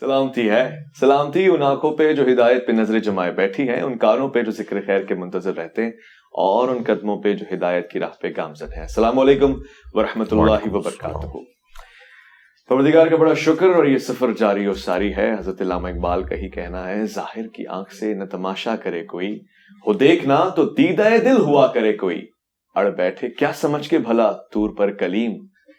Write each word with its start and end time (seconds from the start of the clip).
سلامتی 0.00 0.50
ہے۔ 0.50 0.70
سلامتی 1.00 1.46
ان 1.46 1.62
آنکھوں 1.62 1.90
پہ 1.96 2.12
جو 2.12 2.22
ہدایت 2.32 2.66
پہ 2.66 2.72
نظر 2.72 2.98
جمائے 2.98 3.30
بیٹھی 3.32 3.68
ہیں 3.68 3.80
ان 3.82 3.96
کانوں 3.98 4.28
پہ 4.28 4.42
جو 4.42 4.50
ذکر 4.50 4.80
خیر 4.86 5.02
کے 5.02 5.14
منتظر 5.14 5.56
رہتے 5.56 5.82
ہیں 5.82 5.90
اور 6.32 6.68
ان 6.68 6.82
قدموں 6.86 7.16
پہ 7.22 7.32
جو 7.32 7.46
ہدایت 7.54 7.90
کی 7.90 7.98
راہ 7.98 8.20
پہ 8.22 8.28
گامزن 8.36 8.72
ہے 8.76 8.80
السلام 8.80 9.18
علیکم 9.18 9.54
ورحمۃ 9.92 10.24
اللہ 10.30 10.68
وبرکاتہ۔ 10.72 11.26
پروردگار 12.68 13.06
کا 13.06 13.16
بڑا 13.16 13.34
شکر 13.34 13.74
اور 13.74 13.84
یہ 13.84 13.98
سفر 13.98 14.32
جاری 14.32 14.66
و 14.66 14.72
ساری 14.74 15.14
ہے۔ 15.16 15.32
حضرت 15.38 15.60
علامہ 15.62 15.88
اقبال 15.88 16.22
کا 16.22 16.36
ہی 16.36 16.50
کہنا 16.50 16.88
ہے 16.88 17.04
ظاہر 17.06 17.46
کی 17.46 17.66
آنکھ 17.66 17.94
سے 17.94 18.14
نہ 18.14 18.24
تماشا 18.24 18.76
کرے 18.76 19.04
کوئی 19.04 19.34
ہو 19.86 19.92
دیکھنا 19.92 20.48
تو 20.56 20.64
دیدہ 20.64 21.08
دل 21.24 21.40
ہوا 21.40 21.66
کرے 21.66 21.92
کوئی۔ 21.96 22.22
اڑ 22.74 22.88
بیٹھے 22.90 23.28
کیا 23.28 23.52
سمجھ 23.52 23.88
کے 23.88 23.98
بھلا 23.98 24.32
تور 24.52 24.76
پر 24.76 24.90
کلیم 24.90 25.32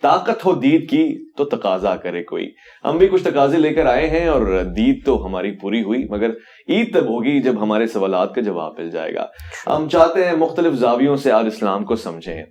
طاقت 0.03 0.45
ہو 0.45 0.53
دید 0.53 0.89
کی 0.89 1.03
تو 1.37 1.45
تقاضا 1.45 1.95
کرے 1.95 2.23
کوئی۔ 2.23 2.49
ہم 2.85 2.97
بھی 2.97 3.07
کچھ 3.07 3.23
تقاضے 3.23 3.57
لے 3.57 3.73
کر 3.73 3.85
آئے 3.85 4.07
ہیں 4.09 4.27
اور 4.27 4.61
دید 4.77 5.05
تو 5.05 5.25
ہماری 5.25 5.51
پوری 5.51 5.83
ہوئی 5.83 6.05
مگر 6.09 6.29
عید 6.69 6.93
تب 6.93 7.09
ہوگی 7.09 7.39
جب 7.41 7.61
ہمارے 7.61 7.87
سوالات 7.87 8.35
کا 8.35 8.41
جواب 8.41 8.79
مل 8.79 8.89
جائے 8.89 9.13
گا۔ 9.15 9.25
ہم 9.67 9.87
چاہتے 9.89 10.25
ہیں 10.25 10.35
مختلف 10.35 10.73
زاویوں 10.73 11.15
سے 11.15 11.31
آج 11.31 11.45
اسلام 11.45 11.85
کو 11.85 11.95
سمجھیں۔ 11.95 12.43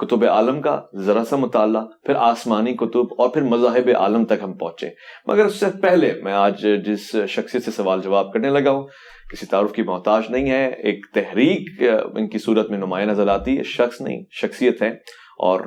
کتب 0.00 0.24
عالم 0.24 0.60
کا 0.60 0.80
ذرا 0.96 1.24
سا 1.24 1.36
مطالعہ 1.36 1.84
پھر 2.04 2.14
آسمانی 2.14 2.72
کتب 2.72 3.12
اور 3.18 3.28
پھر 3.28 3.42
مذاہب 3.42 3.90
عالم 3.98 4.24
تک 4.24 4.42
ہم 4.42 4.52
پہنچے 4.52 4.88
مگر 5.26 5.44
اس 5.44 5.60
سے 5.60 5.66
پہلے 5.82 6.12
میں 6.22 6.32
آج 6.32 6.66
جس 6.86 7.16
شخصیت 7.28 7.64
سے 7.64 7.70
سوال 7.70 8.00
جواب 8.02 8.32
کرنے 8.32 8.50
لگا 8.50 8.70
ہوں 8.70 8.86
کسی 9.32 9.46
تعارف 9.46 9.72
کی 9.72 9.82
محتاج 9.82 10.22
نہیں 10.28 10.50
ہے۔ 10.50 10.66
ایک 10.78 11.06
تحریک 11.14 11.82
ان 12.14 12.28
کی 12.28 12.38
صورت 12.38 12.70
میں 12.70 12.78
نمایاں 12.78 13.06
نظر 13.06 13.28
آتی 13.28 13.58
ہے 13.58 13.62
شخص 13.62 14.00
نہیں 14.00 14.22
شخصیت 14.32 14.82
ہے۔ 14.82 14.90
اور 15.38 15.60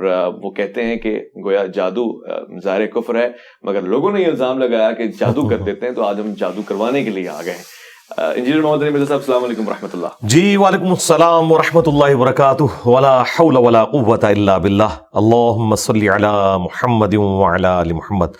وہ 0.44 0.52
کہتے 0.52 0.84
ہیں 0.84 0.96
کہ 0.96 1.18
گویا 1.46 1.66
جادو 1.66 2.06
ظاہر 2.64 2.86
کفر 2.86 3.16
ہے، 3.16 3.28
مگر 3.64 3.82
لوگوں 3.82 4.12
نے 4.12 4.22
یہ 4.22 4.28
الزام 4.28 4.60
لگایا 4.60 4.92
کہ 4.92 5.08
جادو 5.20 5.48
کر 5.50 5.58
دیتے 5.58 5.86
ہیں 5.86 5.94
تو 5.94 6.04
آج 6.04 6.20
ہم 6.20 6.34
جادو 6.40 6.62
کروانے 6.68 7.04
کے 7.04 7.10
لیے 7.10 7.30
آ 7.30 7.42
گئے 7.46 7.54
ہیں۔ 7.54 7.64
انجینئر 8.18 8.62
محمد 8.62 8.82
علی 8.82 8.90
مرزا 8.90 9.06
صاحب، 9.06 9.20
السلام 9.20 9.44
علیکم 9.44 9.68
ورحمۃ 9.68 9.88
اللہ۔ 9.94 10.28
جی 10.28 10.56
وعلیکم 10.58 10.90
السلام 10.90 11.52
ورحمۃ 11.52 11.88
اللہ 11.88 12.16
وبرکاتہ۔ 12.16 12.64
ولا 12.86 13.22
حول 13.22 13.58
ولا 13.58 13.84
قوت 13.86 14.24
الا 14.24 14.58
باللہ۔ 14.58 14.96
اللہم 15.14 15.76
صلی 15.76 16.10
علی 16.10 16.28
محمد 16.64 17.14
وعلی 17.14 17.68
آل 17.68 17.92
محمد۔ 17.94 18.38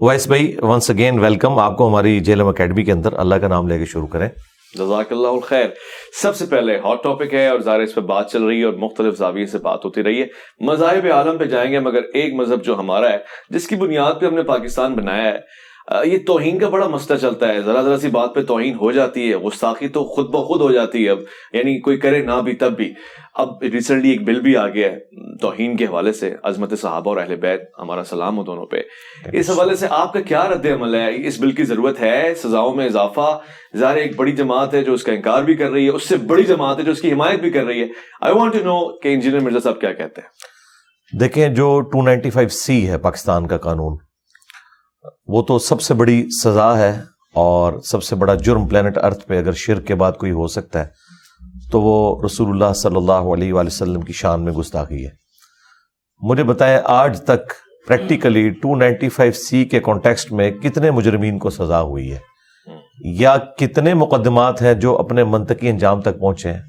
ویس 0.00 0.26
بھائی 0.26 0.54
ونس 0.62 0.90
اگین 0.90 1.18
ویلکم 1.18 1.58
آپ 1.58 1.76
کو 1.76 1.88
ہماری 1.88 2.18
جیلم 2.20 2.48
اکیڈمی 2.48 2.84
کے 2.84 2.92
اندر 2.92 3.18
اللہ 3.18 3.34
کا 3.34 3.48
نام 3.48 3.68
لے 3.68 3.78
کے 3.78 3.84
شروع 3.84 4.06
کریں۔ 4.06 4.28
جزاک 4.74 5.12
اللہ 5.12 5.28
الخیر 5.28 5.66
سب 6.22 6.36
سے 6.36 6.46
پہلے 6.46 6.78
ہاٹ 6.78 7.02
ٹاپک 7.02 7.34
ہے 7.34 7.48
اور 7.48 7.60
ظاہر 7.60 7.80
اس 7.80 7.94
پہ 7.94 8.00
بات 8.00 8.30
چل 8.30 8.44
رہی 8.44 8.60
ہے 8.60 8.64
اور 8.64 8.72
مختلف 8.72 9.18
زاویے 9.18 9.46
سے 9.46 9.58
بات 9.58 9.84
ہوتی 9.84 10.02
رہی 10.02 10.22
ہے۔ 10.22 10.26
مذاہب 10.60 11.06
عالم 11.12 11.38
پہ 11.38 11.44
جائیں 11.44 11.72
گے 11.72 11.78
مگر 11.78 12.00
ایک 12.14 12.34
مذہب 12.34 12.64
جو 12.64 12.78
ہمارا 12.78 13.10
ہے، 13.10 13.18
جس 13.50 13.68
کی 13.68 13.76
بنیاد 13.76 14.12
پہ 14.20 14.26
ہم 14.26 14.34
نے 14.34 14.42
پاکستان 14.42 14.94
بنایا 14.94 15.32
ہے۔ 15.32 15.38
یہ 16.04 16.18
توہین 16.26 16.58
کا 16.58 16.68
بڑا 16.68 16.88
مسئلہ 16.88 17.18
چلتا 17.18 17.48
ہے۔ 17.48 17.60
ذرا 17.60 17.82
ذرا 17.82 17.98
سی 17.98 18.08
بات 18.08 18.34
پہ 18.34 18.42
توہین 18.42 18.74
ہو 18.74 18.92
جاتی 18.92 19.30
ہے 19.30 19.34
غستاخی 19.34 19.88
تو 19.88 20.04
خود 20.04 20.28
بخود 20.28 20.60
ہو 20.60 20.72
جاتی 20.72 21.04
ہے۔ 21.04 21.10
اب 21.10 21.18
یعنی 21.52 21.80
کوئی 21.80 21.96
کرے 21.96 22.22
نہ 22.22 22.40
بھی 22.44 22.52
تب 22.52 22.76
بھی۔ 22.76 22.92
اب 23.34 23.62
ریسنٹلی 23.62 24.10
ایک 24.10 24.24
بل 24.24 24.40
بھی 24.40 24.56
آ 24.56 24.68
گیا 24.68 24.92
ہے 24.92 24.98
توہین 25.36 25.76
کے 25.76 25.84
حوالے 25.84 26.12
سے، 26.12 26.34
عظمت 26.42 26.80
صحابہ 26.80 27.10
اور 27.10 27.16
اہل 27.16 27.36
بیت، 27.36 27.62
ہمارا 27.78 28.04
سلام 28.04 28.38
ہو 28.38 28.42
دونوں 28.42 28.66
پہ۔ 28.66 28.76
اس 29.32 29.50
حوالے 29.50 29.76
سے 29.76 29.86
آپ 29.90 30.12
کا 30.12 30.20
کیا 30.20 30.48
رد 30.48 30.66
عمل 30.66 30.94
ہے؟ 30.94 31.26
اس 31.26 31.40
بل 31.40 31.50
کی 31.50 31.64
ضرورت 31.64 32.00
ہے 32.00 32.34
سزاؤں 32.34 32.74
میں 32.74 32.86
اضافہ۔ 32.86 33.40
ظاہر 33.76 33.96
ایک 33.96 34.16
بڑی 34.16 34.32
جماعت 34.32 34.74
ہے 34.74 34.84
جو 34.84 34.92
اس 34.92 35.02
کا 35.02 35.12
انکار 35.12 35.42
بھی 35.42 35.54
کر 35.54 35.70
رہی 35.70 35.84
ہے، 35.84 35.90
اس 35.90 36.08
سے 36.08 36.16
بڑی 36.16 36.42
جماعت 36.42 36.78
ہے 36.78 36.82
جو 36.82 36.92
اس 36.92 37.00
کی 37.00 37.12
حمایت 37.12 37.40
بھی 37.40 37.50
کر 37.50 37.64
رہی 37.64 37.80
ہے۔ 37.80 37.86
آئی 38.20 38.34
وانٹ 38.34 38.52
ٹو 38.52 38.58
نو 38.58 38.98
کہ 38.98 39.08
انجینئر 39.08 39.40
مرزا 39.40 39.60
صاحب 39.60 39.80
کیا 39.80 39.92
کہتے 39.92 40.20
ہیں۔ 40.20 40.28
دیکھیں، 41.20 41.48
جو 41.48 41.80
ٹو 41.80 42.02
نائنٹی 42.02 42.30
فائیو 42.30 42.48
سی 42.48 42.88
ہے 42.88 42.98
پاکستان 42.98 43.46
کا 43.46 43.56
قانون 43.56 44.11
وہ 45.26 45.42
تو 45.42 45.58
سب 45.58 45.80
سے 45.80 45.94
بڑی 45.94 46.26
سزا 46.44 46.78
ہے 46.78 47.00
اور 47.34 47.72
سب 47.80 48.02
سے 48.02 48.16
بڑا 48.16 48.34
جرم 48.34 48.66
پلانٹ 48.66 48.98
ارتھ 48.98 49.26
پہ 49.26 49.38
اگر 49.38 49.52
شرک 49.52 49.86
کے 49.86 49.94
بعد 49.94 50.12
کوئی 50.12 50.32
ہو 50.32 50.46
سکتا 50.46 50.80
ہے 50.80 50.86
تو 51.72 51.82
وہ 51.82 52.22
رسول 52.24 52.48
اللہ 52.48 52.72
صلی 52.72 52.96
اللہ 52.96 53.12
علیہ 53.12 53.52
وآلہ 53.52 53.66
وسلم 53.66 54.00
کی 54.00 54.12
شان 54.12 54.44
میں 54.44 54.52
گستاخی 54.52 55.04
ہے۔ 55.04 55.10
مجھے 56.20 56.44
بتائیں 56.44 56.78
آج 56.84 57.22
تک 57.22 57.52
practically 57.88 58.50
two 58.50 58.76
ninety 58.76 59.08
five 59.08 59.32
C 59.32 59.64
کے 59.64 59.80
کانٹیکسٹ 59.80 60.32
میں 60.32 60.50
کتنے 60.50 60.90
مجرمین 60.90 61.38
کو 61.38 61.50
سزا 61.50 61.80
ہوئی 61.82 62.12
ہے؟ 62.12 62.18
یا 63.04 63.36
کتنے 63.36 63.94
مقدمات 63.94 64.62
ہیں 64.62 64.74
جو 64.74 64.98
اپنے 64.98 65.24
منطقی 65.24 65.68
انجام 65.68 66.00
تک 66.00 66.20
پہنچے 66.20 66.52
ہیں؟ 66.52 66.62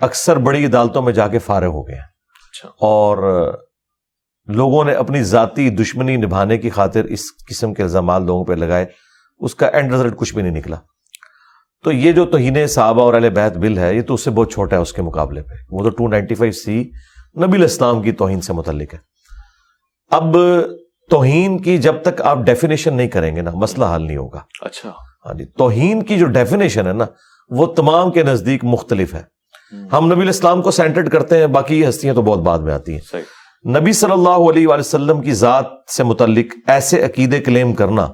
اکثر 0.00 0.36
بڑی 0.36 0.66
عدالتوں 0.66 1.02
میں 1.02 1.12
جا 1.12 1.28
کے 1.28 1.38
فارغ 1.38 1.66
ہو 1.66 1.88
گئے 1.88 1.94
ہیں۔ 1.94 2.02
اچھا۔ 2.02 2.68
اور 2.80 3.18
لوگوں 4.46 4.84
نے 4.84 4.92
اپنی 4.92 5.22
ذاتی 5.22 5.70
دشمنی 5.70 6.16
نبھانے 6.16 6.58
کی 6.58 6.70
خاطر 6.70 7.04
اس 7.04 7.20
قسم 7.48 7.74
کے 7.74 7.82
الزامات 7.82 8.22
لوگوں 8.22 8.44
پہ 8.44 8.52
لگائے 8.52 8.86
اس 9.38 9.54
کا 9.54 9.66
اینڈ 9.66 9.94
رزلٹ 9.94 10.16
کچھ 10.16 10.34
بھی 10.34 10.42
نہیں 10.42 10.52
نکلا۔ 10.52 10.76
تو 11.84 11.92
یہ 11.92 12.12
جو 12.12 12.26
توہین 12.26 12.66
صحابہ 12.66 13.02
اور 13.02 13.14
علیہ 13.14 13.30
بیت 13.30 13.56
بل 13.56 13.78
ہے 13.78 13.94
یہ 13.94 14.02
تو 14.02 14.14
اس 14.14 14.24
سے 14.24 14.30
بہت 14.30 14.52
چھوٹا 14.52 14.76
ہے 14.76 14.82
اس 14.82 14.92
کے 14.92 15.02
مقابلے 15.02 15.42
پہ۔ 15.42 15.54
وہ 15.70 15.82
تو 15.82 15.88
ٹو 15.88 16.08
نائنٹی 16.08 16.34
فائیو 16.34 16.52
سی 16.52 16.90
نبی 17.36 17.58
الاسلام 17.58 18.02
کی 18.02 18.12
توہین 18.12 18.40
سے 18.40 18.52
متعلق 18.52 18.94
ہے۔ 18.94 18.98
اب 20.10 20.36
توہین 21.10 21.58
کی 21.58 21.78
جب 21.78 21.94
تک 22.02 22.22
آپ 22.22 22.38
ڈیفینیشن 22.38 22.94
نہیں 22.94 23.08
کریں 23.08 23.36
گے 23.36 23.40
نا 23.40 23.50
مسئلہ 23.54 23.84
حل 23.94 24.02
نہیں 24.02 24.16
ہوگا۔ 24.16 24.40
اچھا۔ 24.60 24.90
ہاں 25.26 25.34
جی 25.34 25.44
توہین 25.44 26.02
کی 26.02 26.18
جو 26.18 26.26
ڈیفینیشن 26.26 26.86
ہے 26.86 26.92
نا 26.92 27.04
وہ 27.50 27.66
تمام 27.66 28.10
کے 28.10 28.22
نزدیک 28.22 28.64
مختلف 28.64 29.14
ہے۔ 29.14 29.22
ہم 29.92 30.12
نبی 30.12 30.22
الاسلام 30.22 30.62
کو 30.62 30.70
سینٹرڈ 30.70 31.10
کرتے 31.10 31.38
ہیں 31.38 31.46
باقی 31.46 31.88
ہستیاں 31.88 32.14
تو 32.14 32.22
بہت 32.22 32.38
بعد 32.38 32.58
میں 32.58 32.74
آتی 32.74 32.92
ہیں۔ 32.92 33.00
نبی 33.70 33.92
صلی 33.92 34.12
اللہ 34.12 34.28
علیہ 34.28 34.68
وآلہ 34.68 34.80
وسلم 34.80 35.20
کی 35.20 35.32
ذات 35.32 35.64
سے 35.96 36.04
متعلق 36.04 36.54
ایسے 36.66 37.04
عقیدے 37.04 37.40
کلیم 37.40 37.74
کرنا 37.74 38.08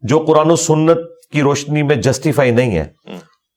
جو 0.00 0.18
قرآن 0.18 0.50
و 0.50 0.56
سنت 0.56 0.98
کی 1.32 1.42
روشنی 1.42 1.82
میں 1.82 1.96
جسٹیفائی 1.96 2.50
نہیں 2.50 2.78
ہے 2.78 2.84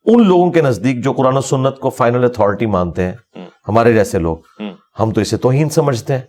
ان 0.06 0.28
لوگوں 0.28 0.52
کے 0.52 0.62
نزدیک 0.62 1.04
جو 1.04 1.14
قرآن 1.14 1.38
و 1.38 1.42
سنت 1.42 1.80
کو 1.80 1.90
فائنل 1.90 2.24
اتھارٹی 2.24 2.66
مانتے 2.66 3.04
ہیں 3.04 3.14
ہمارے 3.68 3.94
جیسے 3.94 4.20
لوگ 4.20 4.38
ہم 5.00 5.12
تو 5.12 5.22
اسے 5.22 5.38
توہین 5.38 5.70
سمجھتے 5.70 6.14
ہیں۔ 6.14 6.22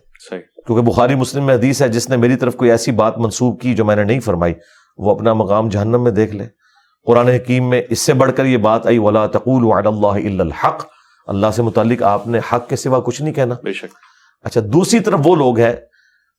کیونکہ 0.65 0.91
بخاری 0.91 1.15
مسلم 1.15 1.45
میں 1.45 1.55
حدیث 1.55 1.81
ہے 1.81 1.87
جس 1.87 2.09
نے 2.09 2.17
میری 2.17 2.35
طرف 2.35 2.55
کوئی 2.55 2.71
ایسی 2.71 2.91
بات 2.91 3.17
منسوخ 3.17 3.59
کی 3.61 3.75
جو 3.75 3.85
میں 3.85 3.95
نے 3.95 4.03
نہیں 4.03 4.19
فرمائی 4.19 4.53
وہ 4.97 5.11
اپنا 5.11 5.33
مقام 5.33 5.69
جہنم 5.69 6.03
میں 6.03 6.11
دیکھ 6.11 6.35
لے۔ 6.35 6.45
قرآن 7.05 7.27
حکیم 7.27 7.69
میں 7.69 7.81
اس 7.89 7.99
سے 7.99 8.13
بڑھ 8.13 8.31
کر 8.35 8.45
یہ 8.45 8.57
بات 8.57 8.87
آئی 8.87 8.97
ولا 8.97 9.25
تقول 9.27 9.87
اللہ 9.87 10.41
الحق۔ 10.41 10.85
اللہ 11.27 11.47
سے 11.55 11.61
متعلق 11.61 12.03
آپ 12.03 12.27
نے 12.27 12.39
حق 12.53 12.69
کے 12.69 12.75
سوا 12.75 12.99
کچھ 12.99 13.21
نہیں 13.21 13.33
کہنا۔ 13.33 13.55
بے 13.63 13.73
شک۔ 13.73 14.16
اچھا 14.43 14.61
دوسری 14.73 14.99
طرف 14.99 15.19
وہ 15.23 15.35
لوگ 15.35 15.59
ہیں 15.59 15.73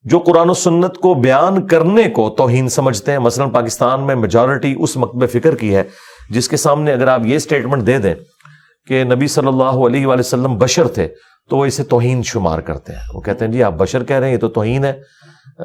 جو 0.05 0.19
قرآن 0.19 0.51
و 0.51 0.55
سنت 0.55 0.95
کو 0.95 1.15
بیان 1.15 1.67
کرنے 1.67 2.11
کو 2.11 2.31
توہین 2.31 2.69
سمجھتے 2.69 3.13
ہیں۔ 3.13 3.19
مثلا 3.19 3.47
پاکستان 3.47 4.07
میں 4.07 4.15
میجورٹی 4.15 4.75
اس 4.79 4.97
مکتب 4.97 5.31
فکر 5.31 5.55
کی 5.55 5.77
ہے 5.77 5.83
جس 6.31 6.49
کے 6.49 6.57
سامنے 6.57 6.93
اگر 6.93 7.09
آپ 7.09 7.21
یہ 7.25 7.39
سٹیٹمنٹ 7.39 7.87
دے 7.87 7.99
دیں 7.99 8.15
کہ 8.87 9.05
نبی 9.05 9.27
صلی 9.27 9.47
اللہ 9.47 9.87
علیہ 9.87 10.07
وآلہ 10.07 10.21
وسلم 10.21 10.59
بشر 10.59 10.89
تھے 10.89 11.09
تو 11.51 11.57
وہ 11.57 11.65
اسے 11.65 11.85
توہین 11.85 12.23
شمار 12.23 12.59
کرتے 12.59 12.93
ہیں۔ 12.93 13.01
وہ 13.15 13.21
کہتے 13.21 13.45
ہیں 13.45 13.53
جی 13.53 13.63
آپ 13.63 13.73
بشر 13.73 14.05
کہہ 14.05 14.17
رہے 14.17 14.27
ہیں 14.27 14.35
یہ 14.35 14.41
تو 14.41 14.49
توہین 14.49 14.85
ہے۔ 14.85 14.93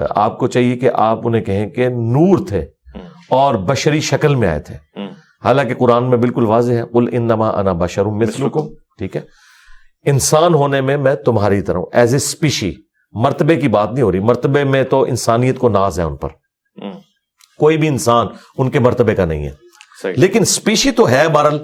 آپ 0.10 0.40
کو 0.40 0.48
چاہیے 0.48 0.76
کہ 0.76 0.90
آپ 0.94 1.20
انہیں 1.24 1.42
کہیں 1.42 1.70
کہ 1.70 1.90
نور 1.90 2.38
تھے 2.48 2.66
اور 3.30 3.56
بشری 3.56 4.00
شکل 4.00 4.36
میں 4.36 4.48
آئے 4.48 4.60
تھے۔ 4.60 4.76
حالانکہ 5.44 5.76
قرآن 5.76 6.10
میں 6.10 6.18
بالکل 6.18 6.46
واضح 6.46 6.74
ہے 6.74 6.84
قل 6.94 7.10
انما 7.12 7.50
انا 7.50 7.74
بشر 7.74 8.06
مثلکم 8.06 8.68
ٹھیک 8.98 9.16
ہے؟ 9.16 9.22
انسان 10.06 10.54
ہونے 10.54 10.82
میں 10.82 10.98
میں 10.98 11.16
تمہاری 11.16 11.62
طرح 11.62 11.80
ایز 11.94 12.14
اے 12.14 12.18
اسپیشی 12.18 12.74
مرتبے 13.14 13.56
کی 13.56 13.68
بات 13.68 13.92
نہیں 13.92 14.04
ہو 14.04 14.12
رہی. 14.12 14.20
مرتبے 14.20 14.64
میں 14.64 14.84
تو 14.84 15.02
انسانیت 15.04 15.58
کو 15.60 15.70
ناز 15.70 16.00
ہے 16.00 16.04
ان 16.04 16.16
پر. 16.18 16.30
کوئی 17.60 17.78
بھی 17.78 17.88
انسان 17.88 18.28
ان 18.58 18.70
کے 18.70 18.80
مرتبے 18.80 19.16
کا 19.16 19.26
نہیں 19.26 19.46
ہے. 19.46 20.12
لیکن 20.16 20.42
اسپیشی 20.42 20.92
تو 20.92 21.10
ہے 21.10 21.28
بہرحال. 21.28 21.58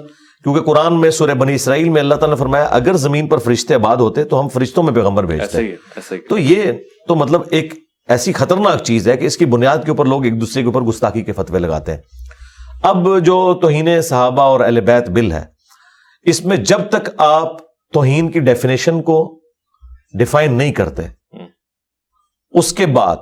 کیونکہ 0.44 0.60
قرآن 0.62 1.00
میں 1.00 1.10
سورہ 1.10 1.34
بنی 1.34 1.54
اسرائیل 1.54 1.88
میں 1.88 2.00
اللہ 2.00 2.14
تعالیٰ 2.14 2.36
نے 2.36 2.40
فرمایا 2.40 2.64
اگر 2.64 2.96
زمین 2.96 3.26
پر 3.28 3.38
فرشتے 3.38 3.74
آباد 3.74 3.96
ہوتے 3.96 4.24
تو 4.24 4.40
ہم 4.40 4.48
فرشتوں 4.48 4.82
میں 4.82 4.92
پیغمبر 4.92 5.26
بھیجتے. 5.26 6.20
تو 6.28 6.38
یہ 6.38 6.72
تو 7.08 7.14
مطلب 7.14 7.42
ایک 7.50 7.74
ایسی 8.08 8.32
خطرناک 8.32 8.82
چیز 8.82 9.08
ہے 9.08 9.16
کہ 9.16 9.26
اس 9.26 9.36
کی 9.36 9.44
بنیاد 9.44 9.78
کے 9.84 9.90
اوپر 9.90 10.04
لوگ 10.04 10.24
ایک 10.24 10.40
دوسرے 10.40 10.62
کے 10.62 10.66
اوپر 10.66 10.82
گستاخی 10.82 11.22
کے 11.22 11.32
فتوے 11.32 11.58
لگاتے 11.58 11.92
ہیں. 11.92 12.00
اب 12.82 13.08
جو 13.24 13.54
توہین 13.54 14.00
صحابہ 14.02 14.42
اور 14.42 14.60
اہل 14.60 14.80
بیت 14.80 15.10
بل 15.10 15.32
ہے 15.32 15.44
اس 16.26 16.44
میں 16.44 16.56
جب 16.56 16.88
تک 16.90 17.10
آپ 17.18 17.69
توہین 17.92 18.30
کی 18.30 18.40
ڈیفینیشن 18.40 19.02
کو 19.02 19.40
ڈیفائن 20.18 20.54
نہیں 20.54 20.72
کرتے۔ 20.72 21.02
اس 22.50 22.72
کے 22.72 22.86
بعد 22.86 23.16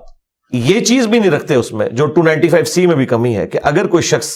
یہ 0.53 0.81
چیز 0.81 1.07
بھی 1.07 1.19
نہیں 1.19 1.31
رکھتے 1.31 1.55
اس 1.55 1.73
میں 1.73 1.89
جو 1.89 2.07
ٹو 2.07 2.23
نائنٹی 2.23 2.49
فائیو 2.49 2.65
سی 2.65 2.87
میں 2.87 2.97
بھی 2.97 3.07
کمی 3.07 3.37
ہے 3.37 3.47
کہ 3.47 3.59
اگر 3.63 3.87
کوئی 3.87 4.03
شخص 4.03 4.35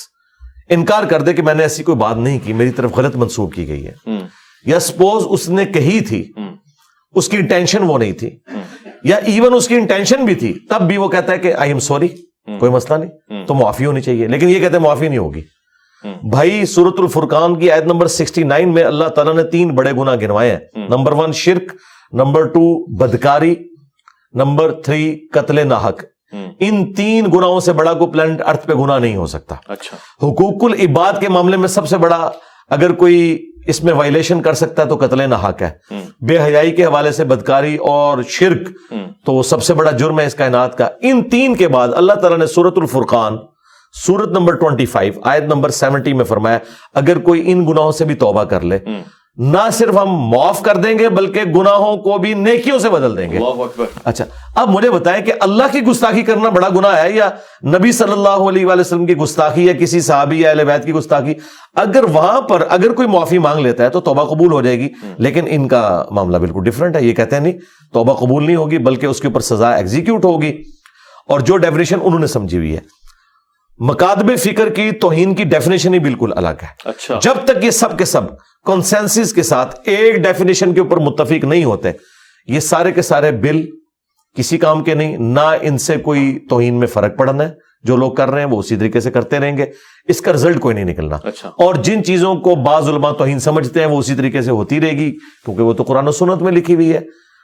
انکار 0.69 1.05
کر 1.05 1.23
دے 1.23 1.32
کہ 1.32 1.43
میں 1.43 1.55
نے 1.55 1.62
ایسی 1.62 1.82
کوئی 1.82 1.96
بات 1.96 2.17
نہیں 2.17 2.38
کی 2.44 2.52
میری 2.52 2.70
طرف 2.70 2.93
غلط 2.96 3.17
منسوخ 3.17 3.55
کی 3.55 3.69
گئی 3.69 3.87
ہے۔ 3.87 3.93
یا 4.67 4.81
سپوز 4.81 5.25
اس 5.29 5.49
نے 5.49 5.64
کہی 5.64 6.00
تھی 6.00 6.32
اس 7.14 7.28
کی 7.28 7.37
انٹینشن 7.37 7.82
وہ 7.82 7.99
نہیں 7.99 8.12
تھی۔ 8.12 8.31
یا 9.05 9.17
ایون 9.17 9.55
اس 9.55 9.69
کی 9.69 9.75
انٹینشن 9.75 10.25
بھی 10.25 10.35
تھی 10.35 10.58
تب 10.69 10.82
بھی 10.82 10.96
وہ 10.96 11.08
کہتا 11.08 11.32
ہے 11.32 11.38
کہ 11.38 11.55
آئی 11.55 11.70
ایم 11.70 11.78
سوری 11.78 12.08
کوئی 12.58 12.73
مسئلہ 12.73 12.99
نہیں۔ 12.99 13.11
تو 13.46 13.55
معافی 13.55 13.87
ہونی 13.87 14.00
چاہیے۔ 14.00 14.26
لیکن 14.28 14.49
یہ 14.49 14.61
کہتے 14.61 14.76
ہیں 14.76 14.82
معافی 14.82 15.08
نہیں 15.08 15.19
ہوگی۔ 15.19 15.43
بھائی 16.04 16.66
سورت 16.66 16.94
الفرقان 16.99 17.58
کی 17.58 17.70
آیت 17.70 17.84
نمبر 17.84 18.06
سکسٹی 18.06 18.43
نائن 18.43 18.75
میں 18.75 18.84
اللہ 18.84 19.04
تعالیٰ 19.04 19.34
نے 19.34 19.43
تین 19.43 19.70
بڑے 19.70 19.93
گنا 19.93 20.16
گنوائے 20.16 20.50
ہیں۔ 20.50 20.88
نمبر 20.88 21.12
ون 21.12 21.32
شرک 21.32 21.72
نمبر 22.12 22.46
ٹو 22.46 22.94
بدکاری 22.96 23.54
نمبر 24.32 24.72
تھری 24.72 25.28
قتل 25.32 25.69
ناحق۔ 25.69 26.04
ان 26.60 26.94
تین 26.94 27.26
گناہوں 27.34 27.60
سے 27.60 27.72
بڑا 27.72 27.93
کوئی 27.93 28.10
پلانٹ 28.10 28.43
ارتھ 28.46 28.66
پہ 28.66 28.72
گناہ 28.72 28.99
نہیں 28.99 29.16
ہو 29.16 29.26
سکتا۔ 29.26 29.54
اچھا۔ 29.69 29.96
حقوق 30.26 30.64
العباد 30.64 31.12
کے 31.20 31.28
معاملے 31.28 31.56
میں 31.56 31.69
سب 31.69 31.88
سے 31.88 31.96
بڑا 31.96 32.31
اگر 32.70 32.93
کوئی 32.93 33.50
اس 33.66 33.84
میں 33.84 33.93
وائلیشن 33.93 34.43
کر 34.43 34.54
سکتا 34.54 34.82
ہے 34.82 34.88
تو 34.88 34.96
قتل 34.96 35.31
ناحق 35.31 35.62
ہے۔ 35.62 35.70
بے 36.20 36.43
حیائی 36.43 36.72
کے 36.72 36.84
حوالے 36.84 37.12
سے 37.12 37.25
بدکاری 37.25 37.76
اور 37.76 38.19
شرک 38.28 38.93
تو 39.26 39.43
سب 39.43 39.62
سے 39.62 39.75
بڑا 39.75 39.90
جرم 39.90 40.20
ہے 40.20 40.26
اس 40.26 40.34
کائنات 40.34 40.78
کا۔ 40.78 40.88
ان 41.02 41.28
تین 41.31 41.54
کے 41.54 41.69
بعد 41.69 41.88
اللہ 41.94 42.12
تعالیٰ 42.12 42.38
نے 42.38 42.46
سورت 42.46 42.75
الفرقان 42.76 43.37
سورت 43.94 44.28
نمبر 44.28 44.56
25 44.56 45.10
آیت 45.22 45.42
نمبر 45.42 45.70
70 45.70 46.12
میں 46.12 46.24
فرمایا 46.24 46.58
اگر 46.94 47.18
کوئی 47.18 47.52
ان 47.52 47.66
گناہوں 47.68 47.92
سے 47.92 48.04
بھی 48.04 48.14
توبہ 48.14 48.44
کر 48.44 48.60
لے 48.60 48.78
نہ 49.38 49.58
صرف 49.72 49.96
ہم 49.96 50.08
معاف 50.30 50.60
کر 50.62 50.76
دیں 50.76 50.98
گے 50.98 51.08
بلکہ 51.08 51.44
گناہوں 51.44 51.96
کو 51.96 52.18
بھی 52.18 52.34
نیکیوں 52.34 52.78
سے 52.78 52.88
بدل 52.88 53.16
دیں 53.16 53.30
گے۔ 53.30 53.38
اچھا 54.04 54.24
اب 54.54 54.68
مجھے 54.68 54.90
بتائیں 54.90 55.24
کہ 55.24 55.32
اللہ 55.40 55.62
کی 55.72 55.80
گستاخی 55.80 56.22
کرنا 56.22 56.48
بڑا 56.48 56.68
گناہ 56.68 57.02
ہے 57.02 57.12
یا 57.12 57.28
نبی 57.66 57.92
صلی 57.92 58.12
اللہ 58.12 58.48
علیہ 58.48 58.66
وآلہ 58.66 58.80
وسلم 58.80 59.06
کی 59.06 59.16
گستاخی 59.16 59.66
یا 59.66 59.72
کسی 59.72 60.00
صحابی 60.00 60.40
یا 60.40 60.50
اہل 60.50 60.64
بیت 60.64 60.84
کی 60.84 60.92
گستاخی؟ 60.92 61.34
اگر 61.74 62.04
وہاں 62.04 62.40
پر 62.40 62.66
اگر 62.68 62.92
کوئی 62.92 63.08
معافی 63.08 63.38
مانگ 63.38 63.60
لیتا 63.60 63.84
ہے 63.84 63.88
تو 63.88 64.00
توبہ 64.00 64.24
قبول 64.24 64.52
ہو 64.52 64.62
جائے 64.62 64.78
گی 64.78 64.88
لیکن 65.18 65.46
ان 65.48 65.68
کا 65.68 66.04
معاملہ 66.10 66.36
بالکل 66.36 66.64
ڈفرنٹ 66.64 66.96
ہے 66.96 67.04
یہ 67.04 67.12
کہتے 67.12 67.36
ہیں 67.36 67.42
نہیں 67.42 67.58
توبہ 67.92 68.14
قبول 68.14 68.44
نہیں 68.46 68.56
ہوگی 68.56 68.78
بلکہ 68.78 69.06
اس 69.06 69.20
کے 69.20 69.26
اوپر 69.28 69.40
سزا 69.40 69.74
ایگزیکیوٹ 69.74 70.24
ہوگی۔ 70.24 70.52
اور 71.28 71.40
جو 71.40 71.56
ڈیفینیشن 71.56 71.98
انہوں 72.02 72.20
نے 72.20 72.26
سمجھی 72.26 72.58
ہوئی 72.58 72.74
ہے 72.74 72.80
مکاتب 73.87 74.38
فکر 74.38 74.69
کی 74.69 74.90
توہین 74.90 75.34
کی 75.34 75.44
ڈیفینیشن 75.44 75.94
ہی 75.94 75.99
بالکل 75.99 76.32
الگ 76.37 76.49
ہے۔ 76.49 76.67
اچھا۔ 76.84 77.19
جب 77.23 77.34
تک 77.44 77.64
یہ 77.64 77.70
سب 77.70 77.99
کے 77.99 78.05
سب 78.05 78.23
کنسنسس 78.67 79.32
کے 79.32 79.43
ساتھ 79.43 79.81
ایک 79.84 80.17
ڈیفینیشن 80.17 80.75
کے 80.75 80.81
اوپر 80.81 80.96
متفق 80.96 81.44
نہیں 81.44 81.64
ہوتے 81.64 81.90
یہ 82.46 82.61
سارے 82.61 82.93
کے 82.93 83.02
سارے 83.02 83.31
بل 83.32 83.67
کسی 84.37 84.58
کام 84.58 84.84
کے 84.84 84.94
نہیں 84.94 85.17
نہ 85.17 85.56
ان 85.61 85.79
سے 85.79 85.96
کوئی 85.96 86.38
توہین 86.50 86.75
میں 86.75 86.87
فرق 86.87 87.19
پڑنا 87.19 87.44
ہے۔ 87.44 87.49
جو 87.82 87.96
لوگ 87.96 88.12
کر 88.12 88.31
رہے 88.31 88.40
ہیں 88.40 88.49
وہ 88.49 88.58
اسی 88.58 88.76
طریقے 88.76 89.00
سے 89.00 89.11
کرتے 89.11 89.38
رہیں 89.38 89.56
گے۔ 89.56 89.67
اس 90.08 90.20
کا 90.20 90.32
رزلٹ 90.32 90.61
کوئی 90.61 90.75
نہیں 90.75 90.85
نکلنا۔ 90.85 91.19
اچھا۔ 91.25 91.49
اور 91.49 91.75
جن 91.75 92.05
چیزوں 92.05 92.35
کو 92.35 92.55
بعض 92.55 92.88
علماء 92.88 93.12
توہین 93.12 93.38
سمجھتے 93.38 93.81
ہیں 93.81 93.87
وہ 93.87 93.99
اسی 93.99 94.14
طریقے 94.14 94.43
سے 94.43 94.50
ہوتی 94.50 94.81
رہے 94.81 94.90
گی 94.90 95.12
کیونکہ 95.44 95.62
وہ 95.62 95.73
تو 95.73 95.82
قرآن 95.82 96.08
و 96.08 96.12
سنت 96.12 96.43
میں 96.43 96.52
لکھی 96.52 96.75
ہوئی 96.75 96.93
ہے۔ 96.93 97.00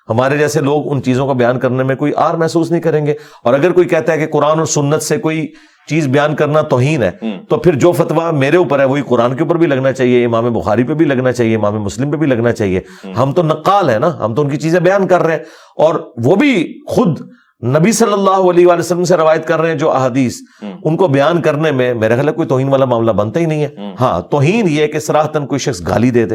ہمارے 0.08 0.38
جیسے 0.38 0.61
لوگ 0.61 0.93
ان 0.93 1.02
چیزوں 1.02 1.26
کا 1.26 1.32
بیان 1.32 1.58
کرنے 1.58 1.82
میں 1.82 1.96
کوئی 1.96 2.12
آر 2.17 2.34
محسوس 2.34 2.70
نہیں 2.70 2.82
کریں 2.82 3.06
گے۔ 3.06 3.14
اور 3.44 3.55
اگر 3.55 3.73
کوئی 3.73 3.88
کہتا 3.88 4.12
ہے 4.12 4.19
کہ 4.19 4.26
قرآن 4.26 4.58
اور 4.58 4.67
سنت 4.67 5.02
سے 5.02 5.19
کوئی 5.19 5.46
چیز 5.88 6.06
بیان 6.06 6.37
کرنا 6.37 6.61
توہین 6.61 7.02
ہے 7.02 7.11
تو 7.49 7.56
پھر 7.56 7.75
جو 7.75 7.93
فتویٰ 7.93 8.32
میرے 8.32 8.56
اوپر 8.56 8.81
ہے 8.81 8.85
وہی 8.85 9.02
قرآن 9.02 9.37
کے 9.37 9.43
اوپر 9.43 9.56
بھی 9.56 9.67
لگنا 9.67 9.93
چاہیے 9.93 10.25
امام 10.25 10.52
بخاری 10.52 10.85
پہ 10.85 10.94
بھی 10.94 11.06
لگنا 11.06 11.32
چاہیے 11.32 11.56
امام 11.56 11.82
مسلم 11.82 12.11
پہ 12.11 12.17
بھی 12.17 12.26
لگنا 12.26 12.52
چاہیے۔ 12.52 12.81
ہم 13.19 13.32
تو 13.32 13.43
نقال 13.43 13.90
ہیں 13.90 13.99
نا 13.99 14.25
ہم 14.25 14.35
تو 14.35 14.43
ان 14.43 14.49
کی 14.49 14.56
چیزیں 14.56 14.81
بیان 14.81 15.06
کر 15.06 15.20
رہے 15.23 15.32
ہیں۔ 15.32 15.43
اور 15.76 16.12
وہ 16.25 16.37
بھی 16.37 16.81
خود 16.88 17.20
نبی 17.67 17.93
صلی 17.93 18.12
اللہ 18.12 18.31
علیہ 18.31 18.67
وآلہ 18.67 18.79
وسلم 18.79 19.05
سے 19.05 19.17
روایت 19.17 19.46
کر 19.46 19.61
رہے 19.61 19.70
ہیں 19.70 19.79
جو 19.79 19.90
احادیث۔ 19.90 20.38
ان 20.85 20.96
کو 20.96 21.08
بیان 21.08 21.43
کرنے 21.43 21.70
میں 21.70 21.94
میرے 21.94 22.14
خیال 22.14 22.32
کوئی 22.32 22.49
توہین 22.49 22.69
والا 22.69 22.84
معاملہ 22.84 23.12
بنتا 23.12 23.41
ہی 23.41 23.46
نہیں 23.46 23.62
ہے۔ 23.62 23.93
ہاں 24.00 24.20
توہین 24.20 24.67
یہ 24.69 24.87
کہ 24.87 24.99
سراہتن 24.99 25.46
کوئی 25.46 25.58
شخص 25.58 25.82
گالی 25.88 26.11
دے 26.11 26.26
دے۔ 26.26 26.34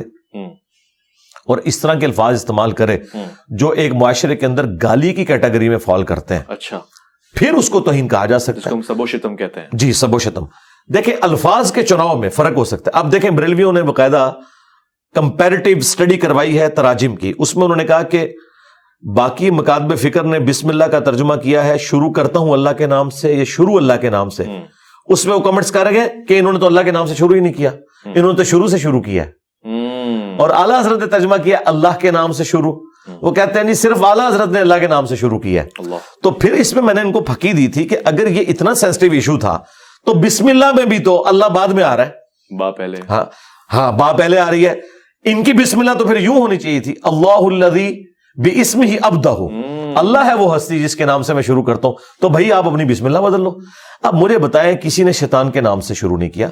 اور 1.47 1.57
اس 1.57 1.79
طرح 1.79 1.93
کے 1.93 2.05
الفاظ 2.05 2.33
استعمال 2.35 2.71
کرے۔ 2.71 2.97
جو 3.47 3.69
ایک 3.69 3.93
معاشرے 3.93 4.35
کے 4.35 4.45
اندر 4.45 4.65
گالی 4.83 5.13
کی 5.13 5.25
کیٹیگری 5.25 5.69
میں 5.69 5.77
فال 5.77 6.03
کرتے 6.03 6.33
ہیں۔ 6.33 6.41
اچھا۔ 6.47 6.79
پھر 7.35 7.53
اس 7.53 7.69
کو 7.69 7.79
توہین 7.79 8.07
کہا 8.07 8.25
جا 8.25 8.39
سکتا 8.39 8.69
کو 8.69 8.75
ہم 8.75 8.81
سبو 8.81 9.05
شتم 9.05 9.35
کہتے 9.35 9.59
ہیں۔ 9.59 9.67
ہے 9.67 9.77
جی 9.77 9.93
سب 9.93 10.15
و 10.15 10.19
شتم 10.19 10.45
دیکھیں 10.93 11.15
الفاظ 11.21 11.71
کے 11.71 11.83
چناؤ 11.83 12.17
میں 12.17 12.29
فرق 12.29 12.57
ہو 12.57 12.65
سکتا 12.65 12.91
ہے۔ 12.95 12.99
اب 12.99 13.11
دیکھیں 13.11 13.29
بریلویوں 13.31 13.73
نے 13.73 13.81
باقاعدہ 13.81 14.33
کمپیریٹیو 15.15 15.77
اسٹڈی 15.77 16.17
کروائی 16.17 16.59
ہے 16.59 16.69
تراجم 16.69 17.15
کی۔ 17.15 17.33
اس 17.37 17.55
میں 17.55 17.63
انہوں 17.63 17.77
نے 17.77 17.83
کہا 17.83 18.01
کہ 18.01 18.33
باقی 19.15 19.51
مکاتب 19.51 19.97
فکر 19.97 20.23
نے 20.23 20.39
بسم 20.39 20.69
اللہ 20.69 20.83
کا 20.83 20.99
ترجمہ 20.99 21.35
کیا 21.35 21.65
ہے 21.65 21.77
شروع 21.77 22.11
کرتا 22.11 22.39
ہوں 22.39 22.51
اللہ 22.51 22.69
کے 22.77 22.87
نام 22.87 23.09
سے 23.09 23.33
یہ 23.33 23.45
شروع 23.45 23.77
اللہ 23.77 23.93
کے 24.01 24.09
نام 24.09 24.29
سے۔ 24.29 24.43
اس 25.05 25.25
میں 25.25 25.35
وہ 25.35 25.39
کمنٹس 25.39 25.71
کر 25.71 25.91
گئے 25.91 26.09
کہ 26.27 26.39
انہوں 26.39 26.53
نے 26.53 26.59
تو 26.59 26.65
اللہ 26.65 26.81
کے 26.81 26.91
نام 26.91 27.05
سے 27.05 27.15
شروع 27.15 27.35
ہی 27.35 27.39
نہیں 27.39 27.53
کیا۔ 27.53 27.71
انہوں 28.05 28.31
نے 28.31 28.37
تو 28.37 28.43
شروع 28.43 28.67
سے 28.67 28.77
شروع 28.77 29.01
کیا۔ 29.01 29.23
ہے 29.23 29.31
اور 30.39 30.49
اعلیٰ 30.49 30.79
حضرت 30.79 30.99
نے 30.99 31.05
ترجمہ 31.05 31.35
کیا 31.43 31.57
اللہ 31.65 31.99
کے 31.99 32.11
نام 32.11 32.31
سے 32.31 32.43
شروع۔ 32.43 32.73
وہ 33.07 33.31
کہتے 33.31 33.53
ہیں 33.57 33.63
نہیں 33.63 33.73
صرف 33.73 34.03
اعلیٰ 34.03 34.27
حضرت 34.27 34.47
نے 34.47 34.59
اللہ 34.59 34.73
کے 34.79 34.87
نام 34.87 35.05
سے 35.05 35.15
شروع 35.15 35.39
کیا 35.39 35.63
ہے۔ 35.63 35.69
تو 36.23 36.31
پھر 36.31 36.51
اس 36.51 36.73
میں 36.73 36.83
میں 36.83 36.93
نے 36.93 37.01
ان 37.01 37.11
کو 37.11 37.21
پھکی 37.21 37.53
دی 37.53 37.67
تھی 37.67 37.83
کہ 37.83 37.97
اگر 38.05 38.27
یہ 38.27 38.43
اتنا 38.47 38.75
سینسٹیو 38.75 39.11
ایشو 39.11 39.37
تھا 39.37 39.59
تو 40.05 40.13
بسم 40.13 40.47
اللہ 40.47 40.71
میں 40.71 40.85
بھی 40.85 40.99
تو 40.99 41.27
اللہ 41.27 41.45
بعد 41.45 41.67
میں 41.67 41.83
آ 41.83 41.97
رہا 41.97 42.05
ہے۔ 42.05 42.11
با 42.59 42.71
پہلے۔ 42.71 42.97
ہاں 43.09 43.25
ہاں 43.73 43.91
با 43.91 44.11
پہلے 44.11 44.39
آ 44.39 44.51
رہی 44.51 44.67
ہے۔ 44.67 44.75
ان 45.23 45.43
کی 45.43 45.53
بسم 45.53 45.79
اللہ 45.79 45.91
تو 45.99 46.07
پھر 46.07 46.17
یوں 46.17 46.37
ہونی 46.37 46.57
چاہیے 46.57 46.79
تھی 46.79 46.93
اللہ 47.03 47.63
الذی 47.63 48.03
بسم 48.35 48.81
ہی 48.81 48.97
ابدہ 49.01 49.29
ہوں۔ 49.29 49.49
اللہ 49.95 50.17
ہے 50.25 50.33
وہ 50.33 50.55
ہستی 50.55 50.79
جس 50.79 50.95
کے 50.95 51.05
نام 51.05 51.23
سے 51.23 51.33
میں 51.33 51.43
شروع 51.43 51.63
کرتا 51.63 51.87
ہوں۔ 51.87 51.95
تو 52.21 52.29
بھائی 52.29 52.51
آپ 52.51 52.67
اپنی 52.67 52.85
بسم 52.85 53.05
اللہ 53.05 53.19
بدل 53.19 53.41
لو۔ 53.41 53.57
اب 54.03 54.13
مجھے 54.13 54.37
بتائیں 54.37 54.77
کسی 54.77 55.03
نے 55.03 55.11
شیطان 55.11 55.51
کے 55.51 55.61
نام 55.61 55.81
سے 55.81 55.93
شروع 55.93 56.17
نہیں 56.17 56.29
کیا؟ 56.29 56.49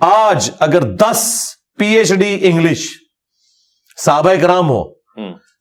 آج 0.00 0.50
اگر 0.60 0.82
دس 0.82 1.34
پی 1.78 1.86
ایچ 1.86 2.12
ڈی 2.12 2.38
انگلش 2.42 2.88
صحابہ 4.04 4.32
کرام 4.40 4.68
ہو 4.68 4.84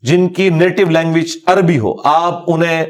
جن 0.02 0.28
کی 0.28 0.50
نیٹو 0.50 0.90
لینگویج 0.90 1.38
عربی 1.46 1.80
ہو۔ 1.80 1.94
آپ 2.04 2.44
انہیں 2.48 2.86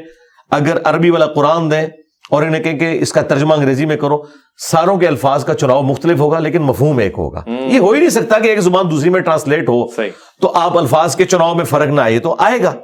اگر 0.50 0.78
عربی 0.84 1.10
والا 1.10 1.26
قرآن 1.26 1.70
دیں 1.70 1.86
اور 2.30 2.42
انہیں 2.42 2.62
کہیں 2.62 2.78
کہ 2.78 2.98
اس 3.00 3.12
کا 3.12 3.22
ترجمہ 3.22 3.54
انگریزی 3.54 3.86
میں 3.86 3.96
کرو 3.96 4.22
ساروں 4.70 4.96
کے 4.96 5.08
الفاظ 5.08 5.44
کا 5.44 5.54
چناؤ 5.54 5.82
مختلف 5.82 6.18
ہوگا 6.20 6.38
لیکن 6.38 6.62
مفہوم 6.62 6.98
ایک 6.98 7.12
ہوگا۔ 7.18 7.42
یہ 7.46 7.78
ہو 7.78 7.90
ہی 7.90 7.98
نہیں 7.98 8.10
سکتا 8.10 8.38
کہ 8.38 8.48
ایک 8.48 8.60
زبان 8.60 8.90
دوسری 8.90 9.10
میں 9.10 9.20
ٹرانسلیٹ 9.20 9.68
ہو۔ 9.68 9.86
صحیح۔ 9.96 10.10
تو 10.40 10.52
آپ 10.54 10.78
الفاظ 10.78 11.16
کے 11.16 11.24
چناؤ 11.24 11.54
میں 11.54 11.64
فرق 11.64 11.88
نہ 11.88 12.00
آئے 12.00 12.18
تو 12.18 12.36
آئے 12.38 12.62
گا۔ 12.62 12.74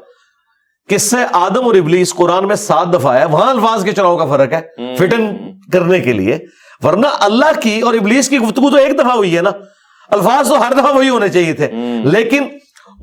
کس 0.88 1.03
سے 1.03 1.17
آدم 1.32 1.65
اور 1.65 1.75
ابلیس 1.75 2.15
قرآن 2.15 2.49
میں 2.49 2.56
سات 2.56 2.94
دفعہ 2.94 3.19
ہے 3.19 3.25
وہاں 3.25 3.50
الفاظ 3.50 3.85
کے 3.85 3.93
چناؤ 3.93 4.17
کا 4.17 4.25
فرق 4.25 4.53
ہے۔ 4.53 4.97
فٹن 4.97 5.37
کرنے 5.73 6.00
کے 6.00 6.12
لیے۔ 6.12 6.38
ورنہ 6.82 7.06
اللہ 7.21 7.61
کی 7.62 7.81
اور 7.81 7.94
ابلیس 7.94 8.29
کی 8.29 8.38
گفتگو 8.38 8.71
تو 8.71 8.76
ایک 8.76 8.99
دفعہ 8.99 9.17
ہوئی 9.17 9.37
ہے 9.37 9.43
نا۔ 9.43 9.50
الفاظ 10.09 10.49
تو 10.49 10.67
ہر 10.67 10.73
دفعہ 10.73 10.97
وہی 10.97 11.09
ہونے 11.09 11.29
چاہیے 11.29 11.53
تھے۔ 11.53 11.71
لیکن 12.05 12.43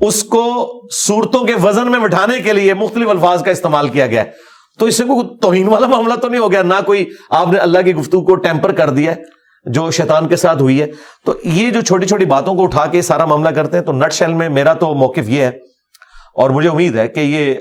اس 0.02 0.24
کو 0.24 0.68
صورتوں 0.92 1.44
کے 1.44 1.54
وزن 1.62 1.90
میں 1.90 1.98
بٹھانے 1.98 2.40
کے 2.40 2.52
لیے 2.52 2.74
مختلف 2.74 3.08
الفاظ 3.08 3.42
کا 3.42 3.50
استعمال 3.50 3.88
کیا 3.88 4.06
گیا 4.06 4.24
ہے۔ 4.24 4.30
تو 4.78 4.86
اس 4.86 4.96
سے 4.96 5.04
کوئی 5.04 5.38
توہین 5.40 5.68
والا 5.68 5.86
معاملہ 5.86 6.14
تو 6.14 6.28
نہیں 6.28 6.40
ہو 6.40 6.52
گیا 6.52 6.62
نہ 6.62 6.74
کوئی 6.86 7.10
آپ 7.30 7.48
نے 7.52 7.58
اللہ 7.58 7.78
کی 7.78 7.94
گفتگو 7.94 8.22
کو 8.22 8.34
ٹیمپر 8.34 8.72
کر 8.72 8.90
دیا 8.90 9.10
ہے 9.10 9.22
جو 9.64 9.90
شیطان 9.90 10.28
کے 10.28 10.36
ساتھ 10.36 10.62
ہوئی 10.62 10.80
ہے۔ 10.80 10.86
تو 11.26 11.34
یہ 11.44 11.70
جو 11.70 11.80
چھوٹی 11.80 12.06
چھوٹی 12.06 12.24
باتوں 12.24 12.54
کو 12.54 12.62
اٹھا 12.62 12.86
کے 12.86 13.02
سارا 13.02 13.24
معاملہ 13.24 13.48
کرتے 13.48 13.76
ہیں 13.78 13.84
تو 13.84 13.92
نٹ 13.92 14.12
شیل 14.12 14.32
میں 14.32 14.48
میرا 14.48 14.72
تو 14.72 14.94
موقف 14.94 15.28
یہ 15.28 15.42
ہے۔ 15.42 15.50
اور 16.34 16.50
مجھے 16.50 16.68
امید 16.68 16.96
ہے 16.96 17.08
کہ 17.08 17.20
یہ 17.20 17.54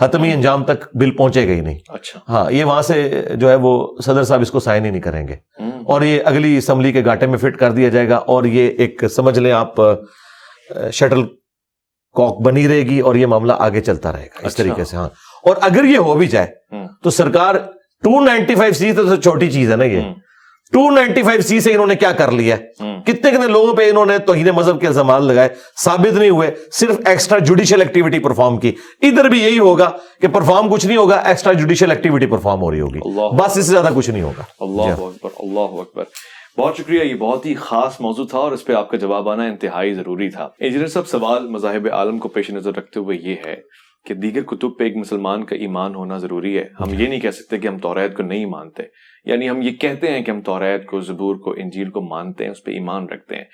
حتمی 0.00 0.32
انجام 0.32 0.64
تک 0.64 0.96
بل 0.96 1.10
پہنچے 1.10 1.48
گا 1.48 1.52
ہی 1.52 1.60
نہیں۔ 1.60 1.78
اچھا۔ 1.88 2.20
ہاں 2.28 2.52
یہ 2.52 2.64
وہاں 2.64 2.82
سے 2.82 3.22
جو 3.34 3.50
ہے 3.50 3.54
وہ 3.54 3.88
صدر 4.04 4.24
صاحب 4.24 4.40
اس 4.40 4.50
کو 4.50 4.60
سائن 4.60 4.84
ہی 4.84 4.90
نہیں 4.90 5.02
کریں 5.02 5.28
گے۔ 5.28 5.36
اور 5.84 6.02
یہ 6.02 6.20
اگلی 6.24 6.58
اسمبلی 6.58 6.92
کے 6.92 7.04
گاٹے 7.04 7.26
میں 7.26 7.38
فٹ 7.38 7.56
کر 7.56 7.72
دیا 7.72 7.88
جائے 7.88 8.08
گا۔ 8.08 8.16
اور 8.16 8.44
یہ 8.44 8.70
ایک 8.70 9.04
سمجھ 9.10 9.38
لیں 9.38 9.52
آپ 9.52 9.74
شٹل 10.92 11.24
کاک 12.16 12.40
بنی 12.42 12.68
رہے 12.68 12.80
گی 12.80 13.00
اور 13.00 13.14
یہ 13.14 13.26
معاملہ 13.26 13.52
آگے 13.58 13.80
چلتا 13.80 14.12
رہے 14.12 14.26
گا 14.26 14.38
اس 14.38 14.52
اچھا۔ 14.52 14.62
طریقے 14.62 14.84
سے 14.84 14.96
ہاں۔ 14.96 15.08
اور 15.42 15.56
اگر 15.60 15.84
یہ 15.84 15.98
ہو 15.98 16.14
بھی 16.14 16.26
جائے۔ 16.26 16.46
تو 17.02 17.10
سرکار 17.10 17.54
ٹو 18.02 18.20
نائنٹی 18.20 18.54
فائیو 18.54 18.72
سی 18.74 18.92
تو 18.92 19.16
چھوٹی 19.16 19.50
چیز 19.50 19.70
ہے 19.70 19.76
نا 19.76 19.84
یہ۔ 19.84 20.00
ٹو 20.72 20.90
نائنٹی 20.90 21.22
فائیو 21.22 21.40
سی 21.40 21.60
سے 21.60 21.72
انہوں 21.72 21.86
نے 21.86 21.94
کیا 21.94 22.12
کر 22.12 22.30
لیا۔ 22.32 22.56
کتنے 23.06 23.30
کتنے 23.30 23.46
لوگوں 23.46 23.74
پہ 23.74 23.90
انہوں 23.90 24.06
نے 24.06 24.18
توہین 24.18 24.48
مذہب 24.48 24.80
کے 24.80 24.86
الزامات 24.86 25.22
لگائے 25.22 25.48
ثابت 25.84 26.12
نہیں 26.12 26.30
ہوئے 26.30 26.50
صرف 26.72 26.96
ایکسٹرا 27.06 27.38
جوڈیشل 27.38 27.80
ایکٹیویٹی 27.80 28.18
پرفارم 28.18 28.58
کی۔ 28.58 28.72
ادھر 29.02 29.24
بھی 29.24 29.42
یہی 29.42 29.58
ہوگا 29.58 29.90
کہ 30.20 30.28
پرفارم 30.28 30.68
کچھ 30.72 30.86
نہیں 30.86 30.96
ہوگا 30.96 31.16
ایکسٹرا 31.16 31.52
جوڈیشل 31.52 31.90
ایکٹیویٹی 31.90 32.26
پرفارم 32.26 32.60
ہو 32.60 32.70
رہی 32.70 32.80
ہوگی۔ 32.80 32.98
بس 33.36 33.48
اس 33.48 33.54
سے 33.54 33.62
زیادہ 33.62 33.88
کچھ 33.94 34.10
نہیں 34.10 34.22
ہوگا۔ 34.22 34.42
اللہ 34.60 34.82
اکبر 34.82 35.30
اللہ 35.38 35.60
اکبر۔ 35.60 36.04
بہت 36.58 36.76
شکریہ، 36.76 37.02
یہ 37.02 37.14
بہت 37.14 37.46
ہی 37.46 37.54
خاص 37.54 38.00
موضوع 38.00 38.26
تھا 38.26 38.38
اور 38.38 38.52
اس 38.52 38.64
پہ 38.64 38.72
آپ 38.72 38.90
کا 38.90 38.96
جواب 38.96 39.28
آنا 39.28 39.42
انتہائی 39.42 39.94
ضروری 39.94 40.30
تھا۔ 40.30 40.48
انجینئر 40.58 40.86
صاحب، 40.86 41.06
سوال 41.06 41.48
مذاہب 41.48 41.88
عالم 41.92 42.18
کو 42.18 42.28
پیش 42.28 42.50
نظر 42.50 42.74
رکھتے 42.74 43.00
ہوئے 43.00 43.18
یہ 43.20 43.34
ہے 43.46 43.56
کہ 44.06 44.14
دیگر 44.14 44.42
کتب 44.42 44.78
پہ 44.78 44.84
ایک 44.84 44.96
مسلمان 44.96 45.44
کا 45.44 45.56
ایمان 45.56 45.94
ہونا 45.94 46.18
ضروری 46.18 46.58
ہے۔ 46.58 46.64
ہم 46.80 47.00
یہ 47.00 47.08
نہیں 47.08 47.20
کہہ 47.20 47.30
سکتے 47.30 47.58
کہ 47.58 47.68
ہم 47.68 47.78
توریت 47.78 48.16
کو 48.16 48.22
نہیں 48.22 48.46
مانتے۔ 48.46 48.82
یعنی 49.24 49.50
ہم 49.50 49.62
یہ 49.62 49.70
کہتے 49.70 50.10
ہیں 50.10 50.22
کہ 50.22 50.30
ہم 50.30 50.40
توریت 50.40 50.86
کو، 50.86 51.00
زبور 51.00 51.36
کو، 51.36 51.50
انجیل 51.50 51.90
کو 51.90 52.00
مانتے 52.00 52.44
ہیں، 52.44 52.50
اس 52.50 52.64
پہ 52.64 52.70
ایمان 52.70 53.08
رکھتے 53.08 53.36
ہیں۔ 53.36 53.44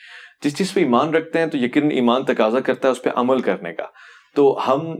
جس 0.45 0.59
چیز 0.59 0.75
پہ 0.75 0.81
ایمان 0.81 1.15
رکھتے 1.15 1.39
ہیں 1.39 1.47
تو 1.47 1.59
یقیناً 1.59 1.91
ایمان 1.91 2.25
تقاضا 2.25 2.61
کرتا 2.61 2.89
ہے 2.89 2.93
اس 2.93 3.03
پہ 3.03 3.11
عمل 3.15 3.41
کرنے 3.41 3.73
کا۔ 3.73 3.85
تو 4.35 4.59
ہم 4.69 4.97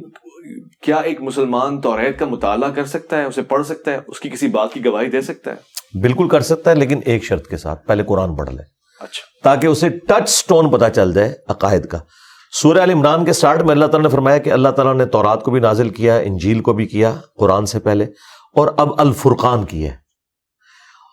کیا 0.83 0.97
ایک 0.97 1.23
مسلمان 1.23 1.81
توریت 1.81 2.19
کا 2.19 2.27
مطالعہ 2.27 2.71
کر 2.71 2.85
سکتا 2.85 3.19
ہے، 3.19 3.25
اسے 3.25 3.43
پڑھ 3.43 3.67
سکتا 3.67 3.93
ہے، 3.93 3.99
اس 4.09 4.21
کی 4.21 4.29
کسی 4.29 4.49
بات 4.49 4.73
کی 4.73 4.85
گواہی 4.85 5.11
دے 5.11 5.21
سکتا 5.21 5.53
ہے؟ 5.53 5.74
بالکل 6.03 6.29
کر 6.29 6.41
سکتا 6.41 6.71
ہے 6.71 6.75
لیکن 6.75 7.01
ایک 7.05 7.25
شرط 7.25 7.47
کے 7.47 7.57
ساتھ 7.57 7.87
پہلے 7.87 8.03
قرآن 8.03 8.37
پڑھ 8.37 8.51
لے۔ 8.51 8.63
اچھا۔ 9.01 9.41
تاکہ 9.45 9.67
اسے 9.67 9.89
ٹچ 9.89 10.29
سٹون 10.29 10.71
پتا 10.71 10.91
چل 10.91 11.13
جائے 11.13 11.35
عقائد 11.49 11.87
کا۔ 11.87 11.99
سورہ 12.63 12.79
عال 12.79 12.91
عمران 12.91 13.25
کے 13.25 13.33
سٹارٹ 13.33 13.63
میں 13.63 13.71
اللہ 13.71 13.87
تعالیٰ 13.87 14.03
نے 14.03 14.09
فرمایا 14.09 14.39
کہ 14.39 14.51
اللہ 14.51 14.69
تعالیٰ 14.69 14.95
نے 14.95 15.05
تورات 15.05 15.43
کو 15.43 15.51
بھی 15.51 15.61
نازل 15.61 15.89
کیا 15.89 16.17
انجیل 16.17 16.61
کو 16.61 16.73
بھی 16.73 16.87
کیا 16.87 17.13
قرآن 17.39 17.67
سے 17.67 17.79
پہلے 17.79 18.05
اور 18.55 18.69
اب 18.77 19.01
الفرقان 19.01 19.65
کی 19.65 19.85
ہے۔ 19.85 19.97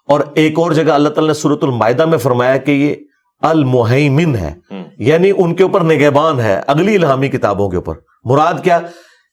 اور 0.08 0.20
ایک 0.36 0.60
اور 0.60 0.72
جگہ 0.72 0.92
اللہ 0.92 1.10
تعالیٰ 1.10 1.28
نے 1.28 1.34
صورت 1.34 1.64
المائدہ 1.64 2.06
میں 2.06 2.18
فرمایا 2.18 2.58
کہ 2.58 2.72
یہ 2.72 2.96
المحیمن 3.40 4.36
ہے۔ 4.36 4.54
یعنی 4.98 5.32
ان 5.38 5.56
کے 5.56 5.64
اوپر 5.64 5.82
نگہبان 5.82 6.40
ہے 6.40 6.62
اگلی 6.68 6.96
الہامی 6.96 7.30
کتابوں 7.30 7.70
کے 7.70 7.76
اوپر۔ 7.76 7.94
مراد 8.24 8.54
کیا؟ 8.64 8.80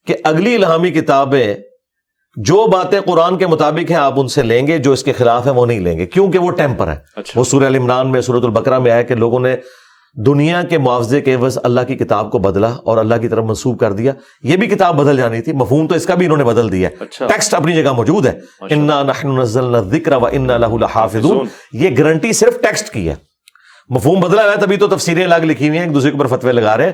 کہ 0.07 0.17
اگلی 0.25 0.55
الہامی 0.55 0.90
کتابیں 0.90 1.55
جو 2.37 2.67
باتیں 2.67 3.01
قرآن 3.01 3.39
کے 3.39 3.47
مطابق 3.47 3.91
ہیں 3.91 3.99
آپ 3.99 4.21
ان 4.21 4.29
سے 4.29 4.43
لیں 4.43 4.67
گے 4.67 4.79
جو 4.79 4.93
اس 4.93 5.03
کے 5.03 5.13
خلاف 5.13 5.47
ہیں 5.47 5.53
وہ 5.53 5.67
نہیں 5.67 5.81
لیں 5.81 5.99
گے 5.99 6.07
کیونکہ 6.07 6.39
وہ 6.39 6.51
ٹیمپر 6.51 6.89
ہے۔ 6.89 6.97
اچھا۔ 7.17 7.41
وہ 7.41 7.45
سورہ 7.45 7.65
عمران 7.65 8.13
میں 8.13 8.21
سورت 8.21 8.45
البقرہ 8.45 8.79
میں 8.79 8.93
آیا 8.93 9.03
کہ 9.03 9.15
لوگوں 9.15 9.41
نے 9.41 9.57
دنیا 10.27 10.63
کے 10.63 10.79
معاوضے 10.79 11.21
کے 11.21 11.35
عوض 11.35 11.59
اللہ 11.63 11.81
کی 11.81 11.97
کتاب 11.97 12.33
کو 12.33 12.39
بدلا 12.39 12.69
اور 12.85 12.97
اللہ 12.97 13.15
کی 13.15 13.29
طرف 13.29 13.45
منسوخ 13.45 13.79
کر 13.79 13.93
دیا۔ 13.93 14.13
یہ 14.43 14.57
بھی 14.57 14.67
کتاب 14.67 14.97
بدل 14.97 15.17
جانی 15.17 15.43
تھی 15.43 15.53
مفہوم 15.53 15.87
تو 15.87 15.95
اس 15.95 16.07
کا 16.07 16.15
بھی 16.15 16.27
انہوں 16.27 16.39
نے 16.39 16.45
بدل 16.45 16.73
دیا 16.73 16.89
ہے۔ 16.89 16.95
اچھا۔ 17.01 17.27
ٹیکسٹ 17.27 17.55
اپنی 17.55 17.83
جگہ 17.83 17.93
موجود 17.93 18.27
ہے۔ 18.27 18.39
انا 18.61 19.03
نحن 19.03 19.39
الذکر 19.57 20.13
و 20.13 20.27
انا 20.27 20.57
یہ 21.73 21.91
گارنٹی 21.99 22.33
صرف 22.33 22.61
ٹیکسٹ 22.61 22.91
کی 22.91 23.09
ہے۔ 23.09 23.15
مفہوم 23.89 24.21
بدلا 24.21 24.43
ہوا 24.43 24.53
ہے 24.53 24.57
تبھی 24.57 24.77
تو 24.77 24.87
تفسیریں 24.87 25.25
الگ 25.25 25.45
لکھی 25.45 25.69
ہوئی 25.69 25.79
ہیں 25.79 25.87
ایک 25.87 25.95
دوسرے 25.95 26.11
کے 26.11 26.19
اوپر 26.19 26.37
فتوے 26.37 26.53
لگا 26.53 26.77
رہے 26.77 26.85
ہیں۔ 26.85 26.93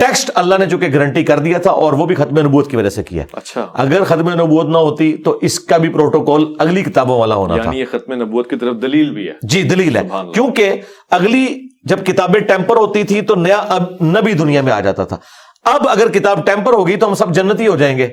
ٹیکسٹ 0.00 0.30
اللہ 0.34 0.54
نے 0.58 0.66
چونکہ 0.70 0.88
گارنٹی 0.94 1.24
کر 1.24 1.38
دیا 1.38 1.58
تھا 1.58 1.70
اور 1.70 1.92
وہ 1.92 2.06
بھی 2.06 2.14
ختم 2.14 2.38
نبوت 2.38 2.70
کی 2.70 2.76
وجہ 2.76 2.88
سے 2.88 3.02
کیا 3.02 3.24
اچھا۔ 3.32 3.66
اگر 3.74 4.04
ختم 4.04 4.28
نبوت 4.28 4.66
نہ 4.66 4.78
ہوتی 4.78 5.16
تو 5.16 5.38
اس 5.42 5.60
کا 5.60 5.76
بھی 5.76 5.88
پروٹوکول 5.88 6.54
اگلی 6.58 6.82
کتابوں 6.82 7.20
والا 7.20 7.34
ہونا 7.34 7.54
تھا۔ 7.56 7.62
یعنی 7.64 7.80
یہ 7.80 7.84
ختم 7.90 8.22
نبوت 8.22 8.50
کی 8.50 8.56
طرف 8.56 8.74
دلیل 8.82 9.10
بھی 9.10 9.28
ہے۔ 9.28 9.32
جی 9.42 9.62
دلیل 9.62 9.96
ہے۔ 9.96 10.02
کیونکہ 10.34 10.72
اگلی 11.10 11.46
جب 11.82 12.04
کتابیں 12.06 12.40
ٹیمپر 12.40 12.76
ہوتی 12.76 13.02
تھی 13.02 13.20
تو 13.20 13.34
نیا 13.34 13.56
اب 13.56 13.82
نبی 14.02 14.32
دنیا 14.32 14.62
میں 14.62 14.72
آ 14.72 14.80
جاتا 14.80 15.04
تھا۔ 15.04 15.16
اب 15.64 15.88
اگر 15.88 16.08
کتاب 16.08 16.46
ٹیمپر 16.46 16.72
ہوگی 16.72 16.96
تو 16.96 17.08
ہم 17.08 17.14
سب 17.14 17.32
جنتی 17.34 17.66
ہو 17.66 17.76
جائیں 17.76 17.98
گے۔ 17.98 18.08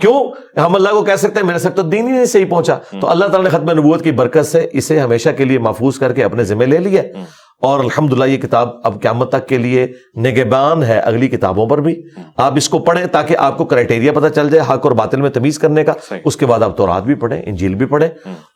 کیوں؟ 0.00 0.30
ہم 0.60 0.74
اللہ 0.74 0.88
کو 0.88 1.02
کہہ 1.02 1.16
سکتے 1.16 1.40
ہیں 1.40 1.46
میرے 1.46 1.58
ساتھ 1.58 1.76
تو 1.76 1.82
دین 1.82 2.06
ہی 2.06 2.12
نہیں 2.12 2.24
صحیح 2.24 2.44
پہنچا۔ 2.44 2.74
تو 3.00 3.10
اللہ 3.10 3.24
تعالیٰ 3.24 3.42
نے 3.42 3.50
ختم 3.50 3.70
نبوت 3.70 4.04
کی 4.04 4.10
برکت 4.10 4.46
سے 4.46 4.66
اسے 4.72 5.00
ہمیشہ 5.00 5.28
کے 5.36 5.44
لیے 5.44 5.58
محفوظ 5.58 5.98
کر 5.98 6.12
کے 6.12 6.24
اپنے 6.24 6.44
ذمہ 6.44 6.64
لے 6.64 6.78
لیا۔ 6.78 7.02
اور 7.62 7.80
الحمدللہ 7.80 8.24
یہ 8.24 8.36
کتاب 8.36 8.68
اب 8.84 9.02
قیامت 9.02 9.28
تک 9.28 9.48
کے 9.48 9.58
لیے 9.58 9.86
نگبان 10.16 10.82
ہے 10.82 10.98
اگلی 10.98 11.28
کتابوں 11.28 11.66
پر 11.66 11.78
بھی۔ 11.78 12.02
آپ 12.36 12.56
اس 12.56 12.68
کو 12.68 12.78
پڑھیں 12.78 13.06
تاکہ 13.06 13.36
آپ 13.36 13.58
کو 13.58 13.64
کرائٹیریا 13.64 14.12
پتہ 14.12 14.26
چل 14.34 14.50
جائے 14.50 14.72
حق 14.72 14.86
اور 14.86 14.92
باطل 14.92 15.20
میں 15.20 15.30
تمیز 15.30 15.58
کرنے 15.58 15.84
کا۔ 15.84 15.92
اس 16.24 16.36
کے 16.36 16.46
بعد 16.46 16.62
آپ 16.62 16.76
تورات 16.76 17.02
بھی 17.02 17.14
پڑھیں 17.14 17.42
انجیل 17.46 17.74
بھی 17.74 17.86
پڑھیں۔ 17.86 18.08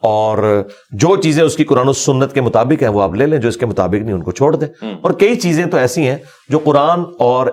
اور 0.02 0.62
جو 0.90 1.16
چیزیں 1.16 1.44
اس 1.44 1.56
کی 1.56 1.64
قرآن 1.64 1.88
و 1.88 1.92
سنت 1.92 2.32
کے 2.32 2.40
مطابق 2.40 2.82
ہیں 2.82 2.90
وہ 2.90 3.02
آپ 3.02 3.14
لے 3.14 3.26
لیں 3.26 3.38
جو 3.38 3.48
اس 3.48 3.56
کے 3.56 3.66
مطابق 3.66 3.94
نہیں 3.94 4.12
ان 4.12 4.22
کو 4.22 4.30
چھوڑ 4.30 4.56
دیں۔ 4.56 4.68
اور 5.02 5.10
کئی 5.10 5.34
چیزیں 5.34 5.66
تو 5.66 5.76
ایسی 5.76 6.08
ہیں 6.08 6.18
جو 6.48 6.58
قرآن 6.58 7.00
اور 7.18 7.46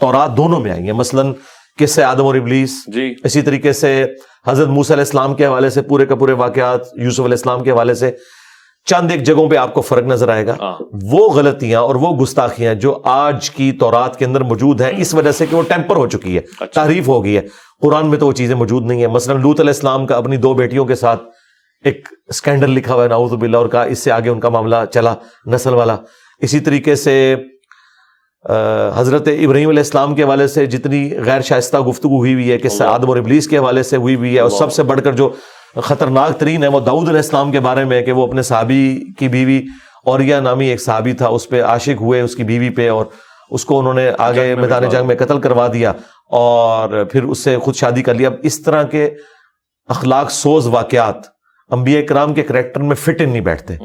تورات 0.00 0.36
دونوں 0.36 0.60
میں 0.60 0.70
آئی 0.70 0.82
ہیں۔ 0.82 0.92
مثلاً 0.92 1.32
کس 1.78 1.90
سے 1.90 2.04
آدم 2.04 2.24
اور 2.24 2.34
ابلیس۔ 2.34 2.70
جی۔ 2.86 3.14
اسی 3.24 3.42
طریقے 3.42 3.72
سے 3.72 4.04
حضرت 4.46 4.68
موسیٰ 4.68 4.96
علیہ 4.96 5.04
السلام 5.04 5.34
کے 5.34 5.46
حوالے 5.46 5.70
سے 5.70 5.82
پورے 5.82 6.06
کا 6.06 6.14
پورے 6.14 6.32
واقعات 6.32 6.80
یوسف 6.96 7.20
علیہ 7.20 7.32
السلام 7.32 7.62
کے 7.62 7.70
حوالے 7.70 7.94
سے 7.94 8.10
چند 8.86 9.10
ایک 9.10 9.22
جگہوں 9.22 9.48
پہ 9.50 9.56
آپ 9.56 9.74
کو 9.74 9.80
فرق 9.80 10.06
نظر 10.06 10.28
آئے 10.28 10.46
گا 10.46 10.54
ہاں 10.60 10.72
وہ 11.02 11.28
غلطیاں 11.30 11.80
اور 11.80 11.94
وہ 11.94 12.12
گستاخیاں 12.16 12.74
جو 12.74 13.00
آج 13.04 13.50
کی 13.50 13.70
تورات 13.72 14.18
کے 14.18 14.24
اندر 14.24 14.40
موجود 14.40 14.80
ہیں 14.80 14.90
اس 14.96 15.14
وجہ 15.14 15.32
سے 15.32 15.46
کہ 15.46 15.56
وہ 15.56 15.62
ٹیمپر 15.68 15.96
ہو 15.96 16.06
چکی 16.06 16.34
ہے 16.34 16.40
اچھا۔ 16.40 16.66
تعریف 16.74 17.08
ہو 17.08 17.22
گئی 17.24 17.36
ہے 17.36 17.42
قرآن 17.82 18.06
میں 18.06 18.18
تو 18.18 18.26
وہ 18.26 18.32
چیزیں 18.32 18.54
موجود 18.54 18.86
نہیں 18.86 19.00
ہیں 19.00 19.08
مثلا 19.08 19.34
لوت 19.34 19.60
علیہ 19.60 19.70
السلام 19.70 20.06
کا 20.06 20.16
اپنی 20.16 20.36
دو 20.36 20.54
بیٹیوں 20.54 20.84
کے 20.84 20.94
ساتھ 20.94 21.22
ایک 21.84 22.08
اسکینڈل 22.28 22.70
لکھا 22.70 22.94
ہوا 22.94 23.02
ہے 23.02 23.08
نعوذ 23.08 23.32
باللہ 23.32 23.56
اور 23.56 23.66
کہا 23.66 23.82
اس 23.82 23.98
سے 23.98 24.10
آگے 24.10 24.30
ان 24.30 24.40
کا 24.40 24.48
معاملہ 24.48 24.76
چلا 24.92 25.14
نسل 25.46 25.74
والا 25.74 25.96
اسی 26.42 26.60
طریقے 26.60 26.94
سے 26.94 27.14
حضرت 28.96 29.28
ابراہیم 29.28 29.68
علیہ 29.68 29.80
السلام 29.80 30.14
کے 30.14 30.22
حوالے 30.22 30.46
سے 30.48 30.66
جتنی 30.66 31.08
غیر 31.24 31.40
شائستہ 31.40 31.76
گفتگو 31.78 32.18
ہوئی 32.18 32.32
ہوئی 32.34 32.50
ہے 32.52 32.58
کہ۔ 32.58 32.68
آدم 32.82 33.08
اور 33.08 33.16
ابلیس 33.16 33.48
کے 33.48 33.58
حوالے 33.58 33.82
سے 33.82 33.96
ہوئی 33.96 34.14
ہوئی 34.14 34.34
ہے 34.34 34.40
اور۔ 34.40 34.50
سب 34.50 34.72
سے 34.72 34.82
بڑھ 34.82 35.00
کر 35.00 35.12
جو 35.12 35.28
خطرناک 35.76 36.38
ترین 36.38 36.62
ہے 36.62 36.68
وہ 36.68 36.80
داؤد 36.80 37.08
علیہ 37.08 37.20
السلام 37.20 37.52
کے 37.52 37.60
بارے 37.60 37.84
میں 37.84 38.02
کہ 38.02 38.12
وہ 38.12 38.26
اپنے 38.26 38.42
صحابی 38.42 39.00
کی 39.18 39.28
بیوی 39.28 39.60
اوریا 40.04 40.40
نامی 40.40 40.66
ایک 40.66 40.82
صحابی 40.82 41.12
تھا 41.12 41.28
اس 41.28 41.48
پہ 41.48 41.62
عاشق 41.62 42.00
ہوئے 42.00 42.20
اس 42.20 42.36
کی 42.36 42.44
بیوی 42.44 42.70
پہ 42.70 42.90
اور 42.90 43.06
اس 43.50 43.64
کو 43.64 43.78
انہوں 43.78 43.94
نے 43.94 44.10
آگے 44.18 44.54
میدان 44.54 44.88
جنگ 44.88 45.06
میں 45.06 45.16
قتل 45.16 45.40
کروا 45.40 45.66
دیا 45.72 45.92
اور 46.30 47.04
پھر 47.04 47.22
اس 47.22 47.44
سے 47.44 47.58
خود 47.58 47.74
شادی 47.74 48.02
کر 48.02 48.14
لیا 48.14 48.28
اب 48.28 48.34
اس 48.42 48.62
طرح 48.62 48.82
کے 48.82 49.10
اخلاق 49.88 50.30
سوز 50.30 50.66
واقعات 50.66 51.16
انبیاء 51.70 52.00
کرام 52.08 52.34
کے 52.34 52.42
کریکٹر 52.42 52.80
میں 52.80 52.96
فٹ 52.96 53.20
ان 53.20 53.30
نہیں 53.30 53.40
بیٹھتے۔ 53.40 53.76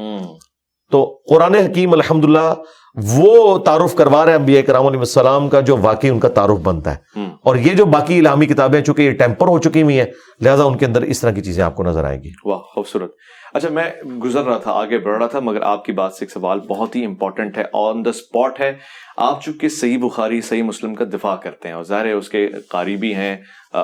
تو 0.90 1.18
قرآن 1.30 1.54
حکیم 1.54 1.92
الحمدللہ 1.92 2.54
وہ 2.96 3.58
تعارف 3.58 3.94
کروا 3.94 4.24
رہے 4.24 4.32
ہیں 4.32 4.38
انبیاء 4.38 4.60
کرام 4.66 4.86
علیہ 4.86 4.98
السلام 4.98 5.48
کا 5.48 5.60
جو 5.60 5.76
واقعی 5.76 6.10
ان 6.10 6.18
کا 6.18 6.28
تعارف 6.28 6.58
بنتا 6.62 6.94
ہے۔ 6.94 7.25
اور 7.46 7.56
یہ 7.56 7.74
جو 7.74 7.84
باقی 7.86 8.18
الہامی 8.18 8.46
کتابیں 8.46 8.80
چونکہ 8.80 9.02
یہ 9.02 9.16
ٹیمپر 9.18 9.48
ہو 9.48 9.58
چکی 9.58 9.82
ہوئی 9.82 9.98
ہیں، 9.98 10.06
لہذا 10.44 10.64
ان 10.64 10.76
کے 10.78 10.86
اندر 10.86 11.02
اس 11.02 11.20
طرح 11.20 11.30
کی 11.30 11.42
چیزیں 11.42 11.62
آپ 11.64 11.76
کو 11.76 11.82
نظر 11.84 12.04
آئیں 12.04 12.22
گی۔ 12.22 12.30
واہ، 12.44 12.58
خوبصورت۔ 12.74 13.12
اچھا 13.54 13.68
میں 13.72 13.84
گزر 14.24 14.44
رہا 14.44 14.58
تھا، 14.58 14.72
آگے 14.72 14.98
بڑھ 14.98 15.18
رہا 15.18 15.26
تھا، 15.26 15.40
مگر 15.40 15.62
آپ 15.62 15.84
کی 15.84 15.92
بات 15.92 16.14
سے 16.14 16.24
ایک 16.24 16.30
سوال 16.30 16.60
بہت 16.68 16.96
ہی 16.96 17.04
امپورٹنٹ 17.04 17.58
ہے 17.58 17.64
آن 17.72 18.04
دا 18.04 18.10
اسپاٹ 18.10 18.60
ہے۔ 18.60 18.72
آپ 19.16 19.42
چونکہ 19.44 19.68
صحیح 19.68 19.98
بخاری، 19.98 20.40
صحیح 20.40 20.62
مسلم 20.62 20.94
کا 20.94 21.04
دفاع 21.12 21.34
کرتے 21.42 21.68
ہیں، 21.68 21.74
اور 21.74 21.84
ظاہر 21.84 22.06
ہے 22.06 22.12
اس 22.12 22.28
کے 22.28 22.48
قاری 22.70 22.96
بھی 22.96 23.14
ہیں 23.14 23.36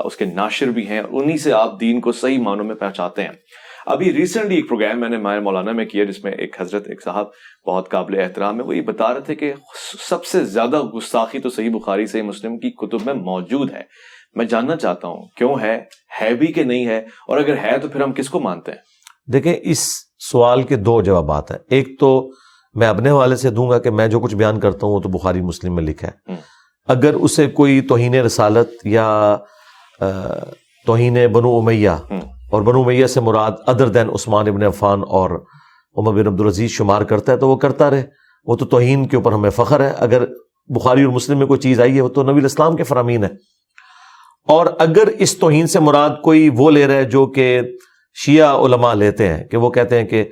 اس 0.05 0.17
کے 0.17 0.25
ناشر 0.25 0.71
بھی 0.71 0.87
ہیں، 0.89 1.01
انہی 1.01 1.39
سے 1.39 1.53
آپ 1.53 1.81
دین 1.81 2.01
کو 2.01 2.13
صحیح 2.13 2.39
معنوں 2.39 2.65
میں 2.65 2.75
پہنچاتے 2.75 3.23
ہیں۔ 3.23 3.33
ابھی 3.87 4.13
ریسنٹلی 4.13 4.57
ایک 4.57 4.69
پروگرام 4.69 5.01
میں 5.01 5.09
نے 5.09 5.19
مایا 5.19 5.41
مولانا 5.41 5.73
میں 5.73 5.85
کیا 5.85 6.05
جس 6.05 6.25
میں 6.25 6.33
ایک 6.33 6.61
حضرت 6.61 6.89
ایک 6.89 7.03
صاحب 7.03 7.27
بہت 7.67 7.91
قابل 7.91 8.21
احترام 8.21 8.61
ہے 8.61 8.65
وہ 8.65 8.77
یہ 8.77 8.81
بتا 8.81 9.15
رہے 9.15 9.21
تھے 9.21 9.35
کہ 9.35 9.53
سب 10.09 10.25
سے 10.25 10.45
زیادہ 10.45 10.83
گستاخی 10.83 11.39
تو 11.39 11.51
صحیح 11.51 11.71
بخاری 11.71 12.07
صحیح 12.07 12.23
مسلم 12.23 12.59
کی 12.59 12.71
کتب 12.71 12.99
میں 13.07 13.15
موجود 13.15 13.73
ہے۔ 13.73 13.83
میں 14.35 14.45
جاننا 14.45 14.77
چاہتا 14.77 15.09
ہوں 15.09 15.27
کیوں 15.37 15.55
ہے؟ 15.63 15.85
ہے 16.21 16.35
بھی 16.35 16.47
کہ 16.47 16.65
نہیں 16.65 16.87
ہے؟ 16.87 16.99
اور 16.99 17.37
اگر 17.37 17.55
ہے 17.63 17.79
تو 17.79 17.89
پھر 17.89 18.01
ہم 18.01 18.13
کس 18.13 18.29
کو 18.31 18.41
مانتے 18.41 18.73
ہیں؟ 18.73 18.79
دیکھیں 19.33 19.55
اس 19.63 19.89
سوال 20.19 20.63
کے 20.63 20.77
دو 20.77 21.03
جوابات 21.03 21.51
ہیں۔ 21.51 21.59
ایک 21.71 22.01
تو 22.01 22.31
میں 22.75 22.89
اپنے 22.89 23.11
حوالے 23.11 23.37
سے 23.37 23.51
دوں 23.51 23.71
گا 23.71 23.79
کہ 23.79 23.91
میں 23.91 24.09
جو 24.09 24.21
کچھ 24.21 24.35
بیان 24.35 24.61
کرتا 24.61 24.87
ہوں 24.87 24.95
وہ 24.95 25.01
تو 25.01 25.09
بخاری 25.09 25.41
مسلم 25.41 25.75
میں 25.75 25.83
لکھا 25.83 26.09
ہے۔ 26.09 26.35
اگر 26.89 27.15
اسے 27.15 27.47
کوئی 27.47 27.81
توہین 27.81 28.15
رسالت 28.15 28.87
یا 28.87 29.37
توہین 30.87 31.27
بنو 31.33 31.59
امیہ۔ 31.59 31.91
اور 32.53 32.63
بنو 32.63 32.83
امیہ 32.83 33.07
سے 33.07 33.21
مراد 33.21 33.53
ادر 33.67 33.89
دین 33.89 34.09
عثمان 34.11 34.49
ابن 34.49 34.63
عفان 34.63 35.03
اور 35.09 35.31
عمر 35.97 36.13
بن 36.13 36.27
عبدالعزیز 36.27 36.71
شمار 36.71 37.03
کرتا 37.03 37.33
ہے 37.33 37.37
تو 37.37 37.49
وہ 37.49 37.57
کرتا 37.57 37.91
رہے۔ 37.91 38.03
وہ 38.45 38.57
تو 38.57 38.67
توہین 38.67 39.07
کے 39.07 39.17
اوپر 39.17 39.33
ہمیں 39.33 39.51
فخر 39.51 39.81
ہے۔ 39.81 39.93
اگر 39.97 40.25
بخاری 40.67 41.03
اور 41.03 41.13
مسلم 41.13 41.39
میں 41.39 41.47
کوئی 41.47 41.61
چیز 41.61 41.81
آئی 41.81 41.97
ہے، 41.97 42.01
وہ 42.01 42.09
تو 42.09 42.23
نبی 42.23 42.39
الاسلام 42.39 42.77
کے 42.77 42.83
فرامین 42.83 43.25
ہے۔ 43.25 43.29
اور 44.49 44.67
اگر 44.79 45.09
اس 45.19 45.39
توہین 45.39 45.67
سے 45.67 45.81
مراد 45.81 46.11
کوئی 46.25 46.51
وہ 46.57 46.71
لے 46.71 46.87
رہا 46.87 46.95
ہے 46.95 47.05
جو 47.05 47.27
کہ 47.27 47.61
شیعہ 48.15 48.57
علماء 48.57 48.95
لیتے 48.95 49.29
ہیں، 49.29 49.45
کہ 49.45 49.57
وہ 49.57 49.71
کہتے 49.71 50.01
ہیں 50.01 50.07
کہ 50.07 50.25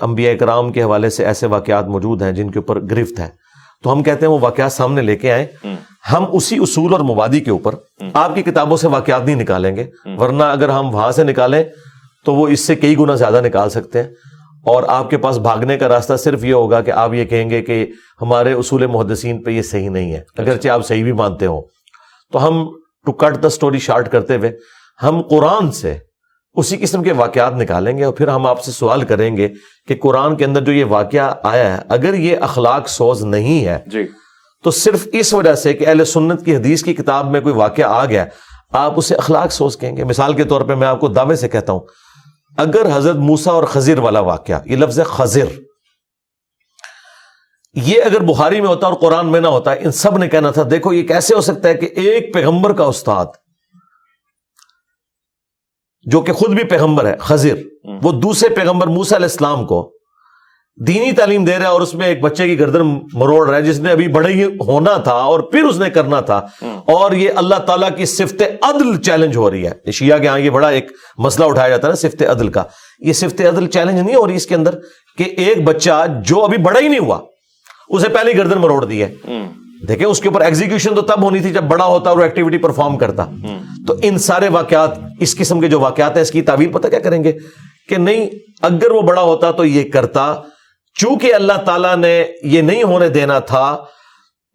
انبیاء 0.00 0.34
کرام 0.34 0.72
کے 0.72 0.82
حوالے 0.82 1.10
سے 1.10 1.24
ایسے 1.24 1.46
واقعات 1.46 1.86
موجود 1.86 2.22
ہیں 2.22 2.32
جن 2.32 2.50
کے 2.50 2.58
اوپر 2.58 2.80
گرفت 2.80 3.20
ہے۔ 3.20 3.39
تو 3.82 3.92
ہم 3.92 4.02
کہتے 4.02 4.26
ہیں 4.26 4.32
وہ 4.32 4.38
واقعات 4.40 4.72
سامنے 4.72 5.02
لے 5.02 5.16
کے 5.16 5.32
آئیں۔ 5.32 5.46
ہم 6.12 6.24
اسی 6.32 6.58
اصول 6.58 6.92
اور 6.92 7.00
مبادی 7.00 7.40
کے 7.40 7.50
اوپر۔ 7.50 7.74
آپ 8.14 8.34
کی 8.34 8.42
کتابوں 8.42 8.76
سے 8.76 8.88
واقعات 8.88 9.24
نہیں 9.24 9.36
نکالیں 9.36 9.76
گے۔ 9.76 9.84
ورنہ 10.18 10.42
اگر 10.42 10.68
ہم 10.68 10.94
وہاں 10.94 11.12
سے 11.12 11.24
نکالیں 11.24 11.64
تو 12.24 12.34
وہ 12.34 12.48
اس 12.48 12.60
سے 12.60 12.74
کئی 12.74 12.98
گنا 12.98 13.14
زیادہ 13.14 13.40
نکال 13.44 13.70
سکتے 13.70 14.02
ہیں 14.02 14.08
اور 14.64 14.82
آپ 14.88 15.10
کے 15.10 15.16
پاس 15.16 15.38
بھاگنے 15.38 15.78
کا 15.78 15.88
راستہ 15.88 16.16
صرف 16.16 16.44
یہ 16.44 16.54
ہوگا 16.54 16.80
کہ 16.80 16.90
آپ 16.90 17.14
یہ 17.14 17.24
کہیں 17.24 17.50
گے 17.50 17.62
کہ 17.62 17.86
ہمارے 18.20 18.52
اصول 18.52 18.86
محدثین 18.86 19.42
پہ 19.42 19.50
یہ 19.50 19.62
صحیح 19.62 19.88
نہیں 19.88 20.12
ہے 20.12 20.20
اگرچہ 20.38 20.68
آپ 20.68 20.86
صحیح 20.86 21.02
بھی 21.02 21.12
مانتے 21.12 21.46
ہو 21.46 21.60
تو 22.32 22.48
ہم 22.48 22.68
to 23.06 23.12
cut 23.12 23.42
the 23.42 23.46
story 23.46 23.78
short 23.78 24.12
کرتے 24.12 24.36
ہوئے 24.36 24.56
ہم 25.02 25.22
قرآن 25.22 25.72
سے 25.72 25.98
اسی 26.56 26.76
قسم 26.76 27.02
کے 27.02 27.12
واقعات 27.12 27.52
نکالیں 27.52 27.96
گے 27.98 28.04
اور 28.04 28.12
پھر 28.12 28.28
ہم 28.28 28.46
آپ 28.46 28.62
سے 28.64 28.72
سوال 28.72 29.04
کریں 29.04 29.36
گے 29.36 29.48
کہ 29.88 29.96
قرآن 30.02 30.36
کے 30.36 30.44
اندر 30.44 30.60
جو 30.60 30.72
یہ 30.72 30.84
واقعہ 30.88 31.32
آیا 31.44 31.72
ہے 31.72 31.80
اگر 31.88 32.14
یہ 32.16 32.36
اخلاق 32.42 32.88
سوز 32.88 33.24
نہیں 33.24 33.64
ہے 33.66 33.78
جی۔ 33.86 34.06
تو 34.64 34.70
صرف 34.72 35.06
اس 35.12 35.32
وجہ 35.34 35.54
سے 35.54 35.72
کہ 35.74 35.86
اہل 35.86 36.04
سنت 36.06 36.44
کی 36.44 36.56
حدیث 36.56 36.82
کی 36.82 36.94
کتاب 36.94 37.30
میں 37.30 37.40
کوئی 37.40 37.54
واقعہ 37.54 37.84
آ 37.90 38.04
گیا 38.04 38.24
آپ 38.72 38.98
اسے 38.98 39.14
اخلاق 39.14 39.52
سوز 39.52 39.76
کہیں 39.78 39.96
گے؟ 39.96 40.04
مثال 40.04 40.32
کے 40.32 40.44
طور 40.44 40.60
پہ 40.60 40.74
میں 40.74 40.88
آپ 40.88 41.00
کو 41.00 41.08
دعوے 41.10 41.36
سے 41.36 41.48
کہتا 41.48 41.72
ہوں 41.72 41.80
اگر 42.58 42.86
حضرت 42.92 43.16
موسا 43.22 43.50
اور 43.50 43.64
خزیر 43.64 43.98
والا 43.98 44.20
واقعہ 44.22 44.60
یہ 44.66 44.76
لفظ 44.76 44.98
ہے 44.98 45.04
خزر 45.06 45.58
یہ 47.76 48.02
اگر 48.02 48.22
بخاری 48.24 48.60
میں 48.60 48.68
ہوتا 48.68 48.86
اور 48.86 48.96
قرآن 49.00 49.26
میں 49.26 49.40
نہ 49.40 49.46
ہوتا 49.48 49.72
ان 49.72 49.92
سب 49.94 50.16
نے 50.18 50.28
کہنا 50.28 50.50
تھا 50.50 50.62
دیکھو 50.70 50.92
یہ 50.92 51.06
کیسے 51.08 51.34
ہو 51.34 51.40
سکتا 51.40 51.68
ہے 51.68 51.74
کہ 51.74 51.88
ایک 51.96 52.32
پیغمبر 52.34 52.72
کا 52.72 52.84
استاد 52.84 53.26
جو 56.02 56.20
کہ 56.20 56.32
خود 56.32 56.50
بھی 56.50 56.64
پیغمبر 56.64 57.06
ہے 57.06 57.14
خزیر 57.20 57.54
وہ 58.02 58.12
دوسرے 58.12 58.48
پیغمبر 58.48 58.86
موسا 58.86 59.16
علیہ 59.16 59.24
السلام 59.24 59.66
کو 59.66 59.92
دینی 60.86 61.12
تعلیم 61.12 61.44
دے 61.44 61.52
رہا 61.52 61.60
ہے 61.60 61.66
اور 61.66 61.80
اس 61.80 61.94
میں 61.94 62.06
ایک 62.06 62.20
بچے 62.20 62.48
کی 62.48 62.58
گردن 62.58 62.98
مروڑ 63.12 63.48
رہا 63.48 63.56
ہے 63.56 63.62
جس 63.62 63.80
نے 63.80 63.90
ابھی 63.90 64.08
بڑے 64.08 64.32
ہی 64.32 64.44
ہونا 64.44 64.96
تھا 64.96 65.12
اور 65.12 65.40
پھر 65.40 65.62
اس 65.62 65.78
نے 65.78 65.90
کرنا 65.90 66.20
تھا۔ 66.20 66.46
اور 66.62 67.12
یہ 67.12 67.30
اللہ 67.36 67.54
تعالیٰ 67.54 67.88
کی 67.96 68.04
صفت 68.04 68.42
عدل 68.62 69.00
چیلنج 69.00 69.36
ہو 69.36 69.50
رہی 69.50 69.66
ہے۔ 69.66 69.90
شیعہ 69.90 70.18
کے 70.18 70.28
ہاں 70.28 70.38
یہ 70.38 70.50
بڑا 70.50 70.68
ایک 70.68 70.92
مسئلہ 71.18 71.46
اٹھایا 71.46 71.68
جاتا 71.68 71.86
ہے 71.86 71.92
نا 71.92 71.96
صفت 71.96 72.22
عدل 72.22 72.48
کا۔ 72.48 72.62
یہ 72.98 73.12
صفت 73.12 73.40
عدل 73.40 73.66
چیلنج 73.66 74.00
نہیں 74.00 74.16
ہو 74.16 74.26
رہی 74.26 74.34
اس 74.34 74.46
کے 74.46 74.54
اندر 74.54 74.74
کہ 75.18 75.22
ایک 75.22 75.64
بچہ 75.64 76.06
جو 76.24 76.44
ابھی 76.44 76.58
بڑا 76.58 76.80
ہی 76.80 76.88
نہیں 76.88 77.00
ہوا 77.00 77.18
اسے 77.88 78.08
پہلے 78.08 78.36
گردن 78.36 78.58
مروڑ 78.58 78.84
دی 78.84 79.02
ہے۔ 79.02 79.14
دیکھیں 79.88 80.06
اس 80.06 80.20
کے 80.20 80.28
اوپر 80.28 80.40
ایگزیکیوشن 80.40 80.94
تو 80.94 81.00
تب 81.00 81.22
ہونی 81.22 81.40
تھی 81.40 81.50
جب 81.52 81.64
بڑا 81.64 81.84
ہوتا 81.84 82.10
اور 82.10 82.18
ایکٹیویٹی 82.18 82.58
پرفارم 82.58 82.96
کرتا۔ 82.96 83.26
تو 83.90 83.94
ان 84.02 84.18
سارے 84.18 84.48
واقعات، 84.48 84.90
اس 85.20 85.34
قسم 85.36 85.60
کے 85.60 85.68
جو 85.68 85.80
واقعات 85.80 86.16
ہیں، 86.16 86.22
اس 86.22 86.30
کی 86.30 86.42
تعویل 86.42 86.70
پتہ 86.72 86.88
کیا 86.88 86.98
کریں 86.98 87.24
گے؟ 87.24 87.32
کہ 87.88 87.96
نہیں، 87.96 88.28
اگر 88.62 88.90
وہ 88.90 89.00
بڑا 89.02 89.22
ہوتا 89.22 89.50
تو 89.50 89.64
یہ 89.64 89.90
کرتا، 89.90 90.34
چونکہ 90.96 91.34
اللہ 91.34 91.62
تعالیٰ 91.66 91.96
نے 91.96 92.12
یہ 92.42 92.62
نہیں 92.62 92.82
ہونے 92.82 93.08
دینا 93.08 93.38
تھا، 93.38 93.76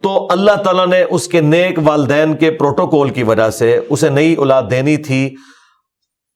تو 0.04 0.28
اللہ 0.32 0.62
تعالیٰ 0.64 0.88
نے 0.88 1.04
اس 1.10 1.28
کے 1.28 1.42
نیک 1.42 1.80
والدین 1.84 2.36
کے 2.36 2.52
پروٹوکول 2.52 3.10
کی 3.10 3.24
وجہ 3.24 3.50
سے 3.50 3.80
اسے 3.90 4.10
نئی 4.10 4.34
اولاد 4.34 4.64
دینی 4.72 4.98
تھی، 4.98 5.36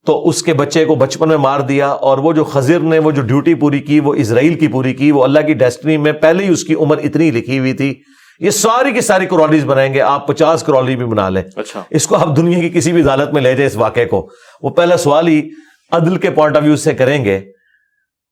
تو 0.06 0.28
اس 0.30 0.44
کے 0.44 0.54
بچے 0.54 0.86
کو 0.86 0.96
بچپن 0.96 1.30
میں 1.30 1.38
مار 1.38 1.60
دیا، 1.60 1.88
اور 1.88 2.18
وہ 2.18 2.34
جو 2.34 2.44
خزر 2.44 2.80
نے 2.80 3.00
وہ 3.00 3.12
جو 3.12 3.22
ڈیوٹی 3.22 3.54
پوری 3.54 3.80
کی، 3.80 4.00
وہ 4.00 4.14
اسرائیل 4.14 4.60
کی 4.60 4.68
پوری 4.68 4.94
کی، 4.94 5.12
وہ 5.12 5.24
اللہ 5.24 5.48
کی 5.48 5.54
ڈیسٹنی 5.54 5.98
میں 5.98 6.14
پہلے 6.14 6.44
ہی 6.44 6.50
اس 6.50 6.64
کی 6.64 6.74
عمر 6.76 6.98
اتنی 6.98 7.32
لکھی 7.32 7.60
ہوئی 7.60 7.74
تھی 7.74 7.94
یہ 8.40 8.50
ساری 8.50 8.92
کی 8.92 9.02
ساری 9.02 9.26
کرالز 9.26 9.66
بنائیں 9.66 9.94
گے 9.94 10.02
آپ 10.02 10.28
پچاس 10.28 10.64
کرالز 10.64 10.96
بھی 10.96 11.06
بنا 11.06 11.30
لیں۔ 11.30 11.44
اچھا۔ 11.56 11.84
اس 11.90 12.08
کو 12.08 12.16
آپ 12.16 12.38
دنیا 12.38 12.60
کی 12.60 12.70
کسی 12.70 12.92
بھی 12.92 13.02
عدالت 13.02 13.34
میں 13.34 13.42
لے 13.42 13.56
جائیں 13.56 13.68
اس 13.68 13.76
واقعے 13.76 14.06
کو۔ 14.06 14.30
وہ 14.62 14.70
پہلا 14.70 14.98
سوال 14.98 15.28
ہی 15.28 15.50
عدل 15.92 16.16
کے 16.16 16.30
پوائنٹ 16.30 16.58
آف 16.58 16.64
ویو 16.64 16.76
سے 16.76 16.94
کریں 16.94 17.26
گے 17.26 17.40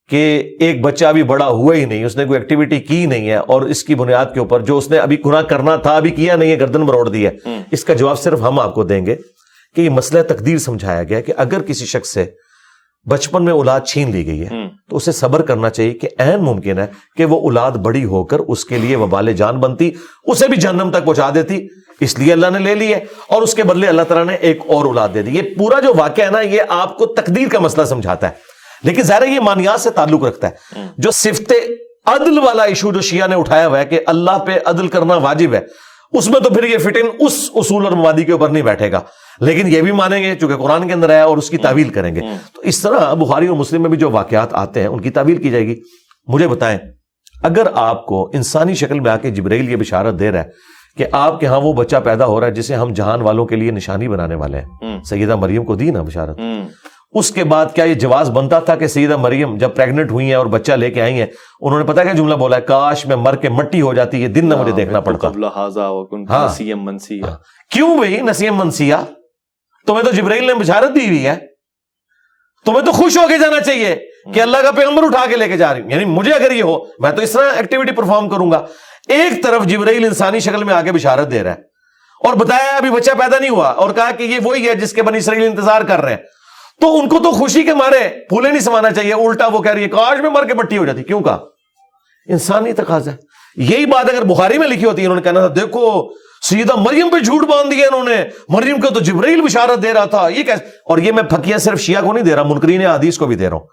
کہ 0.10 0.52
ایک 0.60 0.82
بچہ 0.82 1.06
ابھی 1.06 1.24
بڑا 1.24 1.48
ہوا 1.48 1.76
ہی 1.76 1.86
نہیں 1.86 2.04
اس 2.04 2.18
نے 2.18 2.26
کوئی 2.26 2.40
ایکٹیویٹی 2.40 2.80
کی 2.80 3.06
نہیں 3.06 3.30
ہے 3.30 3.36
اور 3.36 3.62
اس 3.62 3.84
کی 3.84 3.96
بنیاد 3.96 4.26
کے 4.34 4.40
اوپر 4.40 4.62
جو 4.62 4.78
اس 4.78 4.92
نے 4.92 4.98
ابھی 4.98 5.18
گناہ 5.26 5.42
کرنا 5.42 5.76
تھا 5.76 5.96
ابھی 5.96 6.10
کیا 6.10 6.36
نہیں 6.36 6.52
ہے 6.52 6.60
گردن 6.60 6.82
مروڑ 6.82 7.10
دی 7.10 7.28
ہے۔ 7.28 7.32
اس 7.72 7.86
کا 7.86 7.94
جواب 7.94 8.20
صرف 8.20 8.42
ہم 8.42 8.60
آپ 8.60 8.76
کو 8.76 8.84
دیں 8.84 9.06
گے 9.06 9.16
کہ 9.76 9.82
یہ 9.82 9.90
مسئلہ 9.90 10.22
تقدیر 10.24 10.58
سمجھایا 10.58 11.04
گیا 11.04 11.22
کہ 11.22 11.34
اگر 11.38 11.62
کسی 11.62 11.86
شخص 11.86 12.10
سے 12.10 12.26
بچپن 13.10 13.46
میں 13.46 13.54
اولاد 13.54 13.80
چھین 13.82 14.12
لی 14.12 14.26
گئی 14.26 14.42
ہے۔ 14.42 14.50
تو 14.90 14.96
اسے 14.96 15.12
صبر 15.12 15.42
کرنا 15.42 15.70
چاہیے 15.70 15.94
کہ 15.94 16.08
عین 16.20 16.40
ممکن 16.40 16.80
ہے 16.80 16.88
کہ 17.16 17.26
وہ 17.26 17.42
اولاد 17.42 17.72
بڑی 17.72 18.06
ہو 18.06 18.24
کر 18.24 18.40
اس 18.40 18.66
کے 18.66 18.78
لیے 18.78 18.96
وبال 18.96 19.34
جان 19.34 19.60
بنتی 19.60 19.92
اسے 20.24 20.48
بھی 20.48 20.58
جہنم 20.58 20.92
تک 20.92 21.06
پہنچا 21.06 21.30
دیتی۔ 21.36 21.68
اس 22.00 22.20
لیے 22.20 22.34
اللہ 22.34 22.48
نے 22.48 22.60
لے 22.60 22.76
لی 22.76 22.94
ہے 22.94 23.00
اور 23.28 23.42
اس 23.42 23.54
کے 23.54 23.64
بدلے 23.64 23.88
اللہ 23.88 24.02
تعالیٰ 24.02 24.26
نے 24.26 24.34
ایک 24.34 24.60
اور 24.68 24.86
اولاد 24.86 25.10
دے 25.14 25.22
دی۔ 25.22 25.38
یہ 25.38 25.42
پورا 25.58 25.80
جو 25.80 25.94
واقعہ 25.98 26.26
ہے 26.26 26.32
نا 26.32 26.42
یہ 26.42 26.62
آپ 26.70 26.98
کو 26.98 27.06
تقدیر 27.06 27.48
کا 27.48 27.60
مسئلہ 27.60 27.86
سمجھاتا 27.86 28.30
ہے۔ 28.30 28.34
لیکن 28.84 29.02
ظاہر 29.02 29.28
یہ 29.28 29.40
مانیات 29.40 29.82
سے 29.82 29.90
تعلق 29.90 30.24
رکھتا 30.24 30.48
ہے۔ 30.48 30.82
جو 30.98 31.12
صفت 31.12 31.54
عدل 32.06 32.40
والا 32.40 32.64
ایشو 32.64 32.92
جو 32.92 33.02
شیعہ 33.02 33.28
نے 33.28 33.36
اٹھایا 33.36 33.68
ہوا 33.68 33.80
ہے 33.80 33.86
کہ 33.86 34.00
اللہ 34.06 34.40
پہ 34.46 34.52
عدل 34.66 34.88
کرنا 34.88 35.16
واجب 35.16 35.54
ہے 35.54 35.60
اس 36.12 36.30
میں 36.30 36.40
تو 36.40 36.50
پھر 36.50 36.64
یہ 36.64 36.78
فٹ 36.78 36.98
ان 36.98 37.10
اس 37.20 37.50
اصول 37.56 37.86
اور 37.86 37.94
مبادی 37.94 38.24
کے 38.24 38.32
اوپر 38.32 38.50
نہیں 38.50 38.64
بیٹھے 38.64 38.92
گا۔ 38.92 39.00
لیکن 39.40 39.68
یہ 39.68 39.82
بھی 39.82 39.92
مانیں 39.92 40.24
گے 40.24 40.36
چونکہ 40.36 40.56
قرآن 40.56 40.88
کے 40.88 40.94
اندر 40.94 41.10
ہے 41.10 41.22
اور 41.22 41.38
اس 41.38 41.50
کی 41.50 41.58
تعویل 41.58 41.90
کریں 41.90 42.16
گے۔ 42.16 42.22
تو 42.54 42.62
اس 42.62 42.82
طرح 42.82 43.14
بخاری 43.14 43.48
اور 43.48 43.58
مسلم 43.58 43.82
میں 43.82 43.90
بھی 43.90 43.98
جو 43.98 44.12
واقعات 44.12 44.54
آتے 44.54 44.80
ہیں 44.80 44.88
ان 44.88 45.02
کی 45.02 45.10
تعویل 45.10 45.42
کی 45.42 45.50
جائے 45.50 45.68
گی۔ 45.68 45.82
مجھے 46.28 46.48
بتائیں 46.48 46.78
اگر 47.44 47.68
آپ 47.74 48.06
کو 48.06 48.32
انسانی 48.34 48.74
شکل 48.74 49.00
میں 49.00 49.12
آ 49.12 49.18
کے 49.18 49.32
جبرائیل 49.32 49.70
یہ 49.70 49.76
بشارت 49.76 50.20
دے 50.20 50.32
رہا 50.32 50.40
ہے 50.40 50.50
کہ 50.98 51.06
آپ 51.12 51.40
کے 51.40 51.46
ہاں 51.46 51.62
وہ 51.62 51.74
بچہ 51.74 51.96
پیدا 52.04 52.26
ہو 52.26 52.40
رہا 52.40 52.48
ہے 52.48 52.52
جسے 52.52 52.76
ہم 52.76 52.94
جہان 52.94 53.22
والوں 53.22 53.46
کے 53.46 53.56
لیے 53.56 53.72
نشانی 53.72 54.08
بنانے 54.08 54.36
والے 54.36 54.58
ہیں۔ 54.58 54.66
سیدہ 55.06 55.36
مریم 55.36 55.66
کو 55.66 55.76
دی 55.76 55.92
نا 55.92 56.02
بشارت۔ 56.02 56.40
اس 57.12 57.32
کے 57.32 57.44
بعد 57.44 57.66
کیا 57.76 57.86
یہ 57.86 57.94
جواز 57.94 58.30
بنتا 58.30 58.60
تھا 58.60 58.76
کہ 58.76 58.88
سیدہ 58.88 59.18
مریم 59.18 59.58
جب 59.58 59.76
پریگنٹ 59.76 60.12
ہوئی 60.12 60.26
ہیں 60.26 60.34
اور 60.34 60.46
بچہ 60.46 60.72
لے 60.72 60.92
کے 60.92 61.02
آئی 61.02 61.14
ہیں 61.14 61.26
انہوں 61.62 61.80
نے 61.80 61.86
پتا 61.86 62.04
کیا 62.04 62.14
جملہ 62.14 62.36
بولا 62.36 62.56
ہے 62.56 62.62
کاش 62.62 63.06
میں 63.06 63.16
مر 63.16 63.36
کے 63.36 63.50
مٹی 63.50 63.82
ہو 63.82 63.94
جاتی 63.94 64.22
یہ 64.22 64.28
دن 64.28 64.50
نہ 64.50 64.56
مجھے 64.56 64.72
دیکھنا 64.72 65.00
پڑتا۔ 65.00 65.28
ہاں۔ 66.30 66.46
نسیم 66.46 66.84
منسیا 66.84 67.36
کیوں 67.72 67.98
بھائی 67.98 68.22
نسیم 68.22 68.56
منسیا 68.56 69.04
تمہیں 69.88 70.04
تو 70.04 70.12
جبرائیل 70.12 70.48
نے 70.48 70.54
بشارت 70.54 70.96
دی 70.96 71.08
ہوئی 71.08 71.28
ہے۔ 71.28 71.36
تمہیں 72.66 72.86
تو 72.86 72.92
خوش 72.92 73.18
ہو 73.18 73.28
کے 73.28 73.38
جانا 73.38 73.62
چاہیے 73.62 73.96
کہ 74.34 74.42
اللہ 74.42 74.58
کا 74.64 74.72
پیغمبر 74.72 75.04
اٹھا 75.04 75.26
کے 75.30 75.36
لے 75.36 75.48
کے 75.48 75.58
جا 75.58 75.74
رہی 75.74 75.82
ہوں 75.82 75.92
یعنی 75.92 76.06
مجھے 76.06 76.34
اگر 76.34 76.52
یہ 76.52 76.64
ہو 76.64 76.80
میں 77.00 77.12
تو 77.12 77.22
اس 77.22 77.32
طرح 77.32 77.52
ایکٹیویٹی 77.56 77.92
پرفارم 77.92 78.30
کروں 78.30 78.52
گا۔ 78.52 78.66
ایک 79.08 79.44
طرف 79.44 79.66
جبرائیل 79.66 80.06
انسانی 80.06 80.40
شکل 80.40 80.64
میں 80.64 80.74
آگے 80.74 80.92
بشارت 80.92 81.32
دے 81.32 81.44
رہا 81.44 81.52
ہے 81.52 81.62
اور 82.28 82.34
بتایا 82.34 82.78
ابھی 82.78 82.90
بچہ 82.90 83.12
پیدا 83.20 83.38
نہیں 83.40 83.50
ہوا 83.50 83.70
اور 83.70 83.90
کہا 83.90 84.12
کہ 84.12 84.24
یہ 84.24 84.40
وہی 84.44 84.70
ہے 84.70 84.76
جس 84.76 84.94
کے 84.94 85.02
بنی 85.02 85.18
اسرائیل 85.18 85.46
انتظار 85.46 85.82
کر 85.82 86.02
رہے 86.02 86.12
ہیں۔ 86.12 86.37
تو 86.82 87.00
ان 87.00 87.10
کو 87.10 87.20
تو 87.20 87.32
خوشی 87.32 87.64
کے 87.64 87.74
مارے 87.74 88.10
پھولے 88.30 88.50
نہیں 88.50 88.60
سمانا 88.60 88.92
چاہیے، 88.92 89.14
الٹا 89.14 89.48
وہ 89.48 89.62
کہہ 89.62 89.72
رہی 89.72 89.84
ہے 89.84 89.88
کاش 89.88 90.20
میں 90.20 90.30
مر 90.30 90.46
کے 90.46 90.54
مٹی 90.54 90.78
ہو 90.78 90.86
جاتی، 90.86 91.04
کیوں 91.04 91.22
کہا؟ 91.22 91.38
انسانی 92.28 92.74
تقاضا 92.74 93.12
ہے۔ 93.12 93.18
یہی 93.56 93.86
بات 93.86 94.06
اگر 94.14 94.24
بخاری 94.24 94.58
میں 94.58 94.68
لکھی 94.68 94.86
ہوتی 94.86 95.02
ہے 95.02 95.06
انہوں 95.08 95.16
نے 95.16 95.22
کہنا 95.22 95.48
تھا، 95.48 95.62
دیکھو 95.62 96.12
سیدھا 96.50 96.76
مریم 96.76 97.10
پہ 97.10 97.20
جھوٹ 97.20 97.48
باندھ 97.48 97.76
دیا 97.76 97.88
انہوں 97.88 98.04
نے، 98.04 98.26
مریم 98.50 98.82
کو 98.82 98.94
تو 98.94 99.00
جبرائیل 99.00 99.42
بشارت 99.42 99.84
دے 99.84 99.94
رہا 99.94 100.06
تھا، 100.06 100.28
یہ 100.28 100.44
کیسے؟ 100.44 100.66
اور 100.66 100.98
یہ 100.98 101.12
میں 101.12 101.24
پھکیا 101.24 101.58
صرف 101.58 101.80
شیعہ 101.80 102.02
کو 102.02 102.14
نہیں 102.14 102.24
دے 102.24 102.36
رہا، 102.36 102.44
منکرین 102.44 102.86
حدیث 102.86 103.18
کو 103.18 103.26
بھی 103.26 103.36
دے 103.36 103.50
رہا 103.50 103.58
ہوں۔ 103.58 103.66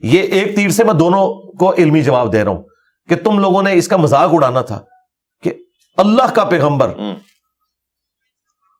یہ 0.00 0.22
ایک 0.22 0.56
تیر 0.56 0.68
سے 0.68 0.84
میں 0.84 0.94
دونوں 0.94 1.52
کو 1.52 1.74
علمی 1.78 2.02
جواب 2.02 2.32
دے 2.32 2.44
رہا 2.44 2.50
ہوں 2.50 2.62
کہ 3.08 3.16
تم 3.16 3.38
لوگوں 3.38 3.62
نے 3.62 3.72
اس 3.72 3.88
کا 3.88 3.96
مذاق 3.96 4.30
اڑانا 4.32 4.60
تھا 4.60 4.80
کہ 5.42 5.52
اللہ 5.96 6.34
کا 6.34 6.44
پیغمبر 6.44 6.88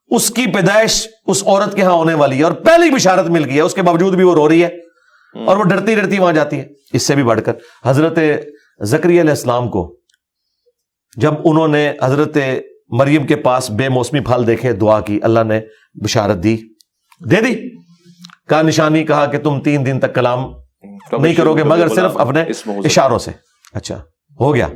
اس 0.09 0.29
کی 0.29 0.45
پیدائش 0.53 1.07
اس 1.27 1.43
عورت 1.47 1.75
کے 1.75 1.81
ہاں 1.81 1.91
ہونے 1.91 2.13
والی 2.13 2.37
ہے 2.37 2.43
اور 2.43 2.51
پہلی 2.51 2.89
بشارت 2.89 3.27
مل 3.27 3.45
گئی 3.45 3.55
ہے 3.55 3.61
اس 3.61 3.73
کے 3.73 3.81
باوجود 3.81 4.15
بھی 4.15 4.23
وہ 4.23 4.33
رو 4.33 4.49
رہی 4.49 4.63
ہے 4.63 4.69
اور 5.45 5.57
وہ 5.57 5.63
ڈرتی 5.63 5.95
ڈرتی 5.95 6.19
وہاں 6.19 6.33
جاتی 6.33 6.59
ہے۔ 6.59 6.65
اس 6.93 7.03
سے 7.03 7.15
بھی 7.15 7.23
بڑھ 7.23 7.41
کر 7.41 7.53
حضرت 7.85 8.19
زکری 8.81 9.21
علیہ 9.21 9.29
السلام 9.29 9.69
کو 9.69 9.97
جب 11.17 11.33
انہوں 11.45 11.67
نے 11.67 11.93
حضرت 12.03 12.37
مریم 12.89 13.27
کے 13.27 13.35
پاس 13.35 13.69
بے 13.69 13.89
موسمی 13.89 14.19
پھل 14.19 14.47
دیکھے 14.47 14.73
دعا 14.73 14.99
کی 14.99 15.19
اللہ 15.23 15.43
نے 15.43 15.61
بشارت 16.03 16.43
دی۔ 16.43 16.57
دے 17.31 17.41
دی۔ 17.41 17.55
کا 18.47 18.61
نشانی 18.61 19.03
کہا 19.03 19.25
کہ 19.25 19.37
تم 19.37 19.59
تین 19.59 19.85
دن 19.85 19.99
تک 19.99 20.15
کلام 20.15 20.39
نہیں 21.11 21.35
کرو 21.35 21.57
گے 21.57 21.63
مگر 21.63 21.87
صرف 21.87 22.17
اپنے 22.17 22.41
اشاروں 22.67 23.19
سے۔ 23.19 23.31
اچھا 23.73 24.01
ہو 24.39 24.55
گیا۔ 24.55 24.67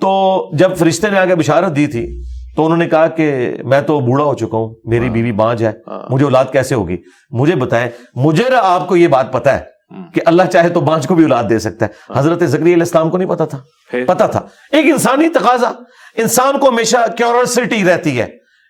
تو 0.00 0.50
جب 0.56 0.76
فرشتے 0.76 1.10
نے 1.10 1.18
آگے 1.18 1.34
بشارت 1.34 1.76
دی 1.76 1.86
تھی 1.86 2.22
تو 2.56 2.64
انہوں 2.64 2.78
نے 2.78 2.88
کہا 2.88 3.06
کہ 3.06 3.54
میں 3.64 3.80
تو 3.80 4.00
بوڑھا 4.00 4.24
ہو 4.24 4.34
چکا 4.34 4.56
ہوں 4.56 4.74
میری 4.84 5.10
بیوی 5.10 5.32
بانج 5.32 5.64
ہے 5.64 5.72
ہاں۔ 5.86 6.12
مجھے 6.12 6.24
اولاد 6.24 6.44
کیسے 6.52 6.74
ہوگی؟ 6.74 6.96
مجھے 7.30 7.54
بتائیں 7.54 7.88
مجھے 8.14 8.44
نہ 8.50 8.54
آپ 8.62 8.88
کو 8.88 8.96
یہ 8.96 9.08
بات 9.08 9.32
پتا 9.32 9.58
ہے 9.58 9.76
کہ 10.14 10.20
اللہ 10.26 10.42
چاہے 10.52 10.68
تو 10.68 10.80
بانج 10.80 11.06
کو 11.06 11.14
بھی 11.14 11.22
اولاد 11.22 11.44
دے 11.50 11.58
سکتا 11.58 11.86
ہے۔ 11.86 12.18
حضرت 12.18 12.42
زکری 12.42 12.62
علیہ 12.62 12.82
السلام 12.82 13.10
کو 13.10 13.18
نہیں 13.18 13.28
پتا 13.28 13.44
تھا؟ 13.44 13.58
پتا 14.06 14.26
تھا۔ 14.26 14.40
ایک 14.72 14.84
انسانی 14.86 15.28
تقاضا 15.28 15.68
انسان 16.16 16.58
کو 16.58 16.68
ہمیشہ 16.68 16.96
کیورسٹی 17.16 17.84
رہتی 17.84 18.20
ہے 18.20 18.26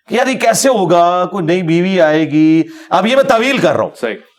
کہ 0.09 0.15
یار 0.15 0.27
یہ 0.27 0.39
کیسے 0.39 0.69
ہوگا؟ 0.69 1.25
کوئی 1.31 1.45
نئی 1.45 1.63
بیوی 1.63 2.01
آئے 2.01 2.31
گی۔ 2.31 2.63
اب 2.89 3.07
یہ 3.07 3.15
میں 3.15 3.23
تعویل 3.23 3.57
کر 3.57 3.73
رہا 3.73 3.83
ہوں۔ 3.83 3.89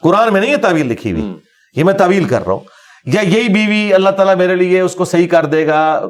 قرآن 0.03 0.33
میں 0.33 0.41
نہیں 0.41 0.51
یہ 0.51 0.57
تعویل 0.57 0.87
لکھی 0.87 1.13
ہوئی۔ 1.13 1.33
یہ 1.77 1.85
میں 1.85 1.95
تعویل 1.95 2.25
کر 2.25 2.45
رہا 2.47 2.53
ہوں۔ 2.53 2.61
یا 3.05 3.21
یہی 3.21 3.49
بیوی 3.49 3.95
اللہ 3.95 4.11
تعالیٰ 4.11 4.37
میرے 4.37 4.57
لیے 4.57 4.81
اس 4.81 4.95
کو 4.95 5.05
صحیح 5.05 5.29
کر 5.29 5.47
دے 5.47 5.67
گا۔ 5.67 6.01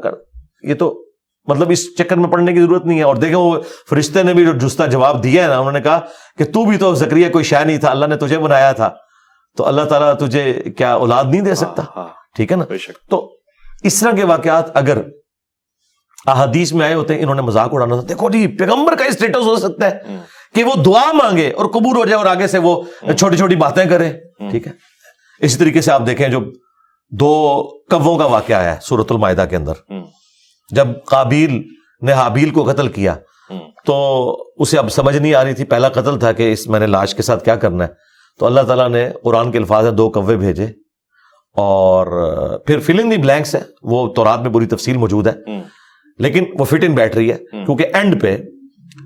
یہ 0.63 0.75
تو 0.75 1.08
مطلب 1.49 1.71
اس 1.71 1.97
چکر 1.97 2.17
میں 2.17 2.29
پڑنے 2.29 2.53
کی 2.53 2.61
ضرورت 2.61 2.87
نہیں 2.87 2.99
ہے۔ 2.99 3.03
اور 3.03 3.17
دیکھیں 3.17 3.37
وہ 3.37 3.61
فرشتے 3.91 4.23
نے 4.23 4.35
بھی 4.35 4.45
جو 4.45 4.53
جستا 4.53 4.87
جواب 4.87 5.23
دیا 5.23 5.43
ہے 5.43 5.49
نا 5.49 5.59
انہوں 5.59 5.73
نے 5.73 5.81
کہا 5.81 6.01
کہ 6.39 6.45
تو 6.45 6.65
بھی 6.65 6.77
تو 6.77 6.95
زکریہ 6.95 7.29
کوئی 7.29 7.45
شہ 7.45 7.57
نہیں 7.57 7.79
تھا 7.79 7.91
اللہ 7.91 8.07
نے 8.07 8.17
تجھے 8.17 8.39
بنایا 8.39 8.73
تھا۔ 8.73 8.91
تو 9.57 9.67
اللہ 9.67 9.83
تعالیٰ 9.83 10.15
تجھے 10.15 10.63
کیا 10.77 10.95
اولاد 10.95 11.25
نہیں 11.25 11.41
دے 11.41 11.55
سکتا؟ 11.55 11.83
ہاں، 11.83 11.93
ہاں، 11.97 12.09
ٹھیک 12.37 12.53
ہے 12.53 12.57
نا؟ 12.57 12.65
تو 13.11 13.37
اس 13.83 14.01
طرح 14.01 14.11
کے 14.11 14.25
واقعات 14.25 14.77
اگر 14.77 14.99
احادیث 16.27 16.73
میں 16.73 16.87
آئے 16.87 16.95
ہوتے 16.95 17.15
ہیں 17.15 17.23
انہوں 17.23 17.35
نے 17.35 17.43
مذاق 17.43 17.69
اڑانا 17.73 17.95
تھا۔ 17.95 18.05
دیکھو 18.09 18.31
جی 18.31 18.47
پیغمبر 18.47 18.95
کا 18.97 19.05
اسٹیٹس 19.05 19.47
ہو 19.47 19.57
سکتا 19.57 19.91
ہے 19.91 19.99
ہوں۔ 20.09 20.19
کہ 20.55 20.65
وہ 20.65 20.75
دعا 20.75 21.13
مانگے 21.13 21.51
اور 21.51 21.67
قبول 21.67 21.97
ہو 21.97 22.05
جائے 22.05 22.19
اور 22.19 22.27
آگے 22.27 22.47
سے 22.47 22.59
وہ 22.59 22.83
چھوٹی 23.19 23.37
چھوٹی 23.37 23.57
باتیں 23.57 23.85
کرے۔ 23.85 24.13
ٹھیک 24.51 24.67
ہے؟ 24.67 24.73
اسی 25.41 25.59
طریقے 25.59 25.81
سے 25.81 25.93
آپ 25.93 26.03
دیکھیں 26.07 26.29
جو 26.29 26.41
دو 27.11 27.63
کبوں 27.91 28.19
کا 28.19 28.25
واقعہ 28.25 28.57
ہے 28.57 28.77
سورت 28.83 29.13
المائدہ 29.13 29.45
کے 29.51 29.57
اندر۔ 29.57 29.73
جب 30.75 30.89
قابیل 31.07 31.63
نے 32.03 32.13
حابیل 32.13 32.51
کو 32.51 32.65
قتل 32.65 32.89
کیا۔ 32.89 33.15
تو 33.87 34.37
اسے 34.57 34.79
اب 34.79 34.93
سمجھ 34.93 35.17
نہیں 35.17 35.35
آ 35.35 35.45
رہی 35.45 35.55
تھی 35.55 35.65
پہلا 35.65 35.89
قتل 35.89 36.19
تھا 36.19 36.33
کہ 36.33 36.53
اس 36.53 36.69
میں 36.69 36.81
نے 36.81 36.87
لاش 36.87 37.15
کے 37.15 37.23
ساتھ 37.23 37.45
کیا 37.45 37.57
کرنا 37.57 37.85
ہے 37.85 37.89
تو 38.39 38.47
اللہ 38.47 38.61
تعالیٰ 38.61 38.89
نے 38.89 39.11
قرآن 39.23 39.53
کے 39.53 39.59
الفاظ 39.59 39.87
دو 39.99 40.11
کوے 40.11 40.37
بھیجے 40.37 40.67
اور 41.57 42.07
پھر 42.59 42.79
فلنگ 42.79 43.11
دی 43.11 43.17
بلینکس 43.17 43.55
ہے 43.55 43.61
وہ 43.83 44.15
تورات 44.15 44.41
میں 44.41 44.51
بری 44.51 44.67
تفصیل 44.67 44.97
موجود 44.97 45.27
ہے۔ 45.27 45.33
لیکن 46.19 46.45
وہ 46.59 46.65
فٹ 46.65 46.85
ان 46.85 46.95
بیٹھ 46.95 47.17
رہی 47.17 47.33
ہے۔ 47.33 47.37
کیونکہ 47.65 47.87
اینڈ 47.95 48.23
پہ 48.23 48.39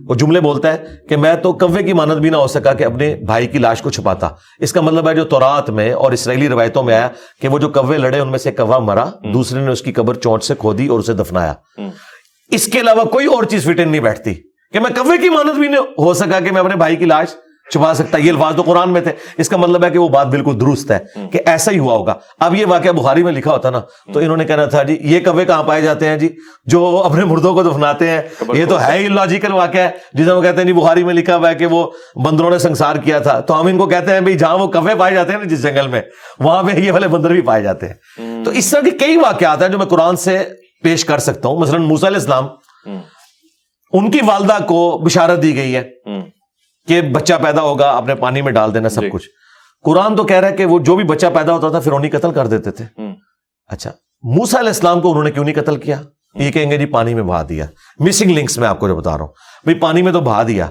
وہ 0.09 0.15
جملے 0.15 0.41
بولتا 0.41 0.73
ہے 0.73 0.85
کہ 1.09 1.17
میں 1.17 1.35
تو 1.35 1.53
کوے 1.53 1.83
کی 1.83 1.93
مانت 1.93 2.19
بھی 2.19 2.31
نہ 2.31 2.37
ہو 2.37 2.47
سکا 2.47 2.73
کہ 2.73 2.85
اپنے 2.85 3.15
بھائی 3.15 3.47
کی 3.47 3.59
لاش 3.59 3.83
کو 3.83 3.91
چھپاتا۔ 3.91 4.29
اس 4.59 4.73
کا 4.73 4.81
مطلب 4.81 5.09
ہے 5.09 5.15
جو 5.15 5.25
تورات 5.25 5.71
میں 5.71 5.93
اور 5.93 6.13
اسرائیلی 6.13 6.49
روایتوں 6.49 6.83
میں 6.83 6.95
آیا 6.95 7.09
کہ 7.41 7.49
وہ 7.49 7.59
جو 7.59 7.69
کوے 7.69 7.99
لڑے 7.99 8.19
ان 8.19 8.31
میں 8.31 8.39
سے 8.39 8.53
کوا 8.53 8.79
مرا 8.79 9.05
دوسرے 9.35 9.61
نے 9.61 9.73
اس 9.73 9.83
کی 9.83 9.93
قبر 9.93 10.15
چونٹ 10.15 10.43
سے 10.43 10.55
کھودی 10.59 10.87
اور 10.87 10.99
اسے 10.99 11.13
دفنایا۔ 11.13 11.55
اس 12.51 12.67
کے 12.67 12.81
علاوہ 12.81 13.05
کوئی 13.05 13.27
اور 13.27 13.43
چیز 13.43 13.65
فٹ 13.65 13.81
ان 13.81 13.89
نہیں 13.89 14.01
بیٹھتی 14.01 14.35
کہ 14.73 14.81
میں 14.81 14.91
کوے 14.91 15.19
کی 15.19 15.29
مانت 15.29 15.59
بھی 15.59 15.69
نہیں 15.69 15.81
ہو 15.99 16.15
سکا 16.15 16.41
کہ 16.41 16.51
میں 16.51 16.61
اپنے 16.61 16.77
بھائی 16.77 16.97
کی 16.97 17.05
لاش 17.05 17.29
چھپا 17.71 17.95
سکتا 17.95 18.19
یہ 18.19 18.33
الفاظ 18.33 18.57
تو 18.57 18.63
قرآن 18.63 18.91
میں 18.91 19.01
تھے۔ 19.01 19.13
اس 19.39 19.49
کا 19.49 19.57
مطلب 19.57 19.85
ہے 19.85 19.91
کہ 19.91 19.99
وہ 19.99 20.09
بات 20.09 20.27
بالکل 20.27 20.61
درست 20.61 20.91
ہے 20.91 20.99
کہ 21.33 21.41
ایسا 21.47 21.73
ہی 21.73 21.79
ہوا 21.79 21.95
ہوگا۔ 21.95 22.15
اب 22.41 22.55
یہ 22.55 22.67
واقعہ 22.67 22.91
بخاری 22.91 23.23
میں 23.23 23.33
لکھا 23.33 23.53
ہوتا 23.53 23.71
نا 23.71 23.81
تو 24.13 24.21
انہوں 24.21 24.37
نے 24.37 24.45
کہنا 24.45 24.65
تھا 24.65 24.83
جی 24.83 24.99
یہ 25.01 25.21
کوے 25.21 25.45
کہاں 25.45 25.63
پائے 25.63 25.83
جاتے 25.83 26.09
ہیں 26.09 26.17
جی؟ 26.17 26.29
جو 26.65 27.03
اپنے 27.05 27.25
مردوں 27.25 27.55
کو 27.55 27.63
دفناتے 27.63 28.11
ہیں۔ 28.11 28.23
یہ 28.55 28.65
تو 28.69 28.81
ہے 28.81 28.99
ہی 28.99 29.09
لاجیکل 29.09 29.53
واقعہ 29.53 29.81
ہے۔ 29.81 29.91
جسے 30.13 30.33
وہ 30.33 30.43
کہتے 30.43 30.59
ہیں 30.59 30.65
جی 30.65 30.73
بخاری 30.73 31.05
میں 31.05 31.15
لکھا 31.15 31.37
ہوا 31.37 31.51
ہے 31.51 31.55
کہ 31.55 31.67
وہ 31.67 31.91
بندروں 32.25 32.51
نے 32.51 32.59
سنسار 32.59 32.97
کیا 32.97 33.19
تھا۔ 33.19 33.41
تو 33.41 33.61
ہم 33.61 33.67
ان 33.67 33.79
کو 33.79 33.87
کہتے 33.87 34.13
ہیں 34.13 34.21
بھائی 34.21 34.39
جہاں 34.39 34.59
وہ 34.59 34.67
کوے 34.67 34.95
پائے 34.95 35.15
جاتے 35.15 35.33
ہیں 35.33 35.39
نا 35.39 35.45
جس 35.45 35.63
جنگل 35.63 35.89
میں 35.89 36.03
وہاں 36.39 36.63
پہ 36.63 36.73
یہ 36.73 36.93
والے 36.93 37.09
بندر 37.09 37.31
بھی 37.31 37.41
پائے 37.41 37.63
جاتے 37.63 37.87
ہیں۔ 37.89 37.95
تو 38.45 38.51
اس 38.51 38.71
طرح 38.71 38.81
کے 38.81 38.91
کئی 38.91 39.17
واقعات 39.17 39.63
ہیں 39.63 39.69
جو 39.69 39.79
میں 39.79 39.87
قرآن 39.87 40.17
سے 40.17 40.45
پیش 40.83 41.05
کر 41.05 41.19
سکتا 41.19 41.49
ہوں۔ 41.49 41.59
مثلاً 41.59 41.83
موسیٰ 41.83 42.09
علیہ 42.09 42.19
السلام۔ 42.19 42.47
ان 43.93 44.11
کی 44.11 44.19
والدہ 44.27 44.57
کو 44.69 45.01
بشارت 45.05 45.43
دی 45.43 45.57
گئی 45.57 45.77
ہے۔ 45.77 45.91
کہ 46.89 47.01
بچہ 47.01 47.35
پیدا 47.43 47.63
ہوگا 47.63 47.91
اپنے 47.91 48.15
پانی 48.15 48.43
میں 48.43 48.53
ڈال 48.53 48.75
دینا 48.75 48.89
سب 48.89 49.01
جی۔ 49.01 49.11
کچھ۔ 49.11 49.29
قرآن 49.85 50.17
تو 50.17 50.25
کہہ 50.25 50.37
رہا 50.37 50.49
ہے 50.49 50.57
کہ 50.57 50.65
وہ 50.65 50.79
جو 50.79 50.97
بھی 50.97 51.05
بچہ 51.05 51.27
پیدا 51.35 51.53
ہوتا 51.53 51.69
تھا 51.69 51.81
پھر 51.81 51.93
انہیں 51.93 52.11
قتل 52.11 52.33
کر 52.33 52.47
دیتے 52.47 52.71
تھے۔ 52.71 52.85
اچھا 53.67 53.91
موسا 54.23 54.59
علیہ 54.59 54.69
السلام 54.69 55.01
کو 55.01 55.11
انہوں 55.11 55.25
نے 55.25 55.31
کیوں 55.31 55.45
نہیں 55.45 55.55
قتل 55.55 55.77
کیا؟ 55.77 55.97
یہ 56.35 56.51
کہیں 56.51 56.71
گے 56.71 56.77
جی 56.77 56.87
پانی 56.87 57.15
میں 57.15 57.23
بہا 57.23 57.43
دیا۔ 57.49 57.65
مسنگ 57.99 58.31
لنکس 58.31 58.59
میں 58.59 58.69
آپ 58.69 58.81
کو 58.81 58.89
جو 58.89 58.97
بتا 58.97 59.11
رہا 59.11 59.25
ہوں۔ 59.25 59.33
بھائی 59.65 59.79
پانی 59.79 60.03
میں 60.03 60.13
تو 60.13 60.21
بہا 60.21 60.43
دیا۔ 60.43 60.67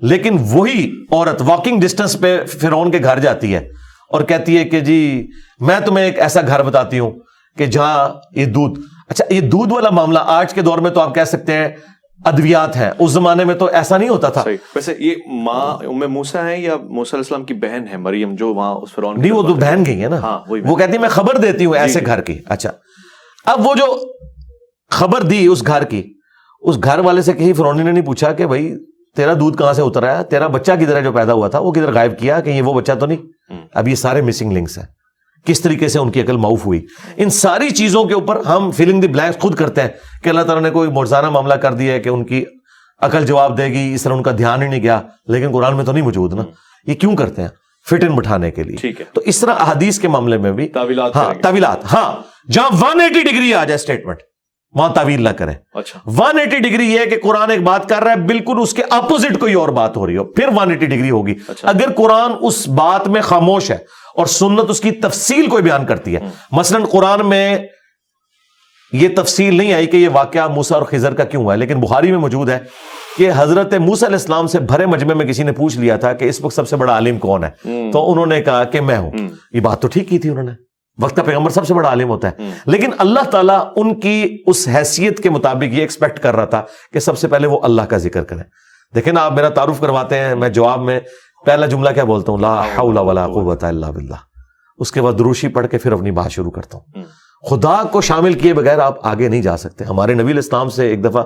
لیکن 0.00 0.36
وہی 0.40 1.04
عورت 1.12 1.42
واکنگ 1.46 1.80
ڈسٹینس 1.80 2.20
پہ 2.20 2.44
فرون 2.46 2.90
کے 2.90 2.98
گھر 3.02 3.18
جاتی 3.18 3.54
ہے 3.54 3.68
اور 4.10 4.22
کہتی 4.22 4.58
ہے 4.58 4.64
کہ 4.64 4.80
جی 4.80 5.28
میں 5.60 5.80
تمہیں 5.80 6.04
ایک 6.04 6.18
ایسا 6.18 6.40
گھر 6.46 6.62
بتاتی 6.62 6.98
ہوں 6.98 7.10
کہ 7.58 7.66
جہاں 7.66 8.08
یہ 8.32 8.44
دودھ۔ 8.44 8.80
اچھا 9.08 9.24
یہ 9.30 9.40
دودھ 9.40 9.72
والا 9.72 9.90
معاملہ 9.90 10.18
آج 10.26 10.54
کے 10.54 10.62
دور 10.62 10.78
میں 10.78 10.90
تو 10.90 11.00
آپ 11.00 11.14
کہہ 11.14 11.24
سکتے 11.24 11.52
ہیں 11.52 11.68
ادویات 12.24 12.76
ہیں۔ 12.76 12.90
اس 12.98 13.10
زمانے 13.10 13.44
میں 13.44 13.54
تو 13.54 13.64
ایسا 13.66 13.96
نہیں 13.96 14.08
ہوتا 14.08 14.28
تھا۔ 14.28 14.44
ویسے 14.74 14.94
یہ 14.98 15.14
ماں 15.32 15.86
ام 15.86 16.12
موسا 16.12 16.44
ہے 16.44 16.60
یا 16.60 16.76
موسیٰ 16.76 17.14
علیہ 17.14 17.18
السلام 17.18 17.44
کی 17.44 17.54
بہن 17.54 17.84
ہے؟ 17.92 17.96
مریم 17.96 18.34
جو 18.34 18.54
وہاں 18.54 18.74
اس 18.74 18.92
فرعون 18.92 19.20
نہیں 19.20 19.32
وہ 19.32 19.42
تو 19.42 19.54
بہن 19.54 19.82
گئی 19.86 20.02
ہے 20.02 20.08
نا۔ 20.08 20.18
ہاں، 20.18 20.38
وہ 20.66 20.76
کہتی 20.76 20.92
ہے 20.92 20.98
میں 20.98 21.08
خبر 21.08 21.38
دیتی 21.38 21.64
ہوں 21.64 21.74
ایسے 21.74 22.00
گھر 22.06 22.20
کی۔ 22.20 22.38
اچھا۔ 22.46 22.70
اب 23.46 23.66
وہ 23.66 23.74
جو 23.74 24.14
خبر 24.90 25.22
دی 25.22 25.46
اس 25.46 25.66
گھر 25.66 25.84
کی 25.84 26.12
اس 26.60 26.84
گھر 26.84 26.98
والے 26.98 27.22
سے 27.22 27.32
کہیں 27.32 27.52
فرونی 27.52 27.82
نے 27.82 27.92
نہیں 27.92 28.04
پوچھا 28.04 28.32
کہ 28.32 28.46
بھائی 28.46 28.74
تیرا 29.16 29.34
دودھ 29.34 29.58
کہاں 29.58 29.72
سے 29.72 29.82
اتر 29.82 30.02
آیا؟ 30.02 30.22
تیرا 30.22 30.46
بچہ 30.46 30.72
کدھر 30.72 30.96
ہے 30.96 31.02
جو 31.02 31.12
پیدا 31.12 31.32
ہوا 31.32 31.48
تھا؟ 31.48 31.58
وہ 31.58 31.72
کدھر 31.72 31.92
غائب 31.92 32.18
کیا 32.18 32.40
کہ 32.40 32.50
یہ 32.50 32.62
وہ 32.62 32.74
بچہ 32.74 32.92
تو 32.92 33.06
نہیں؟ 33.06 33.52
اب 33.74 33.88
یہ 33.88 33.94
سارے 33.94 34.22
مسنگ 34.22 34.52
لنکس 34.52 34.78
ہیں۔ 34.78 34.84
کس 35.46 35.60
طریقے 35.60 35.88
سے 35.88 35.98
ان 35.98 36.10
کی 36.10 36.20
عقل 36.20 36.36
معاف 36.36 36.66
ہوئی؟ 36.66 36.86
ان 37.16 37.30
ساری 37.30 37.70
چیزوں 37.70 38.04
کے 38.04 38.14
اوپر 38.14 38.40
ہم 38.40 38.70
فلنگ 38.70 39.00
دی 39.00 39.08
بلینکس 39.08 39.38
خود 39.38 39.54
کرتے 39.54 39.80
ہیں 39.80 39.88
کہ 40.22 40.28
اللہ 40.28 40.40
تعالیٰ 40.40 40.62
نے 40.62 40.70
کوئی 40.70 40.90
مرزانہ 40.90 41.30
معاملہ 41.30 41.54
کر 41.54 41.74
دیا 41.74 41.92
ہے 41.94 42.00
کہ 42.00 42.08
ان 42.08 42.24
کی 42.24 42.44
عقل 43.00 43.26
جواب 43.26 43.58
دے 43.58 43.66
گی 43.66 43.94
اس 43.94 44.02
طرح 44.02 44.14
ان 44.14 44.22
کا 44.22 44.30
دھیان 44.38 44.62
ہی 44.62 44.68
نہیں 44.68 44.82
گیا۔ 44.82 45.00
لیکن 45.26 45.50
قرآن 45.52 45.76
میں 45.76 45.84
تو 45.84 45.92
نہیں 45.92 46.04
موجود 46.04 46.32
نا۔ 46.32 46.42
یہ 46.86 46.94
کیوں 46.94 47.16
کرتے 47.16 47.42
ہیں؟ 47.42 47.48
فٹ 47.90 48.04
ان 48.04 48.14
بٹھانے 48.14 48.50
کے 48.50 48.62
لیے۔ 48.62 48.92
تو 49.12 49.20
اس 49.20 49.40
طرح 49.40 49.54
احادیث 49.58 49.98
کے 49.98 50.08
معاملے 50.08 50.38
میں 50.38 50.52
بھی 50.52 50.68
تعویلات 50.68 51.16
ہاں۔ 51.16 51.34
تعویلات۔ 51.42 51.92
ہاں 51.92 52.14
جہاں 52.52 52.68
ون 52.80 53.00
ایٹی 53.00 53.22
ڈگری 53.22 53.54
آ 53.54 53.64
جائے 53.64 53.74
اسٹیٹمنٹ 53.74 54.18
وہاں 54.76 54.94
تعویل 54.94 55.22
نہ 55.22 55.28
کریں۔ 55.28 55.54
ون 56.06 56.38
ایٹی 56.38 56.58
ڈگری 56.58 56.92
یہ 56.92 56.98
ہے 57.00 57.06
کہ 57.06 57.16
قرآن 57.22 57.50
ایک 57.50 57.62
بات 57.62 57.88
کر 57.88 58.02
رہا 58.02 58.10
ہے 58.10 58.16
بالکل 58.16 58.56
اس 58.60 58.74
کے 58.74 58.82
اپوزٹ 58.90 59.38
کوئی 59.38 59.54
اور 59.54 59.68
بات 59.68 59.96
ہو 59.96 60.06
رہی 60.06 60.16
ہو۔ 60.16 60.24
پھر 60.24 60.48
ون 60.56 60.70
ایٹی 60.70 60.86
ڈگری 60.86 61.10
ہوگی۔ 61.10 61.34
اچھا۔ 61.48 61.68
اگر 61.68 61.92
قرآن 61.96 62.32
اس 62.40 62.68
بات 62.68 63.08
میں 63.08 63.20
خاموش 63.20 63.70
ہے 63.70 63.78
اور 64.16 64.26
سنت 64.26 64.70
اس 64.70 64.80
کی 64.80 64.90
تفصیل 64.90 65.46
کوئی 65.46 65.62
بیان 65.62 65.86
کرتی 65.86 66.14
ہے 66.14 66.20
مثلا 66.52 66.78
قرآن 66.90 67.28
میں 67.28 67.58
یہ 68.92 69.08
تفصیل 69.16 69.54
نہیں 69.54 69.72
آئی 69.72 69.86
کہ 69.86 69.96
یہ 69.96 70.08
واقعہ 70.12 70.48
موسا 70.48 70.74
اور 70.74 70.82
خزر 70.82 71.14
کا 71.14 71.24
کیوں 71.24 71.42
ہوا 71.42 71.52
ہے 71.52 71.58
لیکن 71.58 71.80
بخاری 71.80 72.10
میں 72.10 72.18
موجود 72.18 72.48
ہے 72.50 72.58
کہ 73.16 73.30
حضرت 73.36 73.74
موسا 73.74 74.06
علیہ 74.06 74.16
السلام 74.16 74.46
سے 74.46 74.60
بھرے 74.60 74.86
مجمع 74.86 75.14
میں 75.14 75.26
کسی 75.26 75.42
نے 75.42 75.52
پوچھ 75.52 75.78
لیا 75.78 75.96
تھا 75.96 76.12
کہ 76.12 76.24
اس 76.24 76.40
وقت 76.40 76.54
سب 76.54 76.68
سے 76.68 76.76
بڑا 76.76 76.92
عالم 76.92 77.18
کون 77.18 77.44
ہے؟ 77.44 77.50
تو 77.92 78.12
انہوں 78.12 78.26
نے 78.26 78.42
کہا 78.42 78.64
کہ 78.64 78.80
میں 78.80 78.98
ہوں۔ 78.98 79.10
یہ 79.52 79.60
بات 79.60 79.82
تو 79.82 79.88
ٹھیک 79.88 80.08
کی 80.08 80.18
تھی 80.18 80.30
انہوں 80.30 80.44
نے۔ 80.44 80.65
وقت 81.02 81.16
کا 81.16 81.22
پیغمبر 81.22 81.50
سب 81.50 81.66
سے 81.66 81.74
بڑا 81.74 81.88
عالم 81.88 82.08
ہوتا 82.08 82.28
ہے۔ 82.28 82.50
لیکن 82.66 82.90
اللہ 82.98 83.20
تعالیٰ 83.20 83.72
ان 83.76 84.00
کی 84.00 84.42
اس 84.46 84.68
حیثیت 84.74 85.22
کے 85.22 85.30
مطابق 85.30 85.74
یہ 85.74 85.80
ایکسپیکٹ 85.80 86.18
کر 86.18 86.36
رہا 86.36 86.44
تھا 86.44 86.62
کہ 86.92 87.00
سب 87.00 87.18
سے 87.18 87.28
پہلے 87.28 87.46
وہ 87.46 87.60
اللہ 87.62 87.82
کا 87.82 87.96
ذکر 87.96 88.24
کریں۔ 88.24 88.42
دیکھیں 88.94 89.12
نا 89.12 89.20
آپ 89.20 89.32
میرا 89.32 89.48
تعارف 89.48 89.80
کرواتے 89.80 90.18
ہیں 90.18 90.34
میں 90.34 90.48
جواب 90.48 90.82
میں 90.82 91.00
پہلا 91.46 91.66
جملہ 91.66 91.90
کیا 91.90 92.04
بولتا 92.04 92.32
ہوں؟ 92.32 92.38
لا 92.38 92.62
حول 92.78 92.98
ولا 92.98 93.26
قوت 93.26 93.64
الا 93.64 93.90
باللہ۔ 93.90 94.14
اس 94.78 94.92
کے 94.92 95.02
بعد 95.02 95.12
دروشی 95.12 95.48
پڑھ 95.48 95.66
کے 95.66 95.78
پھر 95.78 95.92
اپنی 95.92 96.10
بات 96.10 96.30
شروع 96.30 96.50
کرتا 96.50 96.78
ہوں۔ 96.78 97.02
خدا 97.50 97.82
کو 97.92 98.00
شامل 98.00 98.32
کیے 98.32 98.54
بغیر 98.54 98.78
آپ 98.78 99.06
آگے 99.06 99.28
نہیں 99.28 99.42
جا 99.42 99.56
سکتے۔ 99.56 99.84
ہمارے 99.84 100.14
نبی 100.14 100.32
الاسلام 100.32 100.68
سے 100.68 100.86
ایک 100.86 101.04
دفعہ 101.04 101.22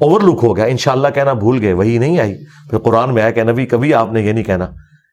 اوور 0.00 0.20
لک 0.20 0.38
ہو 0.42 0.56
گیا۔ 0.56 0.64
انشاءاللہ 0.64 1.08
کہنا 1.14 1.32
بھول 1.32 1.58
گئے 1.60 1.72
وہی 1.72 1.98
نہیں 1.98 2.18
آئی۔ 2.18 2.34
پھر 2.70 2.78
قرآن 2.78 3.14
میں 3.14 3.22
آیا 3.22 3.30
کہ 3.30 3.42
نبی 3.42 3.66
کبھی 3.66 3.94
آپ 3.94 4.12
نے 4.12 4.22
یہ 4.22 4.32
نہیں 4.32 4.44
کہنا۔ 4.44 4.66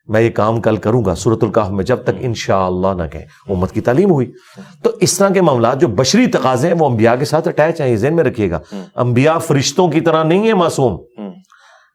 میں 0.08 0.22
یہ 0.22 0.30
کام 0.30 0.62
کل 0.62 0.78
کروں 0.78 1.06
گا 1.06 1.16
صورت 1.16 1.44
القاف 1.44 1.70
میں 1.70 1.84
جب 1.86 2.04
تک 2.04 2.10
انشاءاللہ 2.20 3.04
نہ 3.04 3.08
کہیں۔ 3.08 3.26
امت 3.50 3.72
کی 3.72 3.82
تعلیم 3.82 4.12
ہوئی۔ 4.12 4.32
تو 4.84 4.92
اس 5.00 5.18
طرح 5.18 5.30
کے 5.30 5.42
معاملات 5.42 5.82
جو 5.82 5.88
بشری 5.88 6.28
تقاضے 6.28 6.68
ہیں 6.68 6.76
وہ 6.80 6.90
انبیاء 6.90 7.16
کے 7.16 7.26
ساتھ 7.26 7.48
اٹیچ 7.48 7.82
ہیں 7.82 7.88
یہ 7.88 7.96
ذہن 7.96 8.16
میں 8.16 8.24
رکھیے 8.24 8.52
گا۔ 8.52 8.60
انبیاء 8.96 9.38
فرشتوں 9.38 9.88
کی 9.88 10.02
طرح 10.02 10.24
نہیں 10.24 10.48
ہے 10.48 10.54
معصوم۔ 10.54 11.04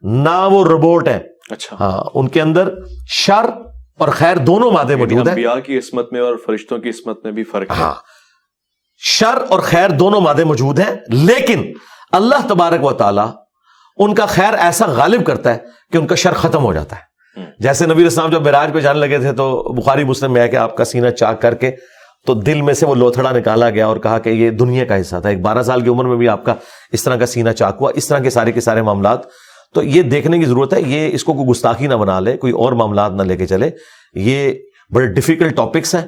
نہ 0.00 0.48
وہ 0.50 0.64
روبوٹ 0.64 1.08
ہیں۔ 1.08 1.18
اچھا۔ 1.50 1.76
ہاں 1.80 2.04
ان 2.14 2.28
کے 2.28 2.42
اندر 2.42 2.68
شر 3.08 3.46
اور 3.98 4.08
خیر 4.08 4.36
دونوں 4.36 4.70
مادے 4.70 4.96
موجود 4.96 5.26
ہیں۔ 5.28 5.34
انبیاء 5.34 5.58
کی 5.66 5.78
عصمت 5.78 6.12
میں 6.12 6.20
اور 6.20 6.34
فرشتوں 6.46 6.78
کی 6.78 6.88
عصمت 6.88 7.24
میں 7.24 7.32
بھی 7.32 7.44
فرق 7.44 7.70
ہاں۔ 7.70 7.94
شر 8.98 9.38
اور 9.48 9.60
خیر 9.60 9.90
دونوں 9.90 10.20
مادے 10.20 10.44
موجود 10.44 10.78
ہیں 10.78 10.96
لیکن 11.08 11.72
اللہ 12.12 12.48
تبارک 12.48 12.84
و 12.84 12.92
تعالی 12.92 13.20
ان 13.96 14.14
کا 14.14 14.26
خیر 14.26 14.54
ایسا 14.54 14.86
غالب 14.86 15.26
کرتا 15.26 15.54
ہے 15.54 15.58
کہ 15.92 15.98
ان 15.98 16.06
کا 16.06 16.14
شر 16.14 16.32
ختم 16.32 16.62
ہو 16.62 16.72
جاتا 16.72 16.96
ہے۔ 16.96 17.15
جیسے 17.58 17.86
نبی 17.86 18.04
اسلام 18.04 18.30
جب 18.30 18.42
معراج 18.42 18.70
پہ 18.72 18.80
جانے 18.80 18.98
لگے 18.98 19.18
تھے 19.18 19.32
تو 19.32 19.72
بخاری 19.72 20.04
مسلم 20.04 20.32
میں 20.32 20.42
ہے 20.42 20.48
کہ 20.48 20.56
آپ 20.56 20.76
کا 20.76 20.84
سینہ 20.84 21.10
چاک 21.10 21.42
کر 21.42 21.54
کے 21.54 21.70
تو 22.26 22.34
دل 22.34 22.62
میں 22.62 22.74
سے 22.74 22.86
وہ 22.86 22.94
لوتھڑا 22.94 23.38
نکالا 23.38 23.70
گیا 23.70 23.86
اور 23.86 23.96
کہا 23.96 24.18
کہ 24.18 24.30
یہ 24.30 24.50
دنیا 24.50 24.84
کا 24.84 25.00
حصہ 25.00 25.16
تھا 25.22 25.28
ایک 25.28 25.40
بارہ 25.40 25.62
سال 25.62 25.80
کی 25.80 25.90
عمر 25.90 26.04
میں 26.04 26.16
بھی 26.16 26.28
آپ 26.28 26.44
کا 26.44 26.54
اس 26.92 27.04
طرح 27.04 27.16
کا 27.16 27.26
سینہ 27.26 27.50
چاک 27.50 27.76
ہوا 27.80 27.90
اس 27.94 28.08
طرح 28.08 28.18
کے 28.18 28.30
سارے 28.30 28.52
کے 28.52 28.60
سارے 28.60 28.82
معاملات۔ 28.82 29.20
تو 29.74 29.82
یہ 29.82 30.02
دیکھنے 30.02 30.38
کی 30.38 30.44
ضرورت 30.44 30.74
ہے 30.74 30.82
یہ 30.86 31.10
اس 31.12 31.24
کو 31.24 31.34
کوئی 31.34 31.46
گستاخی 31.48 31.86
نہ 31.86 31.94
بنا 31.94 32.20
لے 32.20 32.36
کوئی 32.36 32.52
اور 32.52 32.72
معاملات 32.72 33.12
نہ 33.12 33.22
لے 33.22 33.36
کے 33.36 33.46
چلے۔ 33.46 33.70
یہ 34.14 34.52
بڑے 34.94 35.06
ڈیفیکلٹ 35.06 35.56
ٹاپکس 35.56 35.94
ہیں 35.94 36.06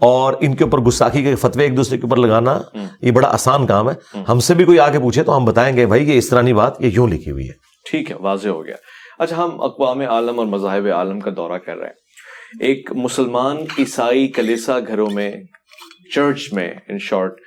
اور 0.00 0.34
ان 0.40 0.54
کے 0.54 0.64
اوپر 0.64 0.78
گستاخی 0.78 1.22
کے 1.22 1.34
فتوے 1.34 1.64
ایک 1.64 1.76
دوسرے 1.76 1.98
کے 1.98 2.02
اوپر 2.02 2.16
لگانا 2.16 2.60
یہ 3.02 3.10
بڑا 3.10 3.28
آسان 3.28 3.66
کام 3.66 3.90
ہے۔ 3.90 4.18
ہم 4.28 4.40
سے 4.40 4.54
بھی 4.54 4.64
کوئی 4.64 4.78
آ 4.78 4.90
کے 4.90 4.98
پوچھے 4.98 5.22
تو 5.22 5.36
ہم 5.36 5.44
بتائیں 5.44 5.76
گے 5.76 5.86
بھائی 5.86 6.12
یہ 6.12 6.18
اس 6.18 6.28
طرح 6.28 6.42
نہیں 6.42 6.54
بات 6.54 6.80
یہ 6.80 6.90
یوں 6.92 7.08
لکھی 7.08 7.30
ہوئی 7.30 7.48
ہے۔ 7.48 7.52
ٹھیک 7.90 8.10
ہے 8.10 8.16
واضح 8.20 8.48
ہو 8.48 8.66
گیا۔ 8.66 8.74
اچھا 9.18 9.44
ہم 9.44 9.60
اقوام 9.60 10.00
عالم 10.00 10.38
اور 10.38 10.46
مذاہب 10.46 10.86
عالم 10.86 11.20
کا 11.20 11.30
دورہ 11.36 11.58
کر 11.58 11.76
رہے 11.76 11.86
ہیں۔ 11.86 12.06
ایک 12.60 12.92
مسلمان 12.92 13.56
عیسائی 13.78 14.28
کلیسا 14.28 14.78
گھروں 14.78 15.10
میں، 15.10 15.32
چرچ 16.14 16.52
میں 16.52 16.74
ان 16.88 16.98
شارٹ 16.98 17.40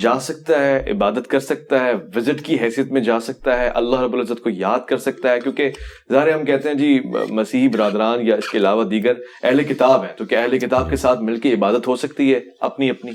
جا 0.00 0.20
سکتا 0.20 0.60
ہے، 0.60 0.90
عبادت 0.90 1.28
کر 1.28 1.40
سکتا 1.40 1.84
ہے، 1.84 1.92
وزٹ 2.14 2.44
کی 2.44 2.56
حیثیت 2.60 2.92
میں 2.92 3.00
جا 3.00 3.20
سکتا 3.20 3.58
ہے، 3.58 3.68
اللہ 3.68 4.00
رب 4.00 4.12
العزت 4.12 4.42
کو 4.42 4.50
یاد 4.50 4.80
کر 4.88 4.96
سکتا 4.96 5.32
ہے، 5.32 5.40
کیونکہ 5.40 5.70
ظاہر 6.12 6.32
ہم 6.32 6.44
کہتے 6.44 6.68
ہیں 6.68 6.76
جی 6.76 7.00
مسیحی 7.30 7.68
برادران 7.68 8.26
یا 8.26 8.36
اس 8.36 8.48
کے 8.48 8.58
علاوہ 8.58 8.84
دیگر 8.84 9.12
اہل 9.42 9.64
کتاب 9.64 10.02
ہیں، 10.02 10.12
تو 10.16 10.24
کیا 10.24 10.40
اہل 10.40 10.58
کتاب 10.58 10.90
کے 10.90 10.96
ساتھ 10.96 11.20
مل 11.20 11.40
کے 11.40 11.54
عبادت 11.54 11.86
ہو 11.86 11.96
سکتی 11.96 12.34
ہے؟ 12.34 12.40
اپنی 12.60 12.90
اپنی۔ 12.90 13.12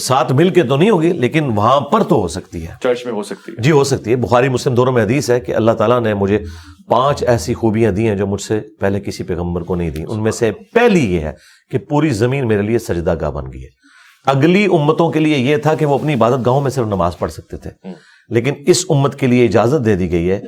ساتھ 0.00 0.32
مل 0.32 0.48
کے 0.48 0.62
تو 0.62 0.76
نہیں 0.76 0.90
ہوگی 0.90 1.12
لیکن 1.12 1.44
وہاں 1.44 1.80
پر 1.80 2.02
تو 2.02 2.16
ہو 2.16 2.28
سکتی 2.28 2.66
ہے۔ 2.66 2.72
چرچ 2.82 3.04
میں 3.04 3.12
ہو 3.12 3.22
سکتی 3.22 3.52
ہے۔ 3.52 3.62
جی 3.62 3.70
ہو 3.70 3.84
سکتی 3.84 4.10
ہے۔ 4.10 4.16
بخاری 4.16 4.48
مسلم 4.48 4.74
دونوں 4.74 4.92
میں 4.92 5.04
حدیث 5.04 5.30
ہے 5.30 5.40
کہ 5.40 5.54
اللہ 5.54 5.72
تعالیٰ 5.72 6.00
نے 6.00 6.14
مجھے 6.14 6.38
پانچ 6.86 7.24
ایسی 7.24 7.54
خوبیاں 7.54 7.92
دی 7.92 8.08
ہیں 8.08 8.14
جو 8.14 8.26
مجھ 8.26 8.42
سے 8.42 8.60
پہلے 8.80 9.00
کسی 9.00 9.22
پیغمبر 9.22 9.62
کو 9.62 9.74
نہیں 9.74 9.90
دی۔ 9.90 10.02
ان 10.08 10.22
میں 10.22 10.32
سے 10.32 10.50
پہلی 10.52 11.14
یہ 11.14 11.20
ہے 11.20 11.32
کہ 11.70 11.78
پوری 11.78 12.10
زمین 12.10 12.48
میرے 12.48 12.62
لیے 12.62 12.78
سجدہ 12.78 13.14
گاہ 13.20 13.30
بن 13.30 13.52
گئی 13.52 13.62
ہے۔ 13.62 13.68
اگلی 14.26 14.64
امتوں 14.64 15.10
کے 15.10 15.20
لیے 15.20 15.38
یہ 15.38 15.56
تھا 15.56 15.74
کہ 15.74 15.86
وہ 15.86 15.94
اپنی 15.94 16.14
عبادت 16.14 16.46
گاہوں 16.46 16.60
میں 16.60 16.70
صرف 16.70 16.86
نماز 16.86 17.18
پڑھ 17.18 17.32
سکتے 17.32 17.56
تھے۔ 17.56 17.70
لیکن 18.28 18.54
اس 18.66 18.84
امت 18.88 19.14
کے 19.14 19.26
لیے 19.26 19.44
اجازت 19.44 19.84
دے 19.84 19.96
دی 19.96 20.12
گئی 20.12 20.30
ہے 20.30 20.40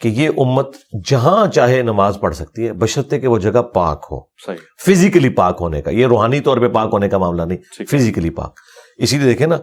کہ 0.00 0.08
یہ 0.08 0.28
امت 0.36 0.68
جہاں 1.10 1.46
چاہے 1.46 1.82
نماز 1.82 2.18
پڑھ 2.20 2.34
سکتی 2.34 2.66
ہے 2.66 2.72
بشرطے 2.72 3.20
کہ 3.20 3.28
وہ 3.28 3.38
جگہ 3.38 3.62
پاک 3.62 4.06
ہو۔ 4.10 4.20
صحیح۔ 4.46 4.56
فزیکلی 4.86 5.28
پاک 5.28 5.56
ہونے 5.60 5.82
کا۔ 5.82 5.90
یہ 5.90 6.06
روحانی 6.06 6.40
طور 6.40 6.58
پہ 6.58 6.68
پاک 6.68 6.88
ہونے 6.92 7.08
کا 7.08 7.18
معاملہ 7.18 7.42
نہیں۔ 7.42 7.84
فزیکلی 7.84 8.30
پاک۔ 8.30 8.58
اسی 8.98 9.18
لیے 9.18 9.28
دیکھیں 9.28 9.46
نا 9.46 9.58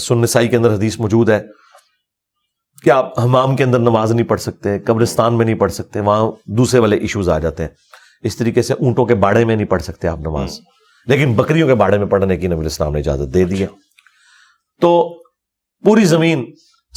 سن 0.00 0.18
نسائی 0.18 0.48
کے 0.48 0.56
اندر 0.56 0.74
حدیث 0.74 0.98
موجود 0.98 1.30
ہے 1.30 1.42
کہ 2.82 2.90
آپ 2.90 3.18
حمام 3.20 3.56
کے 3.56 3.64
اندر 3.64 3.78
نماز 3.78 4.12
نہیں 4.12 4.26
پڑھ 4.26 4.40
سکتے، 4.40 4.78
قبرستان 4.78 5.38
میں 5.38 5.46
نہیں 5.46 5.54
پڑھ 5.54 5.72
سکتے، 5.72 6.00
وہاں 6.00 6.32
دوسرے 6.46 6.80
والے 6.80 6.96
ایشوز 6.96 7.28
آ 7.28 7.38
جاتے 7.38 7.62
ہیں۔ 7.62 7.70
اس 8.22 8.36
طریقے 8.36 8.62
سے 8.62 8.74
اونٹوں 8.74 9.04
کے 9.04 9.14
باڑے 9.14 9.44
میں 9.44 9.56
نہیں 9.56 9.66
پڑھ 9.66 9.82
سکتے 9.82 10.08
آپ 10.08 10.18
نماز۔ 10.18 10.60
لیکن 11.06 11.34
بکریوں 11.34 11.68
کے 11.68 11.74
باڑے 11.74 11.98
میں 11.98 12.06
پڑھنے 12.06 12.36
کی 12.36 12.46
نبی 12.46 12.66
اسلام 12.66 12.92
نے 12.92 12.98
اجازت 12.98 13.34
دے 13.34 13.44
دی 13.44 13.62
ہے۔ 13.62 13.66
تو 14.80 15.22
پوری 15.84 16.04
زمین 16.04 16.52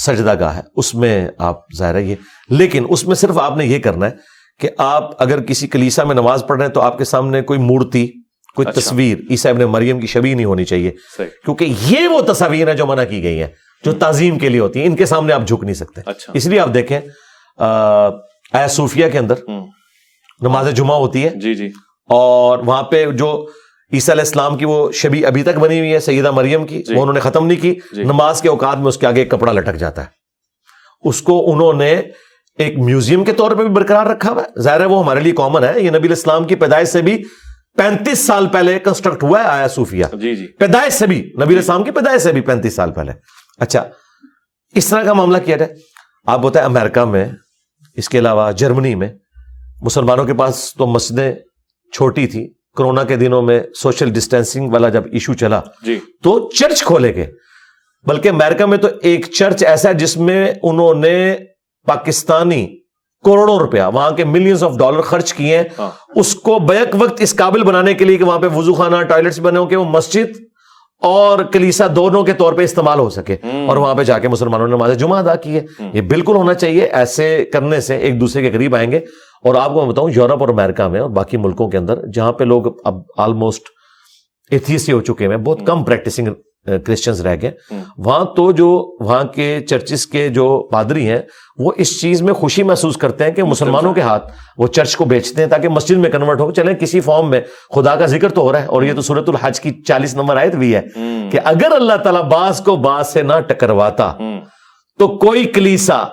سجدہ 0.05 0.39
گاہ 0.39 0.57
ہے، 0.57 0.61
اس 0.75 0.95
میں 0.95 1.27
آپ 1.37 1.59
ظاہر 1.77 1.95
ہے 1.95 2.01
یہ۔ 2.01 2.15
لیکن 2.49 2.85
اس 2.89 3.05
میں 3.07 3.15
صرف 3.15 3.37
آپ 3.37 3.57
نے 3.57 3.65
یہ 3.65 3.79
کرنا 3.79 4.05
ہے 4.05 4.11
کہ 4.59 4.69
آپ 4.77 5.21
اگر 5.21 5.41
کسی 5.41 5.67
کلیسا 5.67 6.03
میں 6.03 6.15
نماز 6.15 6.43
پڑھ 6.47 6.57
رہے 6.57 6.67
ہیں 6.67 6.73
تو 6.73 6.81
آپ 6.81 6.97
کے 6.97 7.05
سامنے 7.05 7.41
کوئی 7.41 7.59
مورتی 7.59 8.22
کوئی 8.55 8.67
اچھا۔ 8.67 8.81
تصویر 8.81 9.17
عیسیٰ 9.29 9.51
ابن 9.51 9.61
مریم 9.61 9.99
کی 9.99 10.07
شبیہ 10.07 10.35
نہیں 10.35 10.45
ہونی 10.45 10.65
چاہیے۔ 10.65 10.91
کیونکہ 11.45 11.73
یہ 11.87 12.07
وہ 12.07 12.21
تصاویر 12.21 12.67
ہیں 12.67 12.75
جو 12.75 12.85
منع 12.85 13.03
کی 13.03 13.23
گئی 13.23 13.39
ہیں 13.39 13.47
جو 13.85 13.91
تعظیم 13.91 14.39
کے 14.39 14.49
لیے 14.49 14.59
ہوتی 14.59 14.79
ہیں۔ 14.79 14.87
ان 14.87 14.95
کے 14.95 15.05
سامنے 15.05 15.33
آپ 15.33 15.47
جھک 15.47 15.63
نہیں 15.63 15.73
سکتے۔ 15.73 16.01
اچھا۔ 16.05 16.31
اس 16.35 16.45
لیے 16.45 16.59
آپ 16.59 16.73
دیکھیں 16.73 16.99
آیا 17.57 18.67
صوفیہ 18.67 19.05
کے 19.11 19.17
اندر۔ 19.19 19.35
نماز 20.41 20.73
جمعہ 20.73 20.97
ہوتی 20.97 21.23
ہے 21.23 21.29
جی 21.29 21.55
جی۔ 21.55 21.67
اور 22.09 22.57
وہاں 22.57 22.83
پہ 22.83 23.05
جو 23.11 23.47
عیسیٰ 23.93 24.15
علیہ 24.15 24.23
السلام 24.23 24.57
کی 24.57 24.65
وہ 24.65 24.91
شبی 24.91 25.25
ابھی 25.25 25.43
تک 25.43 25.57
بنی 25.57 25.79
ہوئی 25.79 25.93
ہے 25.93 25.99
سیدہ 25.99 26.31
مریم 26.31 26.65
کی 26.67 26.83
جی۔ 26.83 26.95
وہ 26.95 27.01
انہوں 27.01 27.13
نے 27.13 27.19
ختم 27.19 27.45
نہیں 27.47 27.61
کی۔ 27.61 27.75
جی۔ 27.91 28.03
نماز 28.03 28.41
کے 28.41 28.49
اوقات 28.49 28.77
میں 28.77 28.87
اس 28.87 28.97
کے 28.97 29.07
آگے 29.07 29.19
ایک 29.19 29.31
کپڑا 29.31 29.51
لٹک 29.51 29.75
جاتا 29.75 30.01
ہے۔ 30.01 30.07
اس 31.01 31.21
کو 31.21 31.53
انہوں 31.53 31.73
نے 31.73 32.01
ایک 32.57 32.77
میوزیم 32.79 33.23
کے 33.23 33.31
طور 33.33 33.51
پہ 33.51 33.55
بھی 33.55 33.69
برقرار 33.69 34.05
رکھا 34.05 34.31
ہوا 34.31 34.41
ہے۔ 34.41 34.61
ظاہر 34.61 34.79
ہے 34.79 34.85
وہ 34.85 35.03
ہمارے 35.03 35.19
لیے 35.19 35.33
کامن 35.33 35.63
ہے۔ 35.63 35.73
یہ 35.77 35.89
نبی 35.89 36.07
الاسلام 36.07 36.43
کی 36.43 36.55
پیدائش 36.55 36.87
سے 36.87 37.01
بھی 37.01 37.23
پینتیس 37.77 38.19
سال 38.19 38.47
پہلے 38.47 38.79
کنسٹرکٹ 38.79 39.23
ہوا 39.23 39.43
ہے 39.43 39.47
آیا 39.47 39.67
صوفیہ۔ 39.67 40.05
جی 40.13 40.35
جی۔ 40.35 40.47
پیدائش 40.47 40.93
سے 40.93 41.07
بھی 41.07 41.33
نبی 41.43 41.53
الاسلام 41.53 41.83
کی 41.83 41.91
پیدائش 41.91 42.21
سے 42.21 42.31
بھی 42.31 42.41
پینتیس 42.41 42.75
سال 42.75 42.91
پہلے۔ 42.91 43.11
اچھا 43.59 43.83
اس 44.75 44.87
طرح 44.87 45.03
کا 45.03 45.13
معاملہ 45.13 45.37
کیا 45.37 45.57
جائے؟ 45.57 45.73
آپ 46.25 46.39
بتائیں 46.39 46.67
امریکہ 46.67 47.05
میں 47.05 47.25
اس 47.95 48.09
کے 48.09 48.19
علاوہ 48.19 48.51
جرمنی 48.51 48.95
میں 48.95 49.09
مسلمانوں 49.81 50.25
کے 50.25 50.33
پاس 50.33 50.73
تو 50.77 50.87
مسجدیں 50.87 51.33
چھوٹی 51.91 52.27
تھی 52.27 52.53
کرونا 52.77 53.03
کے 53.03 53.15
دنوں 53.15 53.41
میں 53.41 53.63
سوشل 53.75 54.09
ڈسٹینسنگ 54.09 54.71
والا 54.71 54.89
جب 54.89 55.03
ایشو 55.11 55.33
چلا 55.33 55.61
جی۔ 55.85 55.99
تو 56.23 56.49
چرچ 56.49 56.83
کھولے 56.83 57.15
گئے۔ 57.15 57.31
بلکہ 58.05 58.29
امریکہ 58.29 58.65
میں 58.65 58.77
تو 58.77 58.87
ایک 59.01 59.25
چرچ 59.25 59.63
ایسا 59.63 59.89
ہے 59.89 59.93
جس 59.93 60.17
میں 60.17 60.53
انہوں 60.63 60.93
نے 60.93 61.35
پاکستانی 61.85 62.82
کروڑوں 63.25 63.59
روپیہ 63.59 63.81
وہاں 63.93 64.11
کے 64.11 64.25
ملینز 64.25 64.63
آف 64.63 64.77
ڈالر 64.77 65.01
خرچ 65.01 65.33
کیے 65.33 65.57
ہیں 65.57 65.63
ہاں۔ 65.79 65.89
اس 66.15 66.35
کو 66.35 66.59
بیک 66.59 66.95
وقت 66.99 67.21
اس 67.21 67.35
قابل 67.35 67.63
بنانے 67.63 67.93
کے 67.93 68.05
لیے 68.05 68.17
کہ 68.17 68.23
وہاں 68.23 68.39
پہ 68.39 68.47
وضو 68.55 68.73
خانہ 68.73 69.01
ٹوائلٹس 69.03 69.39
بنے 69.39 69.59
ہو 69.59 69.65
کہ 69.65 69.75
وہ 69.75 69.85
مسجد 69.85 70.37
اور 71.01 71.39
کلیسا 71.43 71.87
دونوں 71.95 72.23
کے 72.23 72.33
طور 72.33 72.53
پہ 72.53 72.63
استعمال 72.63 72.99
ہو 72.99 73.09
سکے۔ 73.09 73.35
اور 73.67 73.77
وہاں 73.77 73.95
پہ 73.95 74.03
جا 74.03 74.19
کے 74.19 74.27
مسلمانوں 74.27 74.67
نے 74.67 74.75
نماز 74.75 74.97
جمعہ 74.97 75.19
ادا 75.19 75.35
کی 75.35 75.55
ہے۔ 75.55 75.89
یہ 75.93 76.01
بالکل 76.01 76.35
ہونا 76.35 76.53
چاہیے 76.53 76.85
ایسے 76.85 77.45
کرنے 77.45 77.81
سے 77.81 77.97
ایک 77.97 78.19
دوسرے 78.19 78.41
کے 78.41 78.51
قریب 78.51 78.75
آئیں 78.75 78.91
گے 78.91 78.97
اور 79.43 79.55
آپ 79.55 79.73
کو 79.73 79.81
میں 79.81 79.89
بتاؤں 79.89 80.09
یورپ 80.15 80.41
اور 80.41 80.49
امریکہ 80.49 80.87
میں 80.87 80.99
اور 80.99 81.09
باقی 81.09 81.37
ملکوں 81.37 81.69
کے 81.69 81.77
اندر 81.77 82.05
جہاں 82.13 82.31
پہ 82.31 82.43
لوگ 82.43 82.87
اب 82.87 83.01
آلموسٹ 83.17 83.69
ایتھیس 84.51 84.89
ہو 84.89 85.01
چکے 85.01 85.27
ہیں 85.27 85.37
بہت 85.37 85.59
کم 85.65 85.83
پریکٹسنگ 85.83 86.27
کرسچنز 86.65 87.21
رہ 87.21 87.35
گئے۔ 87.41 87.51
وہاں 87.97 88.25
تو 88.35 88.51
جو 88.51 88.97
وہاں 88.99 89.23
کے 89.23 89.59
چرچز 89.69 90.07
کے 90.07 90.29
جو 90.29 90.69
پادری 90.71 91.09
ہیں 91.09 91.21
وہ 91.57 91.71
اس 91.77 92.01
چیز 92.01 92.21
میں 92.21 92.33
خوشی 92.33 92.63
محسوس 92.63 92.97
کرتے 92.97 93.23
ہیں 93.23 93.31
کہ 93.31 93.43
مسلمانوں 93.43 93.93
کے 93.93 94.01
ہاتھ 94.01 94.31
وہ 94.57 94.67
چرچ 94.67 94.95
کو 94.95 95.05
بیچتے 95.05 95.41
ہیں 95.41 95.49
تاکہ 95.49 95.69
مسجد 95.69 95.97
میں 95.97 96.09
کنورٹ 96.09 96.39
ہو 96.39 96.51
چلیں 96.51 96.73
کسی 96.73 97.01
فارم 97.01 97.29
میں 97.29 97.41
خدا 97.75 97.95
کا 97.95 98.05
ذکر 98.05 98.29
تو 98.29 98.41
ہو 98.41 98.51
رہا 98.51 98.61
ہے 98.61 98.65
اور 98.65 98.83
یہ 98.83 98.93
تو 98.93 99.01
صورت 99.01 99.29
الحج 99.29 99.61
کی 99.61 99.71
چالیس 99.71 100.15
نمبر 100.15 100.37
آیت 100.37 100.55
بھی 100.55 100.75
ہے۔ 100.75 100.81
کہ 101.31 101.39
اگر 101.43 101.71
اللہ 101.71 101.93
تعالیٰ 102.03 102.23
باز 102.23 102.61
کو 102.65 102.75
باز 102.75 103.13
سے 103.13 103.21
نہ 103.21 103.39
ٹکرواتا۔ 103.47 104.13
تو 104.99 105.07
کوئی 105.07 105.45
کلیسا۔ 105.45 106.03